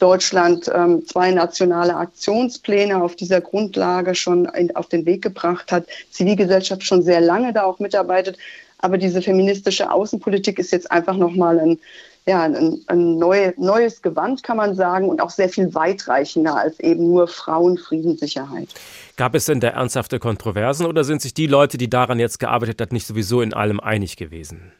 Deutschland 0.00 0.70
ähm, 0.74 1.06
zwei 1.06 1.30
nationale 1.30 1.96
Aktionspläne 1.96 3.00
auf 3.00 3.14
dieser 3.14 3.40
Grundlage 3.40 4.16
schon 4.16 4.46
in, 4.46 4.74
auf 4.74 4.88
den 4.88 5.06
Weg 5.06 5.22
gebracht 5.22 5.70
hat. 5.70 5.86
Zivilgesellschaft 6.10 6.82
schon 6.82 7.02
sehr 7.02 7.20
lange 7.20 7.52
da 7.52 7.62
auch 7.62 7.78
mitarbeitet. 7.78 8.36
Aber 8.78 8.98
diese 8.98 9.22
feministische 9.22 9.90
Außenpolitik 9.90 10.58
ist 10.58 10.72
jetzt 10.72 10.90
einfach 10.90 11.16
nochmal 11.16 11.60
ein 11.60 11.78
ja, 12.28 12.42
ein, 12.42 12.80
ein 12.88 13.18
neue, 13.18 13.54
neues 13.56 14.02
Gewand, 14.02 14.42
kann 14.42 14.56
man 14.56 14.74
sagen, 14.74 15.08
und 15.08 15.20
auch 15.20 15.30
sehr 15.30 15.48
viel 15.48 15.72
weitreichender 15.74 16.56
als 16.56 16.80
eben 16.80 17.10
nur 17.10 17.28
Frauen, 17.28 17.78
Frieden, 17.78 18.16
Sicherheit. 18.16 18.68
Gab 19.16 19.34
es 19.36 19.46
denn 19.46 19.60
da 19.60 19.68
ernsthafte 19.68 20.18
Kontroversen 20.18 20.86
oder 20.86 21.04
sind 21.04 21.22
sich 21.22 21.34
die 21.34 21.46
Leute, 21.46 21.78
die 21.78 21.88
daran 21.88 22.18
jetzt 22.18 22.40
gearbeitet 22.40 22.80
hat, 22.80 22.92
nicht 22.92 23.06
sowieso 23.06 23.42
in 23.42 23.54
allem 23.54 23.78
einig 23.78 24.16
gewesen? 24.16 24.72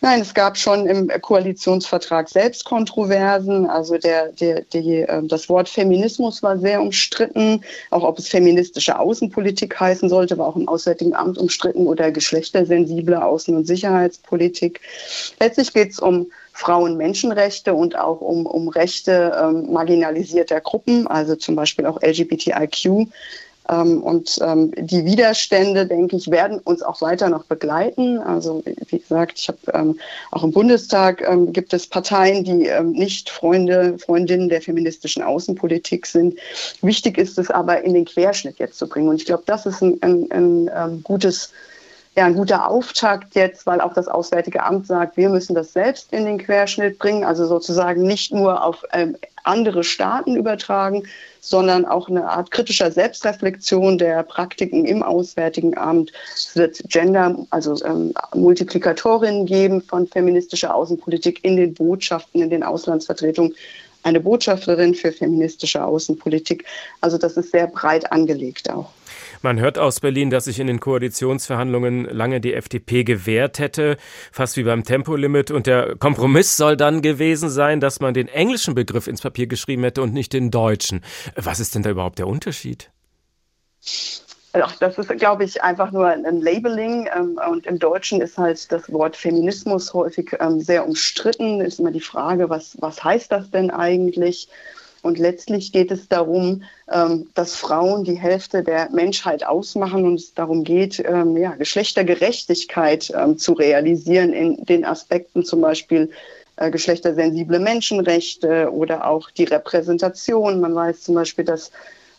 Nein, 0.00 0.20
es 0.20 0.34
gab 0.34 0.58
schon 0.58 0.86
im 0.86 1.08
Koalitionsvertrag 1.22 2.28
selbst 2.28 2.64
Kontroversen. 2.66 3.66
Also 3.66 3.96
der, 3.96 4.32
der, 4.32 4.60
die, 4.60 4.98
ähm, 5.00 5.28
das 5.28 5.48
Wort 5.48 5.68
Feminismus 5.68 6.42
war 6.42 6.58
sehr 6.58 6.82
umstritten. 6.82 7.62
Auch 7.90 8.02
ob 8.02 8.18
es 8.18 8.28
feministische 8.28 8.98
Außenpolitik 8.98 9.80
heißen 9.80 10.08
sollte, 10.08 10.36
war 10.36 10.48
auch 10.48 10.56
im 10.56 10.68
Auswärtigen 10.68 11.14
Amt 11.14 11.38
umstritten 11.38 11.86
oder 11.86 12.10
geschlechtersensible 12.10 13.22
Außen- 13.22 13.56
und 13.56 13.66
Sicherheitspolitik. 13.66 14.80
Letztlich 15.40 15.72
geht 15.72 15.92
es 15.92 16.00
um 16.00 16.30
Frauenmenschenrechte 16.52 17.74
und 17.74 17.98
auch 17.98 18.20
um, 18.20 18.46
um 18.46 18.68
Rechte 18.68 19.36
ähm, 19.42 19.72
marginalisierter 19.72 20.60
Gruppen, 20.60 21.06
also 21.06 21.34
zum 21.34 21.56
Beispiel 21.56 21.86
auch 21.86 22.00
LGBTIQ. 22.02 23.08
Ähm, 23.68 24.02
und 24.02 24.38
ähm, 24.42 24.72
die 24.76 25.04
Widerstände, 25.04 25.86
denke 25.86 26.16
ich, 26.16 26.30
werden 26.30 26.58
uns 26.64 26.82
auch 26.82 27.00
weiter 27.00 27.28
noch 27.28 27.44
begleiten. 27.44 28.18
Also 28.18 28.62
wie 28.64 28.98
gesagt, 28.98 29.38
ich 29.38 29.48
habe 29.48 29.58
ähm, 29.72 29.98
auch 30.30 30.44
im 30.44 30.52
Bundestag 30.52 31.26
ähm, 31.26 31.52
gibt 31.52 31.72
es 31.72 31.86
Parteien, 31.86 32.44
die 32.44 32.66
ähm, 32.66 32.92
nicht 32.92 33.30
Freunde, 33.30 33.98
Freundinnen 33.98 34.48
der 34.48 34.60
feministischen 34.60 35.22
Außenpolitik 35.22 36.06
sind. 36.06 36.38
Wichtig 36.82 37.16
ist 37.16 37.38
es 37.38 37.50
aber 37.50 37.82
in 37.82 37.94
den 37.94 38.04
Querschnitt 38.04 38.58
jetzt 38.58 38.78
zu 38.78 38.88
bringen. 38.88 39.08
Und 39.08 39.16
ich 39.16 39.26
glaube, 39.26 39.44
das 39.46 39.64
ist 39.66 39.82
ein, 39.82 39.98
ein, 40.02 40.30
ein 40.30 40.70
ähm, 40.74 41.02
gutes 41.02 41.52
ja, 42.16 42.26
ein 42.26 42.34
guter 42.34 42.68
Auftakt 42.68 43.34
jetzt, 43.34 43.66
weil 43.66 43.80
auch 43.80 43.92
das 43.92 44.06
Auswärtige 44.06 44.62
Amt 44.62 44.86
sagt, 44.86 45.16
wir 45.16 45.28
müssen 45.28 45.54
das 45.54 45.72
selbst 45.72 46.12
in 46.12 46.24
den 46.24 46.38
Querschnitt 46.38 46.98
bringen, 46.98 47.24
also 47.24 47.46
sozusagen 47.46 48.02
nicht 48.02 48.32
nur 48.32 48.62
auf 48.62 48.84
ähm, 48.92 49.16
andere 49.42 49.82
Staaten 49.82 50.36
übertragen, 50.36 51.02
sondern 51.40 51.84
auch 51.84 52.08
eine 52.08 52.28
Art 52.28 52.50
kritischer 52.50 52.90
Selbstreflexion 52.90 53.98
der 53.98 54.22
Praktiken 54.22 54.84
im 54.84 55.02
Auswärtigen 55.02 55.76
Amt. 55.76 56.12
Es 56.34 56.54
wird 56.54 56.80
Gender, 56.88 57.36
also 57.50 57.84
ähm, 57.84 58.14
Multiplikatorinnen 58.34 59.44
geben 59.44 59.82
von 59.82 60.06
feministischer 60.06 60.74
Außenpolitik 60.74 61.44
in 61.44 61.56
den 61.56 61.74
Botschaften, 61.74 62.42
in 62.42 62.50
den 62.50 62.62
Auslandsvertretungen 62.62 63.54
eine 64.04 64.20
Botschafterin 64.20 64.94
für 64.94 65.12
feministische 65.12 65.82
Außenpolitik. 65.84 66.64
Also 67.00 67.18
das 67.18 67.36
ist 67.36 67.50
sehr 67.50 67.66
breit 67.66 68.12
angelegt 68.12 68.70
auch. 68.70 68.90
Man 69.44 69.60
hört 69.60 69.76
aus 69.76 70.00
Berlin, 70.00 70.30
dass 70.30 70.46
sich 70.46 70.58
in 70.58 70.68
den 70.68 70.80
Koalitionsverhandlungen 70.80 72.06
lange 72.06 72.40
die 72.40 72.54
FDP 72.54 73.04
gewehrt 73.04 73.58
hätte, 73.58 73.98
fast 74.32 74.56
wie 74.56 74.62
beim 74.62 74.84
Tempolimit. 74.84 75.50
Und 75.50 75.66
der 75.66 75.96
Kompromiss 75.96 76.56
soll 76.56 76.78
dann 76.78 77.02
gewesen 77.02 77.50
sein, 77.50 77.78
dass 77.78 78.00
man 78.00 78.14
den 78.14 78.26
englischen 78.26 78.74
Begriff 78.74 79.06
ins 79.06 79.20
Papier 79.20 79.46
geschrieben 79.46 79.84
hätte 79.84 80.00
und 80.00 80.14
nicht 80.14 80.32
den 80.32 80.50
deutschen. 80.50 81.02
Was 81.36 81.60
ist 81.60 81.74
denn 81.74 81.82
da 81.82 81.90
überhaupt 81.90 82.18
der 82.18 82.26
Unterschied? 82.26 82.90
Ach, 84.54 84.74
das 84.76 84.96
ist, 84.96 85.10
glaube 85.18 85.44
ich, 85.44 85.62
einfach 85.62 85.92
nur 85.92 86.06
ein 86.06 86.40
Labeling. 86.40 87.10
Ähm, 87.14 87.38
und 87.50 87.66
im 87.66 87.78
Deutschen 87.78 88.22
ist 88.22 88.38
halt 88.38 88.72
das 88.72 88.90
Wort 88.90 89.14
Feminismus 89.14 89.92
häufig 89.92 90.34
ähm, 90.40 90.62
sehr 90.62 90.88
umstritten. 90.88 91.60
Ist 91.60 91.80
immer 91.80 91.90
die 91.90 92.00
Frage, 92.00 92.48
was, 92.48 92.78
was 92.80 93.04
heißt 93.04 93.30
das 93.30 93.50
denn 93.50 93.70
eigentlich? 93.70 94.48
Und 95.04 95.18
letztlich 95.18 95.70
geht 95.70 95.90
es 95.90 96.08
darum, 96.08 96.62
ähm, 96.90 97.28
dass 97.34 97.54
Frauen 97.56 98.04
die 98.04 98.14
Hälfte 98.14 98.62
der 98.62 98.88
Menschheit 98.90 99.44
ausmachen 99.44 100.06
und 100.06 100.14
es 100.14 100.32
darum 100.32 100.64
geht, 100.64 100.98
ähm, 101.06 101.36
ja, 101.36 101.50
Geschlechtergerechtigkeit 101.56 103.12
ähm, 103.14 103.36
zu 103.36 103.52
realisieren 103.52 104.32
in 104.32 104.64
den 104.64 104.86
Aspekten 104.86 105.44
zum 105.44 105.60
Beispiel 105.60 106.10
äh, 106.56 106.70
geschlechtersensible 106.70 107.58
Menschenrechte 107.58 108.72
oder 108.72 109.06
auch 109.06 109.30
die 109.30 109.44
Repräsentation. 109.44 110.58
Man 110.62 110.74
weiß 110.74 111.02
zum 111.02 111.16
Beispiel, 111.16 111.44
dass 111.44 111.70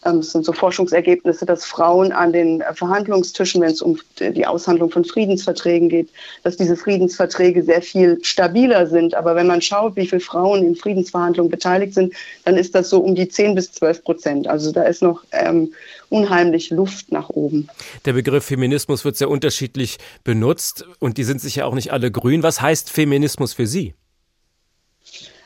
es 0.05 0.31
sind 0.31 0.45
so 0.45 0.53
Forschungsergebnisse, 0.53 1.45
dass 1.45 1.65
Frauen 1.65 2.11
an 2.11 2.31
den 2.31 2.63
Verhandlungstischen, 2.73 3.61
wenn 3.61 3.71
es 3.71 3.81
um 3.81 3.99
die 4.19 4.45
Aushandlung 4.45 4.91
von 4.91 5.03
Friedensverträgen 5.03 5.89
geht, 5.89 6.09
dass 6.43 6.57
diese 6.57 6.77
Friedensverträge 6.77 7.63
sehr 7.63 7.81
viel 7.81 8.23
stabiler 8.23 8.87
sind. 8.87 9.15
Aber 9.15 9.35
wenn 9.35 9.47
man 9.47 9.61
schaut, 9.61 9.95
wie 9.95 10.07
viele 10.07 10.21
Frauen 10.21 10.63
in 10.63 10.75
Friedensverhandlungen 10.75 11.49
beteiligt 11.49 11.93
sind, 11.93 12.13
dann 12.43 12.55
ist 12.55 12.75
das 12.75 12.89
so 12.89 12.99
um 12.99 13.15
die 13.15 13.27
10 13.27 13.55
bis 13.55 13.71
12 13.71 14.03
Prozent. 14.03 14.47
Also 14.47 14.71
da 14.71 14.83
ist 14.83 15.01
noch 15.01 15.23
ähm, 15.31 15.73
unheimlich 16.09 16.69
Luft 16.69 17.11
nach 17.11 17.29
oben. 17.29 17.67
Der 18.05 18.13
Begriff 18.13 18.45
Feminismus 18.45 19.05
wird 19.05 19.17
sehr 19.17 19.29
unterschiedlich 19.29 19.97
benutzt 20.23 20.85
und 20.99 21.17
die 21.17 21.23
sind 21.23 21.41
sich 21.41 21.55
ja 21.57 21.65
auch 21.65 21.73
nicht 21.73 21.91
alle 21.91 22.11
grün. 22.11 22.43
Was 22.43 22.61
heißt 22.61 22.89
Feminismus 22.89 23.53
für 23.53 23.67
Sie? 23.67 23.93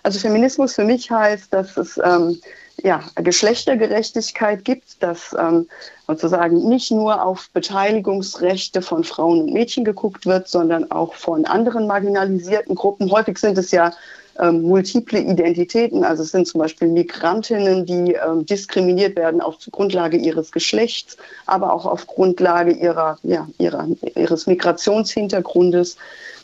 Also 0.04 0.20
Feminismus 0.20 0.76
für 0.76 0.86
mich 0.86 1.12
heißt, 1.12 1.54
dass 1.54 1.78
es 1.78 2.00
ähm, 2.04 2.40
ja, 2.84 3.04
Geschlechtergerechtigkeit 3.16 4.64
gibt, 4.66 5.02
dass 5.02 5.36
ähm, 5.38 5.68
sozusagen 6.08 6.68
nicht 6.68 6.92
nur 6.92 7.24
auf 7.24 7.50
Beteiligungsrechte 7.52 8.82
von 8.82 9.04
Frauen 9.04 9.42
und 9.42 9.54
Mädchen 9.54 9.84
geguckt 9.84 10.26
wird, 10.26 10.48
sondern 10.48 10.90
auch 10.92 11.14
von 11.14 11.46
anderen 11.46 11.88
marginalisierten 11.88 12.76
Gruppen. 12.76 13.12
Häufig 13.12 13.38
sind 13.38 13.58
es 13.58 13.72
ja 13.72 13.94
ähm, 14.40 14.62
multiple 14.62 15.20
Identitäten, 15.20 16.04
also 16.04 16.24
es 16.24 16.32
sind 16.32 16.48
zum 16.48 16.60
Beispiel 16.60 16.88
Migrantinnen, 16.88 17.86
die 17.86 18.14
ähm, 18.14 18.46
diskriminiert 18.46 19.16
werden 19.18 19.42
auf 19.42 19.58
Grundlage 19.72 20.18
ihres 20.18 20.52
Geschlechts, 20.52 21.18
aber 21.46 21.74
auch 21.74 21.86
auf 21.86 22.08
Grundlage 22.08 22.72
ihrer, 22.72 23.18
ja, 23.24 23.48
ihrer, 23.58 23.88
ihres 24.16 24.48
Migrationshintergrundes. 24.48 25.98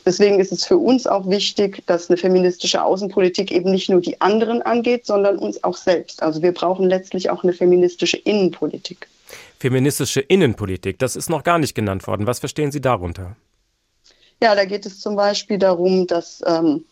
Deswegen 0.04 0.38
ist 0.38 0.52
es 0.52 0.64
für 0.64 0.78
uns 0.78 1.06
auch 1.06 1.28
wichtig, 1.28 1.82
dass 1.86 2.08
eine 2.08 2.16
feministische 2.16 2.82
Außenpolitik 2.82 3.50
eben 3.50 3.70
nicht 3.70 3.88
nur 3.88 4.00
die 4.00 4.20
anderen 4.20 4.62
angeht, 4.62 5.04
sondern 5.04 5.38
uns 5.38 5.64
auch 5.64 5.76
selbst. 5.76 6.22
Also 6.22 6.42
wir 6.42 6.52
brauchen 6.52 6.88
letztlich 6.88 7.30
auch 7.30 7.42
eine 7.42 7.52
feministische 7.52 8.16
Innenpolitik. 8.18 9.08
Feministische 9.58 10.20
Innenpolitik, 10.20 10.98
das 10.98 11.16
ist 11.16 11.28
noch 11.28 11.42
gar 11.42 11.58
nicht 11.58 11.74
genannt 11.74 12.06
worden. 12.06 12.26
Was 12.26 12.38
verstehen 12.38 12.70
Sie 12.70 12.80
darunter? 12.80 13.36
Ja, 14.40 14.54
da 14.54 14.64
geht 14.66 14.84
es 14.86 15.00
zum 15.00 15.16
Beispiel 15.16 15.58
darum, 15.58 16.06
dass 16.06 16.42
ähm, 16.46 16.84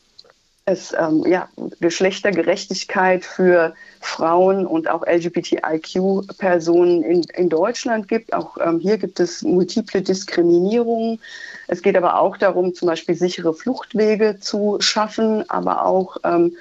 es 0.66 0.94
ähm, 0.98 1.24
ja, 1.26 1.48
Geschlechtergerechtigkeit 1.80 3.24
für 3.24 3.74
Frauen 4.00 4.66
und 4.66 4.88
auch 4.88 5.06
LGBTIQ-Personen 5.06 7.02
in, 7.02 7.22
in 7.34 7.48
Deutschland 7.50 8.08
gibt. 8.08 8.32
Auch 8.32 8.56
ähm, 8.58 8.78
hier 8.78 8.96
gibt 8.96 9.20
es 9.20 9.42
multiple 9.42 10.00
Diskriminierungen. 10.00 11.20
Es 11.68 11.82
geht 11.82 11.96
aber 11.96 12.18
auch 12.18 12.38
darum, 12.38 12.74
zum 12.74 12.88
Beispiel 12.88 13.14
sichere 13.14 13.52
Fluchtwege 13.52 14.38
zu 14.40 14.78
schaffen, 14.80 15.48
aber 15.50 15.84
auch 15.84 16.16
ähm, 16.24 16.56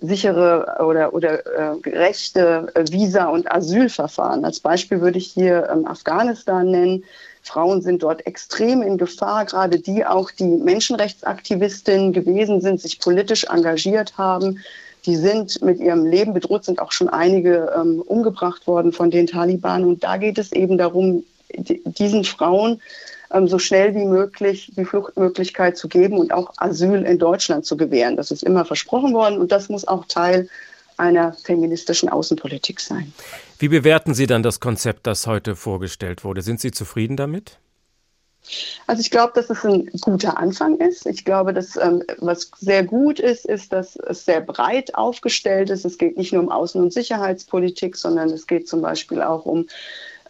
sichere 0.00 0.76
oder, 0.84 1.12
oder 1.12 1.74
äh, 1.74 1.80
gerechte 1.80 2.72
Visa- 2.90 3.28
und 3.28 3.50
Asylverfahren. 3.50 4.44
Als 4.44 4.60
Beispiel 4.60 5.00
würde 5.00 5.18
ich 5.18 5.26
hier 5.26 5.68
ähm, 5.72 5.86
Afghanistan 5.86 6.70
nennen. 6.70 7.04
Frauen 7.50 7.82
sind 7.82 8.02
dort 8.02 8.26
extrem 8.26 8.80
in 8.82 8.96
Gefahr, 8.96 9.44
gerade 9.44 9.80
die 9.80 10.06
auch, 10.06 10.30
die 10.30 10.44
Menschenrechtsaktivistinnen 10.44 12.12
gewesen 12.12 12.60
sind, 12.60 12.80
sich 12.80 13.00
politisch 13.00 13.44
engagiert 13.44 14.16
haben. 14.16 14.60
Die 15.06 15.16
sind 15.16 15.60
mit 15.62 15.80
ihrem 15.80 16.06
Leben 16.06 16.32
bedroht, 16.32 16.64
sind 16.64 16.80
auch 16.80 16.92
schon 16.92 17.08
einige 17.08 17.72
ähm, 17.76 18.02
umgebracht 18.02 18.66
worden 18.66 18.92
von 18.92 19.10
den 19.10 19.26
Taliban. 19.26 19.84
Und 19.84 20.04
da 20.04 20.16
geht 20.16 20.38
es 20.38 20.52
eben 20.52 20.78
darum, 20.78 21.24
diesen 21.56 22.24
Frauen 22.24 22.80
ähm, 23.32 23.48
so 23.48 23.58
schnell 23.58 23.94
wie 23.94 24.04
möglich 24.04 24.70
die 24.76 24.84
Fluchtmöglichkeit 24.84 25.76
zu 25.76 25.88
geben 25.88 26.18
und 26.18 26.32
auch 26.32 26.52
Asyl 26.56 27.02
in 27.02 27.18
Deutschland 27.18 27.64
zu 27.64 27.76
gewähren. 27.76 28.16
Das 28.16 28.30
ist 28.30 28.44
immer 28.44 28.64
versprochen 28.64 29.12
worden 29.14 29.38
und 29.38 29.50
das 29.50 29.68
muss 29.68 29.88
auch 29.88 30.04
Teil 30.04 30.48
einer 31.00 31.32
feministischen 31.32 32.08
Außenpolitik 32.08 32.78
sein. 32.78 33.12
Wie 33.58 33.68
bewerten 33.68 34.14
Sie 34.14 34.26
dann 34.26 34.42
das 34.42 34.60
Konzept, 34.60 35.06
das 35.06 35.26
heute 35.26 35.56
vorgestellt 35.56 36.22
wurde? 36.22 36.42
Sind 36.42 36.60
Sie 36.60 36.70
zufrieden 36.70 37.16
damit? 37.16 37.58
Also 38.86 39.00
ich 39.00 39.10
glaube, 39.10 39.32
dass 39.34 39.50
es 39.50 39.64
ein 39.64 39.90
guter 40.00 40.38
Anfang 40.38 40.78
ist. 40.78 41.06
Ich 41.06 41.24
glaube, 41.24 41.52
dass 41.52 41.76
ähm, 41.76 42.02
was 42.18 42.50
sehr 42.58 42.84
gut 42.84 43.20
ist, 43.20 43.44
ist, 43.44 43.72
dass 43.72 43.96
es 43.96 44.24
sehr 44.24 44.40
breit 44.40 44.94
aufgestellt 44.94 45.70
ist. 45.70 45.84
Es 45.84 45.98
geht 45.98 46.16
nicht 46.16 46.32
nur 46.32 46.42
um 46.42 46.50
Außen- 46.50 46.80
und 46.80 46.92
Sicherheitspolitik, 46.92 47.96
sondern 47.96 48.30
es 48.30 48.46
geht 48.46 48.66
zum 48.68 48.80
Beispiel 48.80 49.22
auch 49.22 49.44
um 49.44 49.66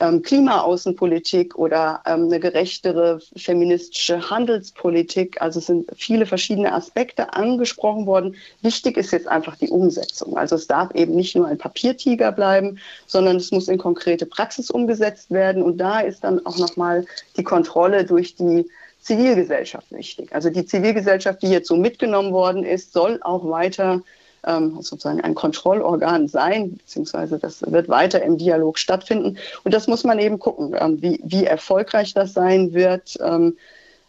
ähm, 0.01 0.23
Klimaaußenpolitik 0.23 1.57
oder 1.57 2.03
ähm, 2.07 2.25
eine 2.25 2.41
gerechtere 2.41 3.21
feministische 3.37 4.31
Handelspolitik. 4.31 5.41
Also 5.41 5.59
es 5.59 5.67
sind 5.67 5.89
viele 5.97 6.27
verschiedene 6.27 6.73
Aspekte 6.73 7.35
angesprochen 7.35 8.07
worden. 8.07 8.37
Wichtig 8.63 8.97
ist 8.97 9.13
jetzt 9.13 9.29
einfach 9.29 9.57
die 9.57 9.69
Umsetzung. 9.69 10.37
Also 10.37 10.57
es 10.57 10.67
darf 10.67 10.95
eben 10.95 11.15
nicht 11.15 11.37
nur 11.37 11.47
ein 11.47 11.59
Papiertiger 11.59 12.33
bleiben, 12.33 12.79
sondern 13.07 13.37
es 13.37 13.53
muss 13.53 13.69
in 13.69 13.79
konkrete 13.79 14.27
Praxis 14.27 14.71
umgesetzt 14.71 15.31
werden. 15.31 15.63
Und 15.63 15.79
da 15.79 16.01
ist 16.01 16.25
dann 16.25 16.45
auch 16.47 16.59
nochmal 16.59 17.05
die 17.37 17.45
Kontrolle 17.45 18.05
durch 18.05 18.35
die 18.35 18.67
Zivilgesellschaft 19.01 19.91
wichtig. 19.93 20.35
Also 20.35 20.51
die 20.51 20.67
Zivilgesellschaft, 20.67 21.43
die 21.43 21.49
jetzt 21.49 21.69
so 21.69 21.77
mitgenommen 21.77 22.33
worden 22.33 22.65
ist, 22.65 22.93
soll 22.93 23.19
auch 23.23 23.49
weiter 23.49 24.03
ähm, 24.47 24.81
sozusagen 24.81 25.21
ein 25.21 25.35
Kontrollorgan 25.35 26.29
sein, 26.29 26.77
beziehungsweise 26.77 27.39
das 27.39 27.63
wird 27.63 27.89
weiter 27.89 28.23
im 28.23 28.39
Dialog 28.39 28.79
stattfinden. 28.79 29.39
Und 29.65 29.75
das 29.75 29.87
muss 29.87 30.05
man 30.05 30.19
eben 30.19 30.39
gucken, 30.39 30.75
ähm, 30.79 31.01
wie, 31.03 31.21
wie 31.25 31.45
erfolgreich 31.45 32.15
das 32.15 32.33
sein 32.33 32.73
wird. 32.73 33.19
Ähm, 33.21 33.57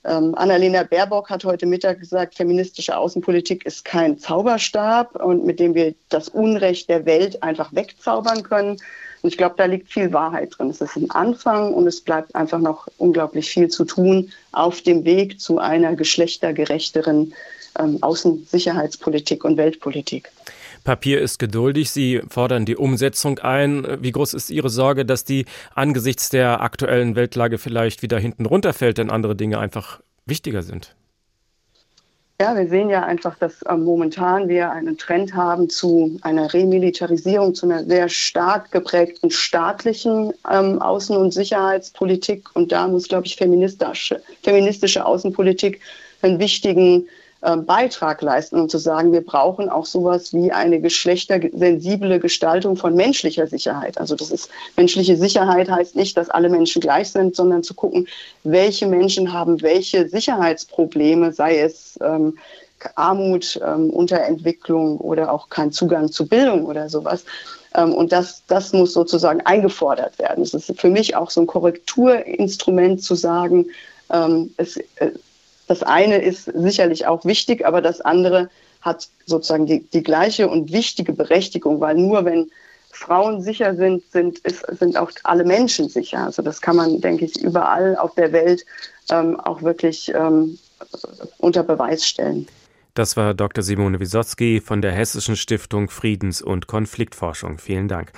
Ähm, 0.04 0.34
Annalena 0.34 0.82
Baerbock 0.82 1.30
hat 1.30 1.46
heute 1.46 1.68
Mittag 1.68 2.00
gesagt, 2.00 2.34
feministische 2.34 2.98
Außenpolitik 2.98 3.68
ist 3.68 3.86
kein 3.86 4.18
Zauberstab 4.18 5.16
und 5.24 5.46
mit 5.46 5.60
dem 5.60 5.76
wir 5.76 5.94
das 6.10 6.28
Unrecht 6.28 6.90
der 6.90 7.06
Welt 7.06 7.44
einfach 7.44 7.72
wegzaubern 7.72 8.42
können. 8.42 8.78
Und 9.22 9.30
ich 9.30 9.38
glaube, 9.38 9.54
da 9.60 9.66
liegt 9.66 9.94
viel 9.94 10.12
Wahrheit 10.12 10.56
drin. 10.58 10.72
Es 10.72 10.82
ist 10.82 10.96
ein 10.96 11.12
Anfang 11.12 11.72
und 11.76 11.86
es 11.86 12.02
bleibt 12.02 12.34
einfach 12.34 12.58
noch 12.58 12.88
unglaublich 12.98 13.52
viel 13.52 13.68
zu 13.68 13.86
tun 13.86 14.32
auf 14.52 14.82
dem 14.82 15.06
Weg 15.06 15.40
zu 15.40 15.60
einer 15.60 15.96
geschlechtergerechteren 15.96 17.36
ähm, 17.80 17.98
Außensicherheitspolitik 18.02 19.44
und 19.44 19.58
Weltpolitik. 19.58 20.32
Papier 20.84 21.22
ist 21.22 21.38
geduldig. 21.38 21.92
Sie 21.92 22.22
fordern 22.28 22.66
die 22.66 22.76
Umsetzung 22.76 23.40
ein. 23.40 23.86
Wie 24.02 24.12
groß 24.12 24.34
ist 24.34 24.50
Ihre 24.50 24.70
Sorge, 24.70 25.06
dass 25.06 25.24
die 25.24 25.46
angesichts 25.76 26.30
der 26.30 26.62
aktuellen 26.62 27.16
Weltlage 27.16 27.58
vielleicht 27.58 28.02
wieder 28.02 28.18
hinten 28.20 28.46
runterfällt, 28.46 28.98
denn 28.98 29.12
andere 29.12 29.36
Dinge 29.36 29.60
einfach 29.60 30.02
wichtiger 30.26 30.64
sind? 30.64 30.96
Ja, 32.42 32.56
wir 32.56 32.68
sehen 32.68 32.90
ja 32.90 33.04
einfach, 33.04 33.38
dass 33.38 33.62
äh, 33.62 33.78
momentan 33.78 34.50
wir 34.50 34.72
einen 34.72 34.98
Trend 34.98 35.36
haben 35.36 35.70
zu 35.70 36.18
einer 36.24 36.52
Remilitarisierung, 36.52 37.54
zu 37.54 37.68
einer 37.68 37.84
sehr 37.84 38.10
stark 38.10 38.72
geprägten 38.72 39.30
staatlichen 39.30 40.34
ähm, 40.52 40.82
Außen- 40.82 41.16
und 41.16 41.36
Sicherheitspolitik. 41.36 42.50
Und 42.56 42.72
da 42.72 42.88
muss, 42.88 43.08
glaube 43.08 43.28
ich, 43.28 43.36
feministische, 43.36 44.24
feministische 44.42 45.06
Außenpolitik 45.06 45.82
einen 46.24 46.40
wichtigen 46.40 47.08
Beitrag 47.42 48.22
leisten, 48.22 48.60
um 48.60 48.70
zu 48.70 48.78
sagen, 48.78 49.12
wir 49.12 49.26
brauchen 49.26 49.68
auch 49.68 49.88
sowas 49.88 50.32
wie 50.32 50.52
eine 50.52 50.80
geschlechtersensible 50.80 52.20
Gestaltung 52.20 52.76
von 52.76 52.96
menschlicher 52.96 53.48
Sicherheit. 53.48 53.98
Also 53.98 54.16
das 54.16 54.30
ist 54.30 54.50
menschliche 54.78 55.18
Sicherheit 55.18 55.70
heißt 55.70 55.96
nicht, 55.96 56.16
dass 56.18 56.30
alle 56.30 56.50
Menschen 56.50 56.82
gleich 56.82 57.10
sind, 57.12 57.36
sondern 57.36 57.64
zu 57.64 57.74
gucken, 57.74 58.08
welche 58.44 58.86
Menschen 58.86 59.34
haben 59.34 59.62
welche 59.64 60.08
Sicherheitsprobleme, 60.08 61.34
sei 61.34 61.60
es 61.62 61.98
ähm, 62.02 62.38
Armut, 62.96 63.60
ähm, 63.66 63.90
Unterentwicklung 63.90 64.98
oder 65.00 65.32
auch 65.32 65.50
kein 65.50 65.72
Zugang 65.72 66.12
zu 66.12 66.28
Bildung 66.28 66.66
oder 66.66 66.90
sowas. 66.90 67.26
Ähm, 67.76 67.94
und 67.94 68.12
das, 68.12 68.44
das 68.48 68.74
muss 68.74 68.94
sozusagen 68.94 69.42
eingefordert 69.42 70.18
werden. 70.20 70.44
Es 70.44 70.54
ist 70.54 70.80
für 70.80 70.90
mich 70.90 71.16
auch 71.16 71.30
so 71.30 71.42
ein 71.42 71.48
Korrekturinstrument 71.48 73.04
zu 73.04 73.16
sagen, 73.16 73.68
ähm, 74.12 74.54
es, 74.58 74.78
äh, 74.78 75.12
das 75.72 75.84
eine 75.84 76.22
ist 76.22 76.52
sicherlich 76.54 77.08
auch 77.08 77.24
wichtig, 77.24 77.66
aber 77.66 77.82
das 77.82 78.02
andere 78.02 78.50
hat 78.82 79.08
sozusagen 79.26 79.66
die, 79.66 79.80
die 79.94 80.04
gleiche 80.04 80.50
und 80.50 80.74
wichtige 80.74 81.14
Berechtigung, 81.14 81.80
weil 81.80 81.96
nur 81.96 82.26
wenn 82.26 82.52
Frauen 82.92 83.42
sicher 83.42 83.74
sind, 83.74 84.04
sind, 84.12 84.40
ist, 84.40 84.66
sind 84.80 84.98
auch 84.98 85.10
alle 85.24 85.46
Menschen 85.46 85.88
sicher. 85.88 86.26
Also 86.26 86.42
das 86.42 86.60
kann 86.60 86.76
man, 86.76 87.00
denke 87.00 87.24
ich, 87.24 87.42
überall 87.42 87.96
auf 87.96 88.16
der 88.16 88.34
Welt 88.34 88.66
ähm, 89.10 89.40
auch 89.40 89.62
wirklich 89.62 90.12
ähm, 90.14 90.60
unter 91.38 91.64
Beweis 91.64 92.06
stellen. 92.06 92.50
Das 92.94 93.16
war 93.16 93.34
Dr. 93.34 93.64
Simone 93.64 94.00
Wisotzki 94.00 94.60
von 94.60 94.82
der 94.82 94.92
Hessischen 94.92 95.36
Stiftung 95.36 95.90
Friedens- 95.90 96.42
und 96.42 96.68
Konfliktforschung. 96.68 97.58
Vielen 97.58 97.88
Dank. 97.88 98.12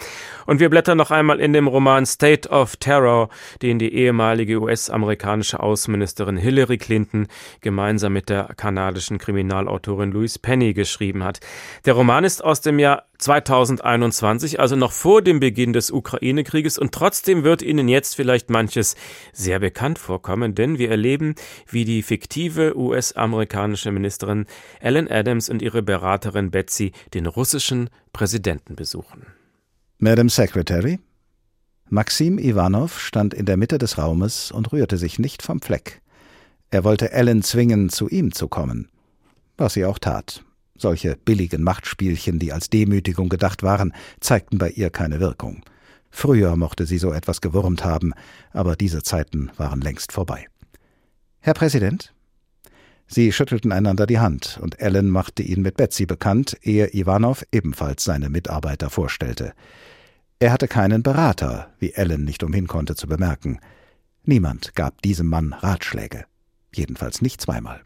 Und 0.45 0.59
wir 0.59 0.69
blättern 0.69 0.97
noch 0.97 1.11
einmal 1.11 1.39
in 1.39 1.53
dem 1.53 1.67
Roman 1.67 2.05
State 2.05 2.49
of 2.49 2.75
Terror, 2.77 3.29
den 3.61 3.77
die 3.77 3.93
ehemalige 3.93 4.59
US-amerikanische 4.59 5.59
Außenministerin 5.59 6.37
Hillary 6.37 6.77
Clinton 6.77 7.27
gemeinsam 7.61 8.13
mit 8.13 8.29
der 8.29 8.49
kanadischen 8.57 9.19
Kriminalautorin 9.19 10.11
Louise 10.11 10.39
Penny 10.39 10.73
geschrieben 10.73 11.23
hat. 11.23 11.39
Der 11.85 11.93
Roman 11.93 12.23
ist 12.23 12.43
aus 12.43 12.61
dem 12.61 12.79
Jahr 12.79 13.03
2021, 13.23 14.59
also 14.59 14.75
noch 14.75 14.91
vor 14.91 15.21
dem 15.21 15.39
Beginn 15.39 15.73
des 15.73 15.91
Ukraine-Krieges 15.91 16.77
und 16.77 16.91
trotzdem 16.91 17.43
wird 17.43 17.61
Ihnen 17.61 17.87
jetzt 17.87 18.15
vielleicht 18.15 18.49
manches 18.49 18.95
sehr 19.31 19.59
bekannt 19.59 19.97
vorkommen, 19.97 20.55
denn 20.55 20.77
wir 20.77 20.91
erleben, 20.91 21.35
wie 21.67 21.85
die 21.85 22.03
fiktive 22.03 22.77
US-amerikanische 22.77 23.91
Ministerin 23.91 24.45
Ellen 24.79 25.09
Adams 25.09 25.49
und 25.49 25.61
ihre 25.61 25.81
Beraterin 25.81 26.51
Betsy 26.51 26.91
den 27.13 27.25
russischen 27.25 27.89
Präsidenten 28.11 28.75
besuchen. 28.75 29.25
Madam 29.97 30.29
Secretary? 30.29 30.99
Maxim 31.89 32.37
Ivanov 32.39 32.99
stand 32.99 33.33
in 33.33 33.45
der 33.45 33.55
Mitte 33.57 33.77
des 33.77 33.97
Raumes 33.97 34.51
und 34.51 34.73
rührte 34.73 34.97
sich 34.97 35.19
nicht 35.19 35.41
vom 35.41 35.61
Fleck. 35.61 36.01
Er 36.71 36.83
wollte 36.83 37.11
Ellen 37.11 37.41
zwingen, 37.43 37.89
zu 37.89 38.09
ihm 38.09 38.33
zu 38.33 38.47
kommen. 38.47 38.89
Was 39.57 39.75
sie 39.75 39.85
auch 39.85 39.99
tat. 39.99 40.43
Solche 40.83 41.15
billigen 41.15 41.63
Machtspielchen, 41.63 42.39
die 42.39 42.51
als 42.51 42.69
Demütigung 42.69 43.29
gedacht 43.29 43.63
waren, 43.63 43.93
zeigten 44.19 44.57
bei 44.57 44.69
ihr 44.69 44.89
keine 44.89 45.21
Wirkung. 45.21 45.63
Früher 46.09 46.57
mochte 46.57 46.85
sie 46.85 46.97
so 46.97 47.13
etwas 47.13 47.39
gewurmt 47.39 47.85
haben, 47.85 48.11
aber 48.51 48.75
diese 48.75 49.01
Zeiten 49.01 49.49
waren 49.55 49.79
längst 49.79 50.11
vorbei. 50.11 50.45
Herr 51.39 51.53
Präsident? 51.53 52.13
Sie 53.07 53.31
schüttelten 53.31 53.71
einander 53.71 54.05
die 54.05 54.19
Hand, 54.19 54.59
und 54.61 54.81
Ellen 54.81 55.09
machte 55.09 55.41
ihn 55.41 55.61
mit 55.61 55.77
Betsy 55.77 56.05
bekannt, 56.05 56.57
ehe 56.63 56.93
Ivanov 56.93 57.45
ebenfalls 57.53 58.03
seine 58.03 58.29
Mitarbeiter 58.29 58.89
vorstellte. 58.89 59.53
Er 60.39 60.51
hatte 60.51 60.67
keinen 60.67 61.01
Berater, 61.01 61.71
wie 61.79 61.93
Ellen 61.93 62.25
nicht 62.25 62.43
umhin 62.43 62.67
konnte 62.67 62.95
zu 62.95 63.07
bemerken. 63.07 63.61
Niemand 64.25 64.75
gab 64.75 65.01
diesem 65.01 65.27
Mann 65.27 65.53
Ratschläge. 65.53 66.25
Jedenfalls 66.75 67.21
nicht 67.21 67.39
zweimal. 67.39 67.83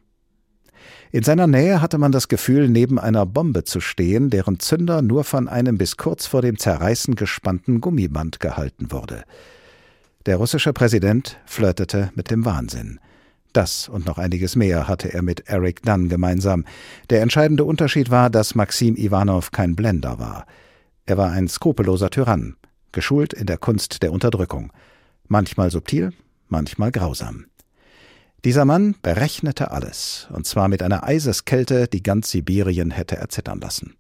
In 1.12 1.24
seiner 1.24 1.48
Nähe 1.48 1.82
hatte 1.82 1.98
man 1.98 2.12
das 2.12 2.28
Gefühl, 2.28 2.70
neben 2.70 3.00
einer 3.00 3.26
Bombe 3.26 3.64
zu 3.64 3.80
stehen, 3.80 4.30
deren 4.30 4.60
Zünder 4.60 5.02
nur 5.02 5.24
von 5.24 5.48
einem 5.48 5.78
bis 5.78 5.98
kurz 5.98 6.26
vor 6.26 6.42
dem 6.42 6.58
Zerreißen 6.58 7.16
gespannten 7.16 7.82
Gummiband 7.82 8.40
gehalten 8.40 8.92
wurde. 8.92 9.24
Der 10.26 10.38
russische 10.38 10.74
Präsident 10.74 11.38
flirtete 11.46 12.12
mit 12.16 12.30
dem 12.30 12.44
Wahnsinn. 12.46 13.00
Das 13.54 13.90
und 13.90 14.06
noch 14.06 14.18
einiges 14.18 14.56
mehr 14.56 14.88
hatte 14.88 15.14
er 15.14 15.22
mit 15.22 15.48
Eric 15.48 15.82
Dunn 15.84 16.10
gemeinsam. 16.10 16.66
Der 17.10 17.22
entscheidende 17.22 17.64
Unterschied 17.64 18.12
war, 18.12 18.30
dass 18.30 18.54
Maxim 18.54 18.96
Ivanov 18.96 19.52
kein 19.52 19.76
Blender 19.76 20.20
war. 20.20 20.46
Er 21.06 21.18
war 21.18 21.32
ein 21.32 21.48
skrupelloser 21.48 22.10
Tyrann, 22.10 22.58
geschult 22.92 23.34
in 23.34 23.46
der 23.46 23.58
Kunst 23.58 24.04
der 24.04 24.12
Unterdrückung. 24.12 24.72
Manchmal 25.28 25.72
subtil, 25.72 26.12
manchmal 26.50 26.92
grausam. 26.92 27.46
Dieser 28.46 28.66
Mann 28.66 28.96
berechnete 29.02 29.72
alles, 29.72 30.28
und 30.32 30.46
zwar 30.46 30.68
mit 30.68 30.84
einer 30.84 31.04
Eiseskälte, 31.04 31.88
die 31.88 32.04
ganz 32.04 32.30
Sibirien 32.30 32.92
hätte 32.92 33.18
erzittern 33.18 33.60
lassen. 33.60 33.96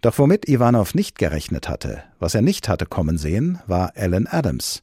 Doch 0.00 0.18
womit 0.18 0.48
Ivanov 0.48 0.94
nicht 0.94 1.18
gerechnet 1.18 1.68
hatte, 1.68 2.04
was 2.18 2.34
er 2.34 2.42
nicht 2.42 2.68
hatte 2.68 2.86
kommen 2.86 3.18
sehen, 3.18 3.58
war 3.66 3.92
Alan 3.96 4.26
Adams. 4.26 4.82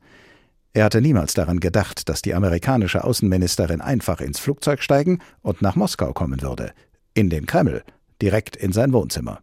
Er 0.73 0.83
hatte 0.83 1.01
niemals 1.01 1.33
daran 1.33 1.59
gedacht, 1.59 2.07
dass 2.09 2.21
die 2.21 2.35
amerikanische 2.35 3.03
Außenministerin 3.03 3.81
einfach 3.81 4.21
ins 4.21 4.39
Flugzeug 4.39 4.83
steigen 4.83 5.19
und 5.41 5.61
nach 5.61 5.75
Moskau 5.75 6.13
kommen 6.13 6.41
würde, 6.41 6.73
in 7.15 7.29
den 7.31 7.47
Kreml, 7.47 7.83
direkt 8.21 8.55
in 8.55 8.73
sein 8.73 8.93
Wohnzimmer. 8.93 9.39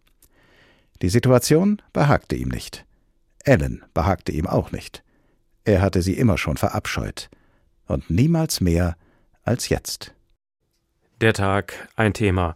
Die 1.03 1.09
Situation 1.09 1.83
behagte 1.93 2.37
ihm 2.37 2.51
nicht. 2.51 2.85
Ellen 3.43 3.83
behagte 3.95 4.31
ihm 4.31 4.47
auch 4.47 4.71
nicht. 4.71 5.03
Er 5.65 5.81
hatte 5.81 6.03
sie 6.03 6.15
immer 6.15 6.39
schon 6.39 6.57
verabscheut 6.57 7.31
und 7.87 8.11
niemals 8.11 8.61
mehr 8.61 8.97
als 9.43 9.69
jetzt. 9.69 10.15
Der 11.21 11.33
Tag 11.33 11.89
ein 11.97 12.13
Thema. 12.13 12.55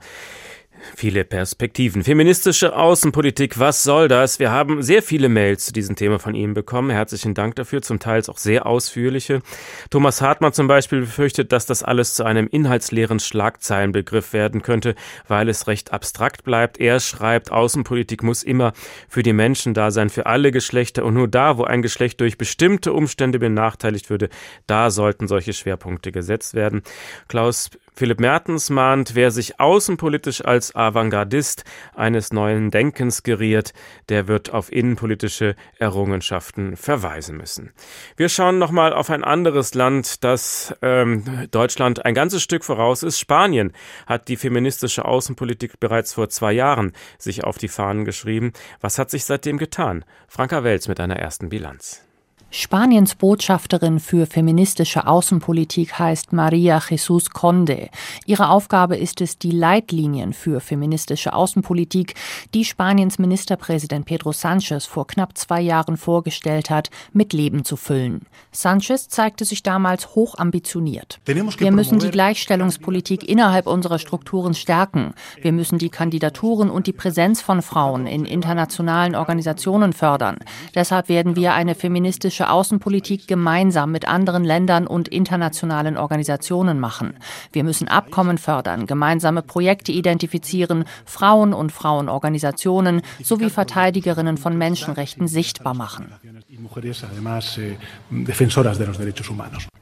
Viele 0.97 1.25
Perspektiven. 1.25 2.03
Feministische 2.03 2.77
Außenpolitik, 2.77 3.59
was 3.59 3.83
soll 3.83 4.09
das? 4.09 4.39
Wir 4.39 4.51
haben 4.51 4.83
sehr 4.83 5.03
viele 5.03 5.29
Mails 5.29 5.67
zu 5.67 5.73
diesem 5.73 5.97
Thema 5.97 6.19
von 6.19 6.35
Ihnen 6.35 6.55
bekommen. 6.55 6.91
Herzlichen 6.91 7.35
Dank 7.35 7.57
dafür, 7.57 7.83
zum 7.83 7.99
Teil 7.99 8.23
auch 8.29 8.39
sehr 8.39 8.67
ausführliche. 8.67 9.43
Thomas 9.91 10.21
Hartmann 10.21 10.53
zum 10.53 10.67
Beispiel 10.67 11.01
befürchtet, 11.01 11.53
dass 11.53 11.67
das 11.67 11.83
alles 11.83 12.15
zu 12.15 12.25
einem 12.25 12.49
inhaltsleeren 12.49 13.21
Schlagzeilenbegriff 13.21 14.33
werden 14.33 14.63
könnte, 14.63 14.95
weil 15.29 15.49
es 15.49 15.67
recht 15.67 15.93
abstrakt 15.93 16.45
bleibt. 16.45 16.81
Er 16.81 17.01
schreibt, 17.01 17.53
Außenpolitik 17.53 18.23
muss 18.23 18.43
immer 18.43 18.73
für 19.09 19.23
die 19.23 19.33
Menschen 19.33 19.75
da 19.75 19.91
sein, 19.91 20.11
für 20.11 20.27
alle 20.27 20.51
Geschlechter 20.51 21.05
und 21.05 21.15
nur 21.15 21.29
da, 21.29 21.59
wo 21.59 21.65
ein 21.65 21.83
Geschlecht 21.83 22.21
durch 22.21 22.39
bestimmte 22.39 22.93
Umstände 22.93 23.39
benachteiligt 23.39 24.11
würde, 24.11 24.29
da 24.67 24.91
sollten 24.91 25.29
solche 25.29 25.53
Schwerpunkte 25.53 26.13
gesetzt 26.13 26.55
werden. 26.55 26.83
Klaus 27.29 27.71
Philipp 27.99 28.21
Mertens 28.21 28.71
mahnt, 28.71 29.17
wer 29.17 29.33
sich 29.33 29.59
außenpolitisch 29.59 30.45
als 30.45 30.73
Avantgardist 30.73 31.65
eines 31.97 32.33
neuen 32.33 32.71
Denkens 32.71 33.25
geriert, 33.25 33.73
der 34.09 34.29
wird 34.29 34.55
auf 34.55 34.71
innenpolitische 34.71 35.57
Errungenschaften 35.81 36.77
verweisen 36.77 37.37
müssen. 37.37 37.73
Wir 38.17 38.29
schauen 38.29 38.59
nochmal 38.61 38.93
auf 38.93 39.11
ein 39.11 39.25
anderes 39.25 39.75
Land, 39.75 40.23
das 40.23 40.73
ähm, 40.81 41.49
Deutschland 41.51 42.05
ein 42.05 42.15
ganzes 42.15 42.45
Stück 42.45 42.65
voraus 42.65 43.03
ist. 43.03 43.19
Spanien 43.19 43.73
hat 44.07 44.29
die 44.29 44.37
feministische 44.37 45.05
Außenpolitik 45.05 45.81
bereits 45.81 46.15
vor 46.15 46.29
zwei 46.29 46.53
Jahren 46.53 46.93
sich 47.19 47.43
auf 47.43 47.59
die 47.59 47.67
Fahnen 47.67 48.05
geschrieben. 48.05 48.53
Was 48.81 49.01
hat 49.01 49.11
sich 49.11 49.25
seitdem 49.25 49.59
getan? 49.59 50.05
Franka 50.29 50.63
Welz 50.63 50.87
mit 50.87 51.01
einer 51.01 51.17
ersten 51.17 51.49
Bilanz. 51.49 52.08
Spaniens 52.51 53.15
Botschafterin 53.15 54.01
für 54.01 54.25
feministische 54.25 55.07
Außenpolitik 55.07 55.99
heißt 55.99 56.33
Maria 56.33 56.81
Jesus 56.89 57.29
Conde. 57.29 57.91
Ihre 58.25 58.49
Aufgabe 58.49 58.97
ist 58.97 59.21
es, 59.21 59.39
die 59.39 59.51
Leitlinien 59.51 60.33
für 60.33 60.61
feministische 60.61 61.35
Außenpolitik, 61.35 62.15
die 62.55 62.65
Spaniens 62.65 63.19
Ministerpräsident 63.19 64.07
Pedro 64.07 64.33
Sanchez 64.33 64.87
vor 64.87 65.07
knapp 65.07 65.37
zwei 65.37 65.61
Jahren 65.61 65.99
vorgestellt 65.99 66.71
hat, 66.71 66.89
mit 67.13 67.35
Leben 67.35 67.67
zu 67.67 67.77
füllen. 67.77 68.23
Sanchez 68.51 69.09
zeigte 69.11 69.45
sich 69.45 69.63
damals 69.63 70.15
hoch 70.15 70.39
ambitioniert. 70.39 71.21
Wir 71.27 71.71
müssen 71.71 71.99
die 71.99 72.11
Gleichstellungspolitik 72.11 73.29
innerhalb 73.29 73.67
unserer 73.67 73.99
Strukturen 73.99 74.55
stärken. 74.55 75.13
Wir 75.43 75.53
müssen 75.53 75.77
die 75.77 75.91
Kandidaturen 75.91 76.71
und 76.71 76.87
die 76.87 76.95
Präsenz 76.95 77.43
von 77.43 77.61
Frauen 77.61 78.07
in 78.07 78.25
internationalen 78.25 79.15
Organisationen 79.15 79.93
fördern. 79.93 80.39
Deshalb 80.75 81.11
werden 81.11 81.37
wir 81.37 81.53
eine 81.53 81.75
feministische 81.75 82.38
europäische 82.39 82.51
Außenpolitik 82.51 83.27
gemeinsam 83.27 83.93
mit 83.93 84.07
anderen 84.07 84.45
Ländern 84.45 84.87
und 84.87 85.09
internationalen 85.09 85.97
Organisationen 85.97 86.81
machen. 86.81 87.15
Wir 87.53 87.65
müssen 87.65 87.89
Abkommen 87.89 88.39
fördern, 88.39 88.87
gemeinsame 88.87 89.43
Projekte 89.43 89.93
identifizieren, 89.93 90.85
Frauen 91.05 91.53
und 91.53 91.73
Frauenorganisationen 91.73 93.03
sowie 93.23 93.51
Verteidigerinnen 93.51 94.37
von 94.37 94.57
Menschenrechten 94.57 95.29
sichtbar 95.29 95.75
machen. 95.75 96.13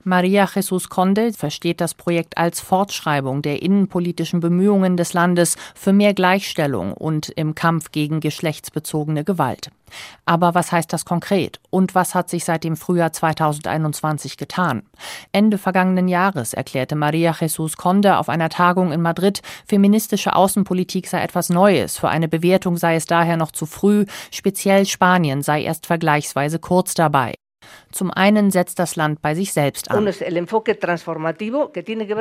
Maria 0.05 0.49
Jesus 0.55 0.89
Conde 0.89 1.33
versteht 1.33 1.81
das 1.81 1.95
Projekt 1.95 2.39
als 2.39 2.61
Fortschreibung 2.61 3.43
der 3.43 3.63
innenpolitischen 3.63 4.41
Bemühungen 4.41 4.97
des 4.97 5.13
Landes 5.13 5.57
für 5.75 5.93
mehr 5.93 6.15
Gleichstellung 6.15 6.93
und 6.93 7.29
im 7.31 7.55
Kampf 7.55 7.91
gegen 7.93 8.21
geschlechtsbezogene 8.21 9.25
Gewalt. 9.25 9.71
Aber 10.25 10.55
was 10.55 10.73
heißt 10.73 10.93
das 10.93 11.05
konkret? 11.05 11.61
Und 11.71 11.95
was 11.95 12.15
hat 12.15 12.29
sich 12.29 12.45
seit 12.45 12.65
dem 12.65 12.77
Frühjahr 12.77 13.13
2021 13.13 14.37
getan? 14.37 14.83
Ende 15.33 15.59
vergangenen 15.59 16.09
Jahres 16.09 16.55
erklärte 16.55 16.97
Maria 16.97 17.35
Jesus 17.39 17.77
Conde 17.77 18.19
auf 18.19 18.29
einer 18.29 18.49
Tagung 18.49 18.93
in 18.93 19.03
Madrid, 19.03 19.43
feministische 19.67 20.35
Außenpolitik 20.35 21.07
sei 21.09 21.23
etwas 21.23 21.49
Neues. 21.49 21.99
Für 21.99 22.09
eine 22.09 22.29
Bewertung 22.29 22.77
sei 22.77 22.97
es 22.97 23.07
daher 23.07 23.37
noch 23.37 23.53
zu 23.53 23.67
früh. 23.67 24.07
Speziell 24.31 24.87
Spanien 24.87 25.43
sei 25.43 25.63
erst 25.63 25.87
vergleichsweise 25.87 26.59
kurz 26.59 26.95
dabei. 26.95 27.35
Zum 27.93 28.11
einen 28.11 28.51
setzt 28.51 28.79
das 28.79 28.97
Land 28.97 29.23
bei 29.23 29.35
sich 29.35 29.53
selbst 29.53 29.91
an. 29.91 30.05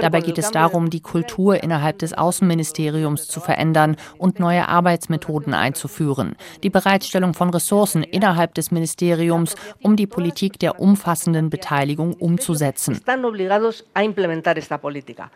Dabei 0.01 0.21
geht 0.21 0.37
es 0.37 0.51
darum, 0.51 0.89
die 0.89 0.99
Kultur 1.01 1.61
innerhalb 1.63 1.99
des 1.99 2.13
Außenministeriums 2.13 3.27
zu 3.27 3.39
verändern 3.39 3.95
und 4.17 4.39
neue 4.39 4.67
Arbeitsmethoden 4.67 5.53
einzuführen, 5.53 6.35
die 6.63 6.69
Bereitstellung 6.69 7.33
von 7.33 7.49
Ressourcen 7.49 8.03
innerhalb 8.03 8.53
des 8.53 8.71
Ministeriums, 8.71 9.55
um 9.81 9.95
die 9.95 10.07
Politik 10.07 10.59
der 10.59 10.79
umfassenden 10.79 11.49
Beteiligung 11.49 12.13
umzusetzen. 12.13 13.01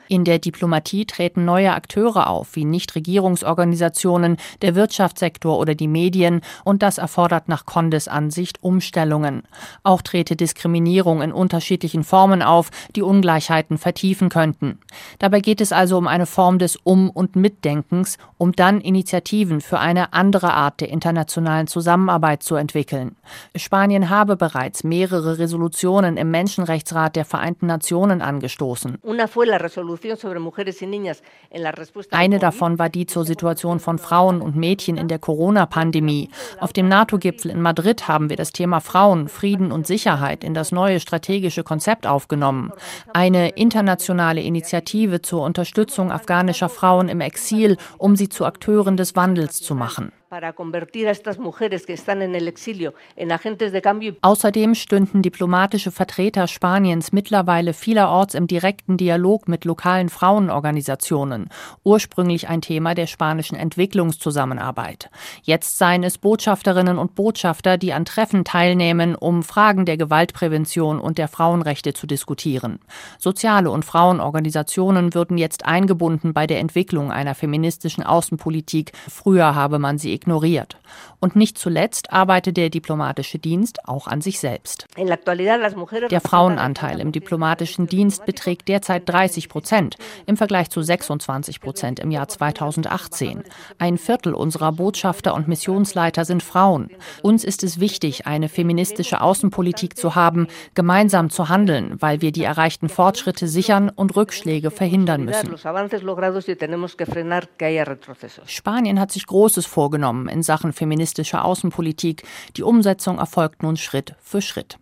In 0.08 0.24
der 0.24 0.40
Diplomatie 0.40 1.06
treten 1.06 1.46
neue 1.46 1.74
Akteure 1.74 2.28
auf, 2.28 2.56
wie 2.56 2.66
Nichtregierungsorganisationen, 2.66 4.38
der 4.62 4.76
Wirtschaftssektor 4.76 5.58
oder 5.58 5.76
die 5.76 5.88
Medien, 5.88 6.42
und 6.64 6.82
das 6.84 6.98
erfordert 6.98 7.48
nach 7.48 7.66
Condes 7.66 8.08
Ansicht 8.08 8.64
Umstellungen. 8.64 9.44
Auch 9.84 9.99
treten 10.04 10.20
konkrete 10.20 10.36
Diskriminierung 10.36 11.22
in 11.22 11.32
unterschiedlichen 11.32 12.04
Formen 12.04 12.42
auf, 12.42 12.72
die 12.96 13.02
Ungleichheiten 13.02 13.78
vertiefen 13.78 14.28
könnten. 14.28 14.78
Dabei 15.18 15.40
geht 15.40 15.62
es 15.62 15.72
also 15.72 15.98
um 15.98 16.08
eine 16.08 16.26
Form 16.26 16.60
des 16.60 16.76
Um- 16.76 17.10
und 17.10 17.38
Mitdenkens, 17.38 18.18
um 18.38 18.52
dann 18.52 18.82
Initiativen 18.82 19.62
für 19.62 19.80
eine 19.80 20.12
andere 20.12 20.54
Art 20.54 20.82
der 20.82 20.90
internationalen 20.90 21.68
Zusammenarbeit 21.68 22.44
zu 22.44 22.56
entwickeln. 22.56 23.16
Spanien 23.56 24.10
habe 24.10 24.36
bereits 24.36 24.84
mehrere 24.84 25.38
Resolutionen 25.38 26.18
im 26.18 26.32
Menschenrechtsrat 26.32 27.16
der 27.16 27.24
Vereinten 27.24 27.68
Nationen 27.68 28.22
angestoßen. 28.22 28.98
Eine 32.12 32.40
davon 32.40 32.80
war 32.80 32.90
die 32.90 33.06
zur 33.06 33.26
Situation 33.26 33.80
von 33.80 33.98
Frauen 34.00 34.42
und 34.42 34.56
Mädchen 34.58 34.98
in 34.98 35.08
der 35.08 35.20
Corona-Pandemie. 35.20 36.30
Auf 36.60 36.74
dem 36.74 36.90
NATO-Gipfel 36.90 37.52
in 37.52 37.62
Madrid 37.62 38.10
haben 38.10 38.30
wir 38.30 38.36
das 38.36 38.52
Thema 38.52 38.82
Frauen, 38.82 39.30
Frieden 39.30 39.72
und 39.72 39.88
Sicherheit 39.90 40.46
in 40.46 40.54
das 40.54 40.72
neue 40.72 41.02
strategische 41.02 41.64
Konzept 41.64 42.08
aufgenommen. 42.08 42.72
Eine 43.12 43.50
internationale 43.50 44.40
Initiative 44.40 45.22
zur 45.22 45.42
Unterstützung 45.44 46.14
afghanischer 46.14 46.70
Frauen 46.70 47.10
im 47.10 47.20
Exil, 47.20 47.76
um 47.98 48.16
sie 48.16 48.30
zu 48.30 48.46
Akteuren 48.46 48.96
des 48.96 49.18
Wandels 49.18 49.58
zu 49.62 49.76
machen. 49.76 50.14
Außerdem 54.22 54.76
stünden 54.76 55.24
diplomatische 55.24 55.90
Vertreter 55.90 56.46
Spaniens 56.46 57.12
mittlerweile 57.12 57.74
vielerorts 57.74 58.36
im 58.36 58.46
direkten 58.46 58.98
Dialog 58.98 59.48
mit 59.48 59.66
lokalen 59.66 60.10
Frauenorganisationen, 60.10 61.50
ursprünglich 61.84 62.48
ein 62.48 62.62
Thema 62.62 62.94
der 62.94 63.08
spanischen 63.08 63.56
Entwicklungszusammenarbeit. 63.56 65.10
Jetzt 65.42 65.80
seien 65.80 66.04
es 66.04 66.20
Botschafterinnen 66.20 67.00
und 67.00 67.16
Botschafter, 67.16 67.80
die 67.80 67.94
an 67.94 68.06
Treffen 68.06 68.46
teilnehmen, 68.46 69.16
um 69.16 69.42
Fragen 69.42 69.86
der 69.86 69.98
Gewaltprävention 69.98 71.00
und 71.00 71.18
der 71.18 71.28
Frauenrechte 71.28 71.96
zu 71.96 72.06
diskutieren. 72.06 72.78
Soziale 73.18 73.72
und 73.72 73.84
Frauenorganisationen 73.84 75.16
würden 75.16 75.40
jetzt 75.40 75.66
eingebunden 75.66 76.36
bei 76.36 76.46
der 76.46 76.60
Entwicklung 76.60 77.12
einer 77.12 77.34
feministischen 77.34 78.04
Außenpolitik. 78.04 78.92
Früher 79.10 79.56
habe 79.56 79.80
man 79.80 79.98
sie 79.98 80.19
ignoriert. 80.20 80.78
Und 81.22 81.36
nicht 81.36 81.58
zuletzt 81.58 82.12
arbeitet 82.14 82.58
der 82.58 82.70
diplomatische 82.70 83.40
Dienst 83.40 83.88
auch 83.88 84.08
an 84.08 84.22
sich 84.22 84.40
selbst. 84.40 84.88
Der 84.98 86.22
Frauenanteil 86.22 87.00
im 87.02 87.12
diplomatischen 87.12 87.88
Dienst 87.88 88.26
beträgt 88.26 88.68
derzeit 88.68 89.08
30 89.08 89.50
Prozent 89.50 89.96
im 90.26 90.38
Vergleich 90.38 90.70
zu 90.70 90.82
26 90.82 91.60
Prozent 91.60 92.00
im 92.00 92.12
Jahr 92.12 92.28
2018. 92.28 93.44
Ein 93.78 93.98
Viertel 93.98 94.34
unserer 94.34 94.72
Botschafter 94.72 95.34
und 95.34 95.48
Missionsleiter 95.48 96.24
sind 96.24 96.42
Frauen. 96.42 96.90
Uns 97.22 97.44
ist 97.44 97.64
es 97.64 97.80
wichtig, 97.80 98.26
eine 98.26 98.48
feministische 98.48 99.22
Außenpolitik 99.22 99.98
zu 99.98 100.16
haben, 100.16 100.48
gemeinsam 100.74 101.30
zu 101.30 101.50
handeln, 101.50 101.96
weil 102.00 102.22
wir 102.22 102.32
die 102.32 102.44
erreichten 102.44 102.88
Fortschritte 102.90 103.48
sichern 103.48 103.90
und 103.90 104.16
Rückschläge 104.16 104.72
verhindern 104.72 105.26
müssen. 105.26 105.56
Spanien 108.46 109.00
hat 109.00 109.12
sich 109.12 109.26
Großes 109.26 109.66
vorgenommen 109.66 110.09
vorgenommen 110.10 110.28
in 110.30 110.44
Sachen 110.44 110.74
feministischer 110.74 111.46
Außenpolitik. 111.46 112.24
Die 112.58 112.64
Umsetzung 112.64 113.20
erfolgt 113.20 113.64
nun 113.64 113.78
Schritt 113.78 114.16
für 114.22 114.42
Schritt. 114.42 114.78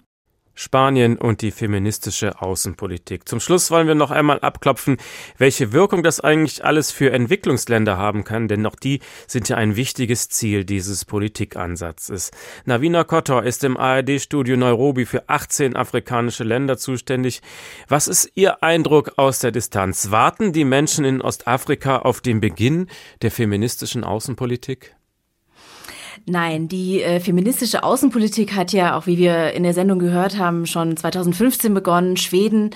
Spanien 0.59 1.19
und 1.19 1.43
die 1.43 1.51
feministische 1.51 2.41
Außenpolitik. 2.41 3.29
Zum 3.29 3.39
Schluss 3.39 3.69
wollen 3.69 3.85
wir 3.85 3.93
noch 3.93 4.09
einmal 4.09 4.39
abklopfen, 4.39 4.97
welche 5.37 5.71
Wirkung 5.71 6.01
das 6.01 6.19
eigentlich 6.19 6.65
alles 6.65 6.91
für 6.91 7.11
Entwicklungsländer 7.11 7.97
haben 7.97 8.23
kann, 8.23 8.47
denn 8.47 8.65
auch 8.65 8.75
die 8.75 9.01
sind 9.27 9.49
ja 9.49 9.55
ein 9.55 9.75
wichtiges 9.75 10.29
Ziel 10.29 10.65
dieses 10.65 11.05
Politikansatzes. 11.05 12.31
Navina 12.65 13.03
Kotor 13.03 13.43
ist 13.43 13.63
im 13.63 13.77
ARD-Studio 13.77 14.57
Nairobi 14.57 15.05
für 15.05 15.29
18 15.29 15.75
afrikanische 15.75 16.43
Länder 16.43 16.79
zuständig. 16.79 17.43
Was 17.87 18.07
ist 18.07 18.31
Ihr 18.33 18.63
Eindruck 18.63 19.13
aus 19.17 19.37
der 19.37 19.51
Distanz? 19.51 20.09
Warten 20.09 20.53
die 20.53 20.65
Menschen 20.65 21.05
in 21.05 21.21
Ostafrika 21.21 21.99
auf 21.99 22.19
den 22.19 22.41
Beginn 22.41 22.87
der 23.21 23.29
feministischen 23.29 24.03
Außenpolitik? 24.03 24.96
Nein, 26.29 26.67
die 26.67 27.01
äh, 27.01 27.21
feministische 27.21 27.83
Außenpolitik 27.83 28.53
hat 28.53 28.73
ja, 28.73 28.97
auch 28.97 29.07
wie 29.07 29.17
wir 29.17 29.53
in 29.53 29.63
der 29.63 29.73
Sendung 29.73 29.97
gehört 29.97 30.37
haben, 30.37 30.65
schon 30.65 30.97
2015 30.97 31.73
begonnen. 31.73 32.17
Schweden 32.17 32.71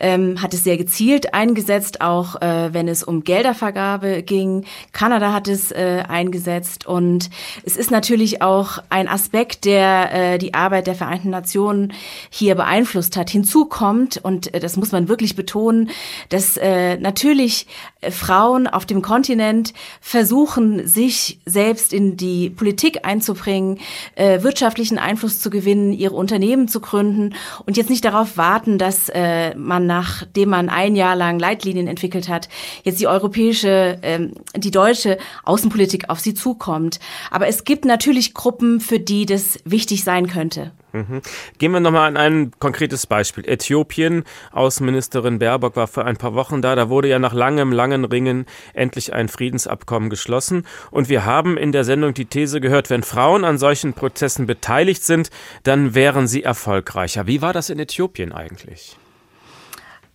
ähm, 0.00 0.40
hat 0.40 0.54
es 0.54 0.64
sehr 0.64 0.78
gezielt 0.78 1.34
eingesetzt, 1.34 2.00
auch 2.00 2.40
äh, 2.40 2.72
wenn 2.72 2.88
es 2.88 3.04
um 3.04 3.22
Geldervergabe 3.22 4.22
ging. 4.22 4.64
Kanada 4.92 5.34
hat 5.34 5.48
es 5.48 5.70
äh, 5.70 6.02
eingesetzt 6.08 6.86
und 6.86 7.28
es 7.62 7.76
ist 7.76 7.90
natürlich 7.90 8.40
auch 8.40 8.78
ein 8.88 9.06
Aspekt, 9.06 9.66
der 9.66 10.14
äh, 10.34 10.38
die 10.38 10.54
Arbeit 10.54 10.86
der 10.86 10.94
Vereinten 10.94 11.28
Nationen 11.28 11.92
hier 12.30 12.54
beeinflusst 12.54 13.18
hat. 13.18 13.28
Hinzu 13.28 13.66
kommt, 13.66 14.16
und 14.16 14.54
äh, 14.54 14.60
das 14.60 14.78
muss 14.78 14.92
man 14.92 15.08
wirklich 15.08 15.36
betonen, 15.36 15.90
dass 16.30 16.56
äh, 16.56 16.96
natürlich 16.96 17.66
Frauen 18.10 18.66
auf 18.66 18.86
dem 18.86 19.02
Kontinent 19.02 19.72
versuchen, 20.00 20.86
sich 20.86 21.38
selbst 21.44 21.92
in 21.92 22.16
die 22.16 22.50
Politik 22.50 23.04
einzubringen, 23.04 23.78
äh, 24.14 24.42
wirtschaftlichen 24.42 24.98
Einfluss 24.98 25.40
zu 25.40 25.50
gewinnen, 25.50 25.92
ihre 25.92 26.14
Unternehmen 26.14 26.68
zu 26.68 26.80
gründen 26.80 27.34
und 27.66 27.76
jetzt 27.76 27.90
nicht 27.90 28.04
darauf 28.04 28.36
warten, 28.36 28.78
dass 28.78 29.08
äh, 29.08 29.54
man, 29.54 29.86
nachdem 29.86 30.50
man 30.50 30.68
ein 30.68 30.96
Jahr 30.96 31.16
lang 31.16 31.38
Leitlinien 31.38 31.86
entwickelt 31.86 32.28
hat, 32.28 32.48
jetzt 32.82 33.00
die 33.00 33.08
europäische, 33.08 33.98
äh, 34.02 34.28
die 34.56 34.70
deutsche 34.70 35.18
Außenpolitik 35.44 36.10
auf 36.10 36.20
sie 36.20 36.34
zukommt. 36.34 37.00
Aber 37.30 37.46
es 37.46 37.64
gibt 37.64 37.84
natürlich 37.84 38.34
Gruppen, 38.34 38.80
für 38.80 39.00
die 39.00 39.26
das 39.26 39.58
wichtig 39.64 40.04
sein 40.04 40.28
könnte. 40.28 40.72
Mhm. 40.94 41.22
Gehen 41.58 41.72
wir 41.72 41.80
nochmal 41.80 42.06
an 42.08 42.16
ein 42.16 42.52
konkretes 42.60 43.08
Beispiel. 43.08 43.44
Äthiopien, 43.48 44.22
Außenministerin 44.52 45.40
Baerbock 45.40 45.74
war 45.74 45.88
vor 45.88 46.04
ein 46.04 46.16
paar 46.16 46.34
Wochen 46.34 46.62
da. 46.62 46.76
Da 46.76 46.88
wurde 46.88 47.08
ja 47.08 47.18
nach 47.18 47.34
langem, 47.34 47.72
langen 47.72 48.04
Ringen 48.04 48.46
endlich 48.74 49.12
ein 49.12 49.28
Friedensabkommen 49.28 50.08
geschlossen. 50.08 50.66
Und 50.92 51.08
wir 51.08 51.24
haben 51.24 51.56
in 51.56 51.72
der 51.72 51.82
Sendung 51.82 52.14
die 52.14 52.26
These 52.26 52.60
gehört, 52.60 52.90
wenn 52.90 53.02
Frauen 53.02 53.44
an 53.44 53.58
solchen 53.58 53.94
Prozessen 53.94 54.46
beteiligt 54.46 55.02
sind, 55.02 55.30
dann 55.64 55.96
wären 55.96 56.28
sie 56.28 56.44
erfolgreicher. 56.44 57.26
Wie 57.26 57.42
war 57.42 57.52
das 57.52 57.70
in 57.70 57.80
Äthiopien 57.80 58.30
eigentlich? 58.32 58.96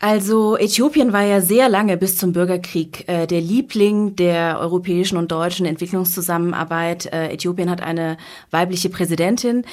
Also 0.02 0.56
Äthiopien 0.56 1.12
war 1.12 1.24
ja 1.24 1.42
sehr 1.42 1.68
lange 1.68 1.98
bis 1.98 2.16
zum 2.16 2.32
Bürgerkrieg 2.32 3.04
äh, 3.10 3.28
der 3.28 3.42
Liebling 3.42 4.16
der 4.16 4.58
europäischen 4.62 5.18
und 5.18 5.30
deutschen 5.30 5.66
Entwicklungszusammenarbeit. 5.66 7.12
Äh, 7.12 7.34
Äthiopien 7.34 7.70
hat 7.70 7.84
eine 7.84 8.16
weibliche 8.50 8.88
Präsidentin. 8.88 9.66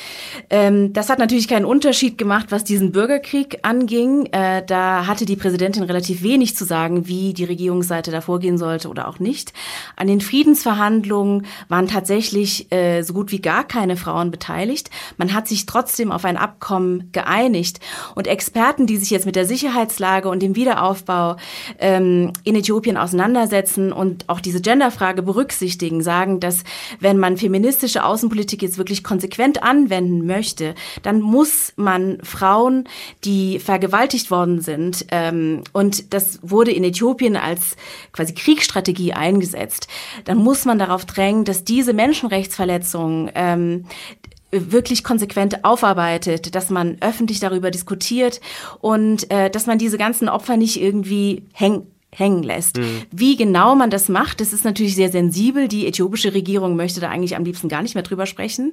Ähm, 0.51 0.93
das 0.93 1.11
hat 1.11 1.21
natürlich 1.21 1.47
keinen 1.47 1.65
Unterschied 1.65 2.19
gemacht, 2.19 2.47
was 2.51 2.65
diesen 2.65 2.91
Bürgerkrieg 2.91 3.61
anging. 3.63 4.27
Äh, 4.33 4.67
da 4.67 5.07
hatte 5.07 5.27
die 5.27 5.37
Präsidentin 5.37 5.85
relativ 5.85 6.25
wenig 6.25 6.57
zu 6.57 6.65
sagen, 6.65 7.07
wie 7.07 7.33
die 7.33 7.45
Regierungsseite 7.45 8.11
da 8.11 8.21
vorgehen 8.21 8.59
sollte 8.59 8.89
oder 8.89 9.07
auch 9.07 9.21
nicht. 9.21 9.53
An 9.95 10.09
den 10.09 10.21
Friedensverhandlungen 10.21 11.47
waren 11.69 11.87
tatsächlich 11.87 12.73
äh, 12.73 13.03
so 13.03 13.15
gut 13.15 13.31
wie 13.31 13.41
gar 13.41 13.63
keine 13.63 13.97
Frauen 13.97 14.33
beteiligt. 14.33 14.91
Man 15.19 15.35
hat 15.35 15.47
sich 15.47 15.67
trotzdem 15.67 16.11
auf 16.11 16.25
ein 16.25 16.37
Abkommen 16.37 17.11
geeinigt. 17.13 17.79
Und 18.17 18.27
Experten, 18.27 18.89
die 18.89 18.97
sich 18.97 19.11
jetzt 19.11 19.27
mit 19.27 19.37
der 19.37 19.47
Sicherheitslage 19.47 20.16
Genderfrage 20.17 20.29
und 20.29 20.43
dem 20.43 20.57
Wiederaufbau 20.57 21.37
ähm, 21.79 22.33
in 22.45 22.57
Äthiopien 22.57 22.97
auseinandersetzen 22.97 23.93
und 23.93 24.29
auch 24.29 24.41
diese 24.41 24.61
Genderfrage 24.61 25.23
berücksichtigen, 25.23 26.03
sagen, 26.03 26.41
dass 26.41 26.65
wenn 27.01 27.19
man 27.19 27.37
feministische 27.37 28.05
Außenpolitik 28.05 28.63
jetzt 28.63 28.79
wirklich 28.79 29.05
konsequent 29.05 29.63
anwenden 29.63 30.27
möchte, 30.27 30.75
dann 31.03 31.21
muss 31.21 31.73
man 31.77 32.19
Frauen, 32.23 32.85
die 33.25 33.59
vergewaltigt 33.59 34.31
worden 34.31 34.61
sind, 34.61 35.07
ähm, 35.11 35.63
und 35.73 36.13
das 36.15 36.39
wurde 36.43 36.73
in 36.73 36.85
Äthiopien 36.85 37.37
als 37.37 37.77
quasi 38.13 38.35
Kriegsstrategie 38.35 39.13
eingesetzt, 39.13 39.89
dann 40.25 40.39
muss 40.39 40.65
man 40.65 40.79
darauf 40.79 41.05
drängen, 41.05 41.45
dass 41.45 41.65
diese 41.65 41.93
Menschenrechtsverletzungen 41.93 43.31
ähm, 43.35 43.85
wirklich 44.73 45.05
konsequent 45.05 45.65
aufarbeitet, 45.65 46.55
dass 46.55 46.71
man 46.71 46.97
öffentlich 47.01 47.41
darüber 47.41 47.71
diskutiert 47.71 48.41
und 48.81 49.31
äh, 49.31 49.51
dass 49.51 49.67
man 49.67 49.79
diese 49.79 49.99
ganzen 49.99 50.29
Opfer 50.29 50.57
nicht 50.57 50.81
irgendwie 50.81 51.45
hängen 51.53 51.87
hängen 52.19 52.43
lässt. 52.43 52.79
Mhm. 52.79 53.03
Wie 53.11 53.37
genau 53.37 53.75
man 53.75 53.91
das 53.91 54.09
macht, 54.09 54.41
das 54.41 54.53
ist 54.53 54.65
natürlich 54.65 54.95
sehr 54.95 55.11
sensibel. 55.11 55.69
Die 55.69 55.87
äthiopische 55.87 56.33
Regierung 56.33 56.75
möchte 56.75 57.01
da 57.01 57.11
eigentlich 57.11 57.37
am 57.37 57.45
liebsten 57.45 57.69
gar 57.69 57.83
nicht 57.83 57.95
mehr 57.95 58.05
drüber 58.05 58.27
sprechen. 58.27 58.73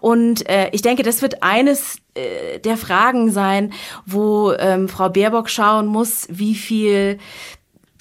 Und 0.00 0.48
äh, 0.48 0.68
ich 0.72 0.82
denke, 0.82 1.02
das 1.02 1.22
wird 1.22 1.42
eines 1.42 1.96
äh, 2.14 2.58
der 2.60 2.76
Fragen 2.76 3.30
sein, 3.30 3.72
wo 4.04 4.52
ähm, 4.52 4.88
Frau 4.88 5.08
Baerbock 5.08 5.48
schauen 5.48 5.86
muss, 5.86 6.26
wie 6.30 6.54
viel 6.54 7.18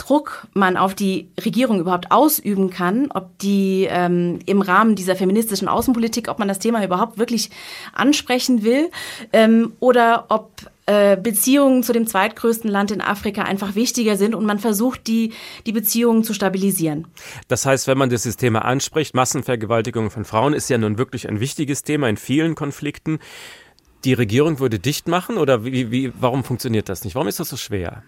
Druck 0.01 0.47
man 0.53 0.77
auf 0.77 0.95
die 0.95 1.29
Regierung 1.45 1.79
überhaupt 1.79 2.11
ausüben 2.11 2.71
kann, 2.71 3.11
ob 3.13 3.37
die 3.37 3.87
ähm, 3.87 4.39
im 4.47 4.61
Rahmen 4.61 4.95
dieser 4.95 5.15
feministischen 5.15 5.67
Außenpolitik, 5.67 6.27
ob 6.27 6.39
man 6.39 6.47
das 6.47 6.57
Thema 6.57 6.83
überhaupt 6.83 7.19
wirklich 7.19 7.51
ansprechen 7.93 8.63
will 8.63 8.89
ähm, 9.31 9.73
oder 9.79 10.25
ob 10.29 10.49
äh, 10.87 11.17
Beziehungen 11.17 11.83
zu 11.83 11.93
dem 11.93 12.07
zweitgrößten 12.07 12.69
Land 12.69 12.89
in 12.89 12.99
Afrika 12.99 13.43
einfach 13.43 13.75
wichtiger 13.75 14.17
sind 14.17 14.33
und 14.33 14.43
man 14.43 14.57
versucht, 14.57 15.05
die, 15.05 15.33
die 15.67 15.71
Beziehungen 15.71 16.23
zu 16.23 16.33
stabilisieren. 16.33 17.05
Das 17.47 17.67
heißt, 17.67 17.85
wenn 17.85 17.99
man 17.99 18.09
dieses 18.09 18.37
Thema 18.37 18.65
anspricht, 18.65 19.13
Massenvergewaltigung 19.13 20.09
von 20.09 20.25
Frauen 20.25 20.53
ist 20.53 20.67
ja 20.69 20.79
nun 20.79 20.97
wirklich 20.97 21.29
ein 21.29 21.39
wichtiges 21.39 21.83
Thema 21.83 22.09
in 22.09 22.17
vielen 22.17 22.55
Konflikten. 22.55 23.19
Die 24.03 24.13
Regierung 24.13 24.57
würde 24.57 24.79
dicht 24.79 25.07
machen 25.07 25.37
oder 25.37 25.63
wie, 25.63 25.91
wie, 25.91 26.11
warum 26.19 26.43
funktioniert 26.43 26.89
das 26.89 27.03
nicht? 27.03 27.13
Warum 27.13 27.27
ist 27.27 27.39
das 27.39 27.49
so 27.49 27.57
schwer? 27.57 28.01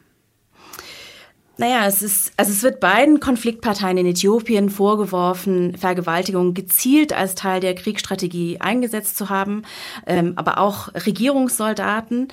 Naja, 1.57 1.85
es 1.85 2.01
ist, 2.01 2.33
also 2.35 2.51
es 2.51 2.63
wird 2.63 2.79
beiden 2.79 3.19
Konfliktparteien 3.19 3.97
in 3.97 4.07
Äthiopien 4.07 4.71
vorgeworfen, 4.71 5.77
Vergewaltigung 5.77 6.55
gezielt 6.55 7.13
als 7.13 7.35
Teil 7.35 7.59
der 7.59 7.75
Kriegsstrategie 7.75 8.59
eingesetzt 8.59 9.17
zu 9.17 9.29
haben, 9.29 9.61
ähm, 10.07 10.33
aber 10.35 10.57
auch 10.57 10.91
Regierungssoldaten. 10.95 12.29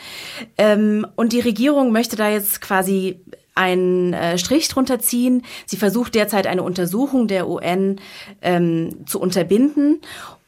Ähm, 0.57 1.07
und 1.17 1.35
die 1.35 1.41
Regierung 1.41 1.93
möchte 1.93 2.17
da 2.17 2.31
jetzt 2.31 2.63
quasi 2.63 3.21
einen 3.55 4.15
äh, 4.15 4.39
Strich 4.39 4.69
drunter 4.69 5.01
ziehen. 5.01 5.43
Sie 5.67 5.77
versucht 5.77 6.15
derzeit 6.15 6.47
eine 6.47 6.63
Untersuchung 6.63 7.29
der 7.29 7.47
UN 7.47 8.01
ähm, 8.41 9.05
zu 9.07 9.21
unterbinden 9.21 10.01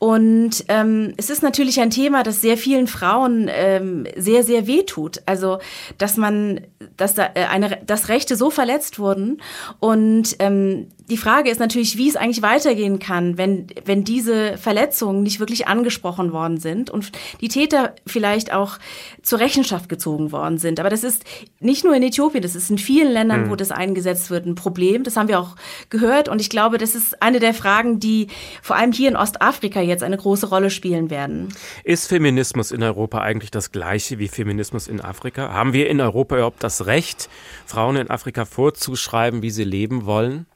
und 0.03 0.64
ähm, 0.66 1.14
es 1.16 1.30
ist 1.30 1.44
natürlich 1.44 1.80
ein 1.80 1.90
Thema, 1.90 2.24
das 2.24 2.40
sehr 2.40 2.57
vielen 2.57 2.88
Frauen 2.88 3.48
ähm, 3.48 4.05
sehr, 4.16 4.42
sehr 4.42 4.66
weh 4.66 4.82
tut. 4.82 5.22
Also, 5.26 5.61
dass 5.96 6.16
man, 6.16 6.62
dass 6.96 7.14
da 7.14 7.30
äh, 7.34 7.44
eine, 7.44 7.78
dass 7.86 8.09
Rechte 8.09 8.34
so 8.34 8.50
verletzt 8.50 8.98
wurden. 8.98 9.40
Und 9.78 10.34
ähm, 10.40 10.88
die 11.09 11.16
Frage 11.16 11.50
ist 11.50 11.61
natürlich, 11.61 11.98
wie 11.98 12.09
es 12.09 12.16
eigentlich 12.16 12.42
weitergehen 12.42 12.98
kann, 12.98 13.38
wenn, 13.38 13.66
wenn 13.84 14.03
diese 14.03 14.57
Verletzungen 14.57 15.22
nicht 15.22 15.38
wirklich 15.38 15.68
angesprochen 15.68 16.32
worden 16.32 16.59
sind 16.59 16.90
und 16.90 17.12
die 17.40 17.48
Täter 17.48 17.94
vielleicht 18.07 18.53
auch 18.53 18.78
zur 19.22 19.38
Rechenschaft 19.38 19.88
gezogen 19.88 20.32
worden 20.32 20.59
sind. 20.59 20.80
Aber 20.80 20.88
das 20.90 21.05
ist 21.05 21.22
nicht 21.61 21.84
nur 21.84 21.94
in 21.94 22.03
Äthiopien, 22.03 22.42
das 22.42 22.57
ist 22.57 22.70
in 22.70 22.78
vielen 22.78 23.12
Ländern, 23.12 23.44
mhm. 23.44 23.50
wo 23.50 23.57
das 23.57 23.70
eingesetzt 23.70 24.30
wird, 24.30 24.46
ein 24.46 24.55
Problem. 24.55 25.05
Das 25.05 25.16
haben 25.16 25.28
wir 25.28 25.38
auch 25.38 25.55
gehört. 25.90 26.28
Und 26.28 26.40
ich 26.40 26.50
glaube, 26.50 26.78
das 26.78 26.94
ist 26.94 27.22
eine 27.22 27.40
der 27.40 27.55
Fragen, 27.55 28.00
die 28.00 28.28
vor 28.62 28.76
allem 28.76 28.92
hier 28.92 29.09
in 29.09 29.16
Ostafrika 29.16 29.80
jetzt 29.80 29.91
eine 30.01 30.16
große 30.16 30.49
Rolle 30.49 30.70
spielen 30.70 31.11
werden. 31.11 31.55
Ist 31.84 32.09
Feminismus 32.09 32.70
in 32.72 32.82
Europa 32.82 33.20
eigentlich 33.20 33.51
das 33.51 33.72
gleiche 33.72 34.18
wie 34.18 34.28
Feminismus 34.28 34.88
in 34.88 35.01
Afrika? 35.01 35.53
Haben 35.53 35.72
wir 35.72 35.90
in 35.90 36.01
Europa 36.01 36.36
überhaupt 36.36 36.62
das 36.64 36.86
Recht, 36.86 37.28
Frauen 37.66 37.97
in 37.97 38.09
Afrika 38.11 38.45
vorzuschreiben, 38.45 39.43
wie 39.43 39.51
sie 39.51 39.64
leben 39.64 40.07
wollen? 40.07 40.47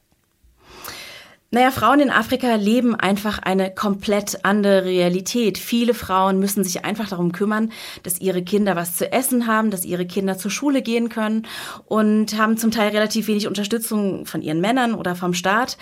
Naja, 1.52 1.70
Frauen 1.70 2.00
in 2.00 2.10
Afrika 2.10 2.56
leben 2.56 2.96
einfach 2.96 3.38
eine 3.38 3.72
komplett 3.72 4.44
andere 4.44 4.84
Realität. 4.84 5.58
Viele 5.58 5.94
Frauen 5.94 6.40
müssen 6.40 6.64
sich 6.64 6.84
einfach 6.84 7.08
darum 7.08 7.30
kümmern, 7.30 7.70
dass 8.02 8.20
ihre 8.20 8.42
Kinder 8.42 8.74
was 8.74 8.96
zu 8.96 9.12
essen 9.12 9.46
haben, 9.46 9.70
dass 9.70 9.84
ihre 9.84 10.06
Kinder 10.06 10.36
zur 10.36 10.50
Schule 10.50 10.82
gehen 10.82 11.08
können 11.08 11.46
und 11.84 12.36
haben 12.36 12.56
zum 12.58 12.72
Teil 12.72 12.88
relativ 12.88 13.28
wenig 13.28 13.46
Unterstützung 13.46 14.26
von 14.26 14.42
ihren 14.42 14.60
Männern 14.60 14.94
oder 14.94 15.14
vom 15.14 15.34
Staat. 15.34 15.78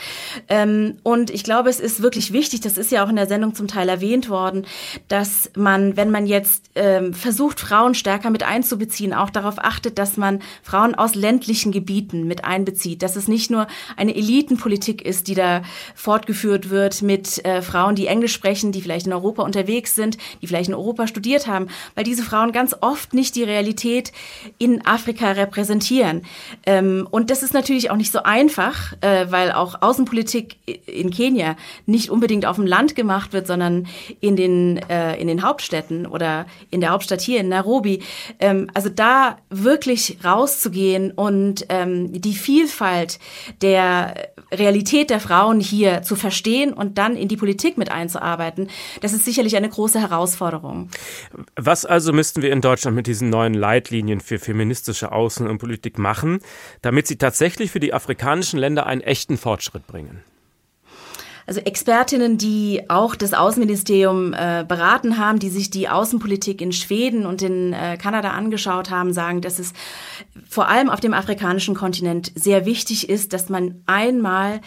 Ähm, 0.48 0.98
und 1.02 1.30
ich 1.30 1.44
glaube, 1.44 1.70
es 1.70 1.80
ist 1.80 2.02
wirklich 2.02 2.34
wichtig, 2.34 2.60
das 2.60 2.76
ist 2.76 2.92
ja 2.92 3.02
auch 3.02 3.08
in 3.08 3.16
der 3.16 3.26
Sendung 3.26 3.54
zum 3.54 3.66
Teil 3.66 3.88
erwähnt 3.88 4.28
worden, 4.28 4.66
dass 5.08 5.50
man, 5.56 5.96
wenn 5.96 6.10
man 6.10 6.26
jetzt 6.26 6.72
ähm, 6.74 7.14
versucht, 7.14 7.58
Frauen 7.58 7.94
stärker 7.94 8.28
mit 8.28 8.42
einzubeziehen, 8.42 9.14
auch 9.14 9.30
darauf 9.30 9.58
achtet, 9.58 9.98
dass 9.98 10.18
man 10.18 10.42
Frauen 10.62 10.94
aus 10.94 11.14
ländlichen 11.14 11.72
Gebieten 11.72 12.26
mit 12.26 12.44
einbezieht, 12.44 13.02
dass 13.02 13.16
es 13.16 13.28
nicht 13.28 13.50
nur 13.50 13.66
eine 13.96 14.14
Elitenpolitik 14.14 15.00
ist, 15.00 15.26
die 15.28 15.34
da 15.34 15.53
fortgeführt 15.94 16.70
wird 16.70 17.02
mit 17.02 17.44
äh, 17.44 17.62
Frauen, 17.62 17.94
die 17.94 18.07
Englisch 18.07 18.32
sprechen, 18.32 18.72
die 18.72 18.80
vielleicht 18.80 19.07
in 19.07 19.12
Europa 19.12 19.42
unterwegs 19.42 19.94
sind, 19.94 20.18
die 20.42 20.46
vielleicht 20.46 20.68
in 20.68 20.74
Europa 20.74 21.07
studiert 21.07 21.46
haben, 21.46 21.68
weil 21.94 22.05
diese 22.05 22.22
Frauen 22.22 22.52
ganz 22.52 22.74
oft 22.80 23.14
nicht 23.14 23.36
die 23.36 23.44
Realität 23.44 24.12
in 24.59 24.84
Afrika 24.86 25.32
repräsentieren. 25.32 26.22
Ähm, 26.66 27.07
und 27.11 27.30
das 27.30 27.42
ist 27.42 27.55
natürlich 27.55 27.90
auch 27.90 27.96
nicht 27.96 28.12
so 28.12 28.22
einfach, 28.22 28.94
äh, 29.00 29.26
weil 29.30 29.52
auch 29.52 29.82
Außenpolitik 29.82 30.57
in 30.86 31.11
Kenia 31.11 31.57
nicht 31.86 32.11
unbedingt 32.11 32.46
auf 32.46 32.57
dem 32.57 32.66
Land 32.66 32.94
gemacht 32.94 33.32
wird, 33.32 33.46
sondern 33.46 33.86
in 34.20 34.36
den, 34.36 34.78
äh, 34.88 35.16
in 35.20 35.28
den 35.28 35.42
Hauptstädten 35.42 36.07
oder 36.07 36.46
in 36.70 36.80
der 36.80 36.90
Hauptstadt 36.90 37.20
hier 37.20 37.40
in 37.40 37.48
Nairobi. 37.48 38.02
Ähm, 38.38 38.70
also 38.74 38.88
da 38.88 39.38
wirklich 39.50 40.18
rauszugehen 40.24 41.11
und 41.12 41.66
ähm, 41.68 42.12
die 42.20 42.34
Vielfalt 42.34 43.18
der 43.61 44.14
Realität 44.59 45.11
der 45.11 45.20
Frauen 45.20 45.61
hier 45.61 46.02
zu 46.02 46.16
verstehen 46.16 46.72
und 46.72 46.98
dann 46.98 47.16
in 47.16 47.28
die 47.28 47.36
Politik 47.36 47.78
mit 47.78 47.90
einzuarbeiten, 47.90 48.68
das 49.00 49.12
ist 49.12 49.24
sicherlich 49.24 49.57
eine 49.57 49.68
große 49.68 50.00
Herausforderung. 50.00 50.88
Was 51.57 51.84
also 51.84 52.12
müssten 52.12 52.42
wir 52.42 52.52
in 52.52 52.61
Deutschland 52.61 52.96
mit 52.96 53.07
diesen 53.07 53.30
neuen 53.30 53.55
Leitlinien 53.55 54.20
für 54.20 54.38
feministische 54.38 55.12
Außen- 55.12 55.48
und 55.48 55.59
Politik 55.59 55.98
machen, 55.98 56.40
damit 56.82 57.07
sie 57.07 57.16
tatsächlich 57.16 57.70
für 57.70 57.80
die 57.80 57.94
afrikanischen 57.94 58.59
Länder 58.59 58.86
einen 58.86 59.00
echten 59.00 59.36
Fortschritt 59.36 59.86
bringen? 59.86 60.22
Also 61.47 61.61
Expertinnen, 61.61 62.38
die 62.38 62.82
auch 62.88 63.14
das 63.14 63.34
Außenministerium 63.34 64.32
äh, 64.32 64.64
beraten 64.66 65.18
haben, 65.18 65.38
die 65.38 65.51
sich 65.51 65.70
die 65.70 65.88
Außenpolitik 65.88 66.61
in 66.61 66.72
Schweden 66.72 67.26
und 67.26 67.42
in 67.42 67.72
äh, 67.72 67.99
Kanada 68.01 68.30
angeschaut 68.30 68.90
haben, 68.90 69.12
sagen, 69.12 69.40
dass 69.40 69.59
es 69.59 69.72
vor 70.49 70.68
allem 70.68 70.88
auf 70.88 71.01
dem 71.01 71.12
afrikanischen 71.12 71.74
Kontinent 71.74 72.32
sehr 72.34 72.64
wichtig 72.64 73.09
ist, 73.09 73.32
dass 73.32 73.49
man 73.49 73.82
einmal 73.86 74.61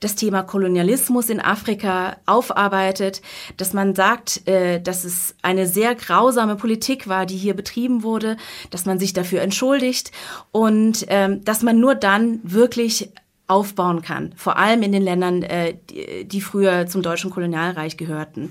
das 0.00 0.16
Thema 0.16 0.42
Kolonialismus 0.42 1.28
in 1.28 1.40
Afrika 1.40 2.16
aufarbeitet, 2.26 3.22
dass 3.56 3.72
man 3.72 3.94
sagt, 3.94 4.46
äh, 4.48 4.80
dass 4.80 5.04
es 5.04 5.36
eine 5.42 5.66
sehr 5.66 5.94
grausame 5.94 6.56
Politik 6.56 7.08
war, 7.08 7.26
die 7.26 7.36
hier 7.36 7.54
betrieben 7.54 8.02
wurde, 8.02 8.36
dass 8.70 8.86
man 8.86 8.98
sich 8.98 9.12
dafür 9.12 9.40
entschuldigt 9.42 10.10
und 10.50 11.06
ähm, 11.08 11.44
dass 11.44 11.62
man 11.62 11.78
nur 11.78 11.94
dann 11.94 12.40
wirklich 12.42 13.10
aufbauen 13.46 14.00
kann, 14.00 14.32
vor 14.36 14.56
allem 14.56 14.82
in 14.82 14.92
den 14.92 15.02
Ländern, 15.02 15.42
äh, 15.42 15.74
die, 16.24 16.40
früher 16.40 16.86
zum 16.86 17.02
deutschen 17.02 17.30
Kolonialreich 17.30 17.98
gehörten. 17.98 18.50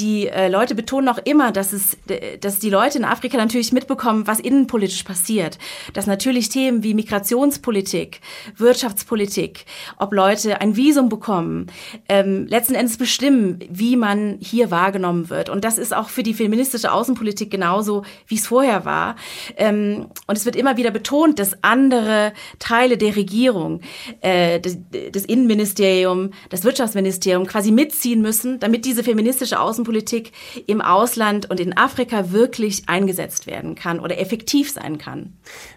Die 0.00 0.26
äh, 0.26 0.48
Leute 0.48 0.74
betonen 0.74 1.08
auch 1.08 1.18
immer, 1.24 1.52
dass 1.52 1.72
es, 1.72 1.96
dass 2.40 2.58
die 2.58 2.70
Leute 2.70 2.98
in 2.98 3.04
Afrika 3.04 3.36
natürlich 3.36 3.72
mitbekommen, 3.72 4.26
was 4.26 4.40
innenpolitisch 4.40 5.04
passiert, 5.04 5.58
dass 5.92 6.08
natürlich 6.08 6.48
Themen 6.48 6.82
wie 6.82 6.94
Migrationspolitik, 6.94 8.20
Wirtschaftspolitik, 8.56 9.66
ob 9.98 10.12
Leute 10.12 10.60
ein 10.60 10.74
Visum 10.74 11.08
bekommen, 11.08 11.68
ähm, 12.08 12.48
letzten 12.48 12.74
Endes 12.74 12.96
bestimmen, 12.96 13.60
wie 13.70 13.94
man 13.94 14.38
hier 14.40 14.72
wahrgenommen 14.72 15.30
wird. 15.30 15.48
Und 15.48 15.64
das 15.64 15.78
ist 15.78 15.94
auch 15.94 16.08
für 16.08 16.24
die 16.24 16.34
feministische 16.34 16.90
Außenpolitik 16.92 17.52
genauso, 17.52 18.02
wie 18.26 18.34
es 18.34 18.48
vorher 18.48 18.84
war. 18.84 19.14
Ähm, 19.56 20.06
und 20.26 20.36
es 20.36 20.44
wird 20.44 20.56
immer 20.56 20.76
wieder 20.76 20.90
betont, 20.90 21.38
dass 21.38 21.62
andere 21.62 22.32
Teile 22.58 22.98
der 22.98 23.14
Regierung 23.14 23.80
äh, 24.24 24.58
das, 24.58 24.78
das 25.12 25.24
Innenministerium, 25.24 26.30
das 26.48 26.64
Wirtschaftsministerium 26.64 27.46
quasi 27.46 27.70
mitziehen 27.70 28.22
müssen, 28.22 28.58
damit 28.58 28.84
diese 28.84 29.04
feministische 29.04 29.60
Außenpolitik 29.60 30.32
im 30.66 30.80
Ausland 30.80 31.50
und 31.50 31.60
in 31.60 31.76
Afrika 31.76 32.32
wirklich 32.32 32.88
eingesetzt 32.88 33.46
werden 33.46 33.74
kann 33.74 34.00
oder 34.00 34.18
effektiv 34.18 34.70
sein 34.70 34.98
kann. 34.98 35.34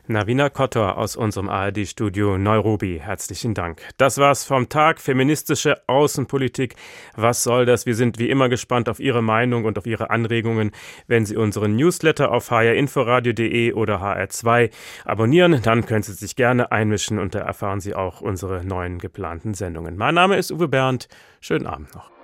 Navina 0.08 0.50
Kottor 0.50 0.98
aus 0.98 1.18
unserem 1.18 1.50
ARD-Studio 1.50 2.38
Nairobi. 2.38 3.02
Herzlichen 3.04 3.54
Dank. 3.54 3.82
Das 3.98 4.18
war's 4.18 4.45
vom 4.45 4.70
Tag. 4.70 5.02
Feministische 5.02 5.82
Außenpolitik. 5.88 6.76
Was 7.16 7.43
soll 7.43 7.66
das? 7.66 7.86
Wir 7.86 7.95
sind 7.95 8.18
wie 8.18 8.30
immer 8.30 8.48
gespannt 8.48 8.88
auf 8.88 9.02
Ihre 9.02 9.22
Meinung 9.22 9.66
und 9.66 9.78
auf 9.78 9.86
Ihre 9.86 10.10
Anregungen. 10.10 10.72
Wenn 11.08 11.26
Sie 11.26 11.36
unseren 11.36 11.76
Newsletter 11.76 12.32
auf 12.32 12.52
hrinforadio.de 12.52 13.74
oder 13.74 14.02
hr2 14.02 14.70
abonnieren, 15.04 15.60
dann 15.62 15.86
können 15.86 16.04
Sie 16.04 16.14
sich 16.14 16.38
gerne 16.38 16.72
einmischen 16.72 17.20
und 17.20 17.36
da 17.36 17.39
erfahren 17.39 17.82
Sie 17.82 17.93
auch 17.93 18.22
unsere 18.38 18.64
neuen 18.64 19.00
geplanten 19.00 19.56
Sendungen. 19.56 19.98
Mein 19.98 20.14
Name 20.14 20.38
ist 20.38 20.52
Uwe 20.52 20.68
Bernd. 20.68 21.08
Schönen 21.42 21.66
Abend 21.66 21.96
noch. 21.96 22.16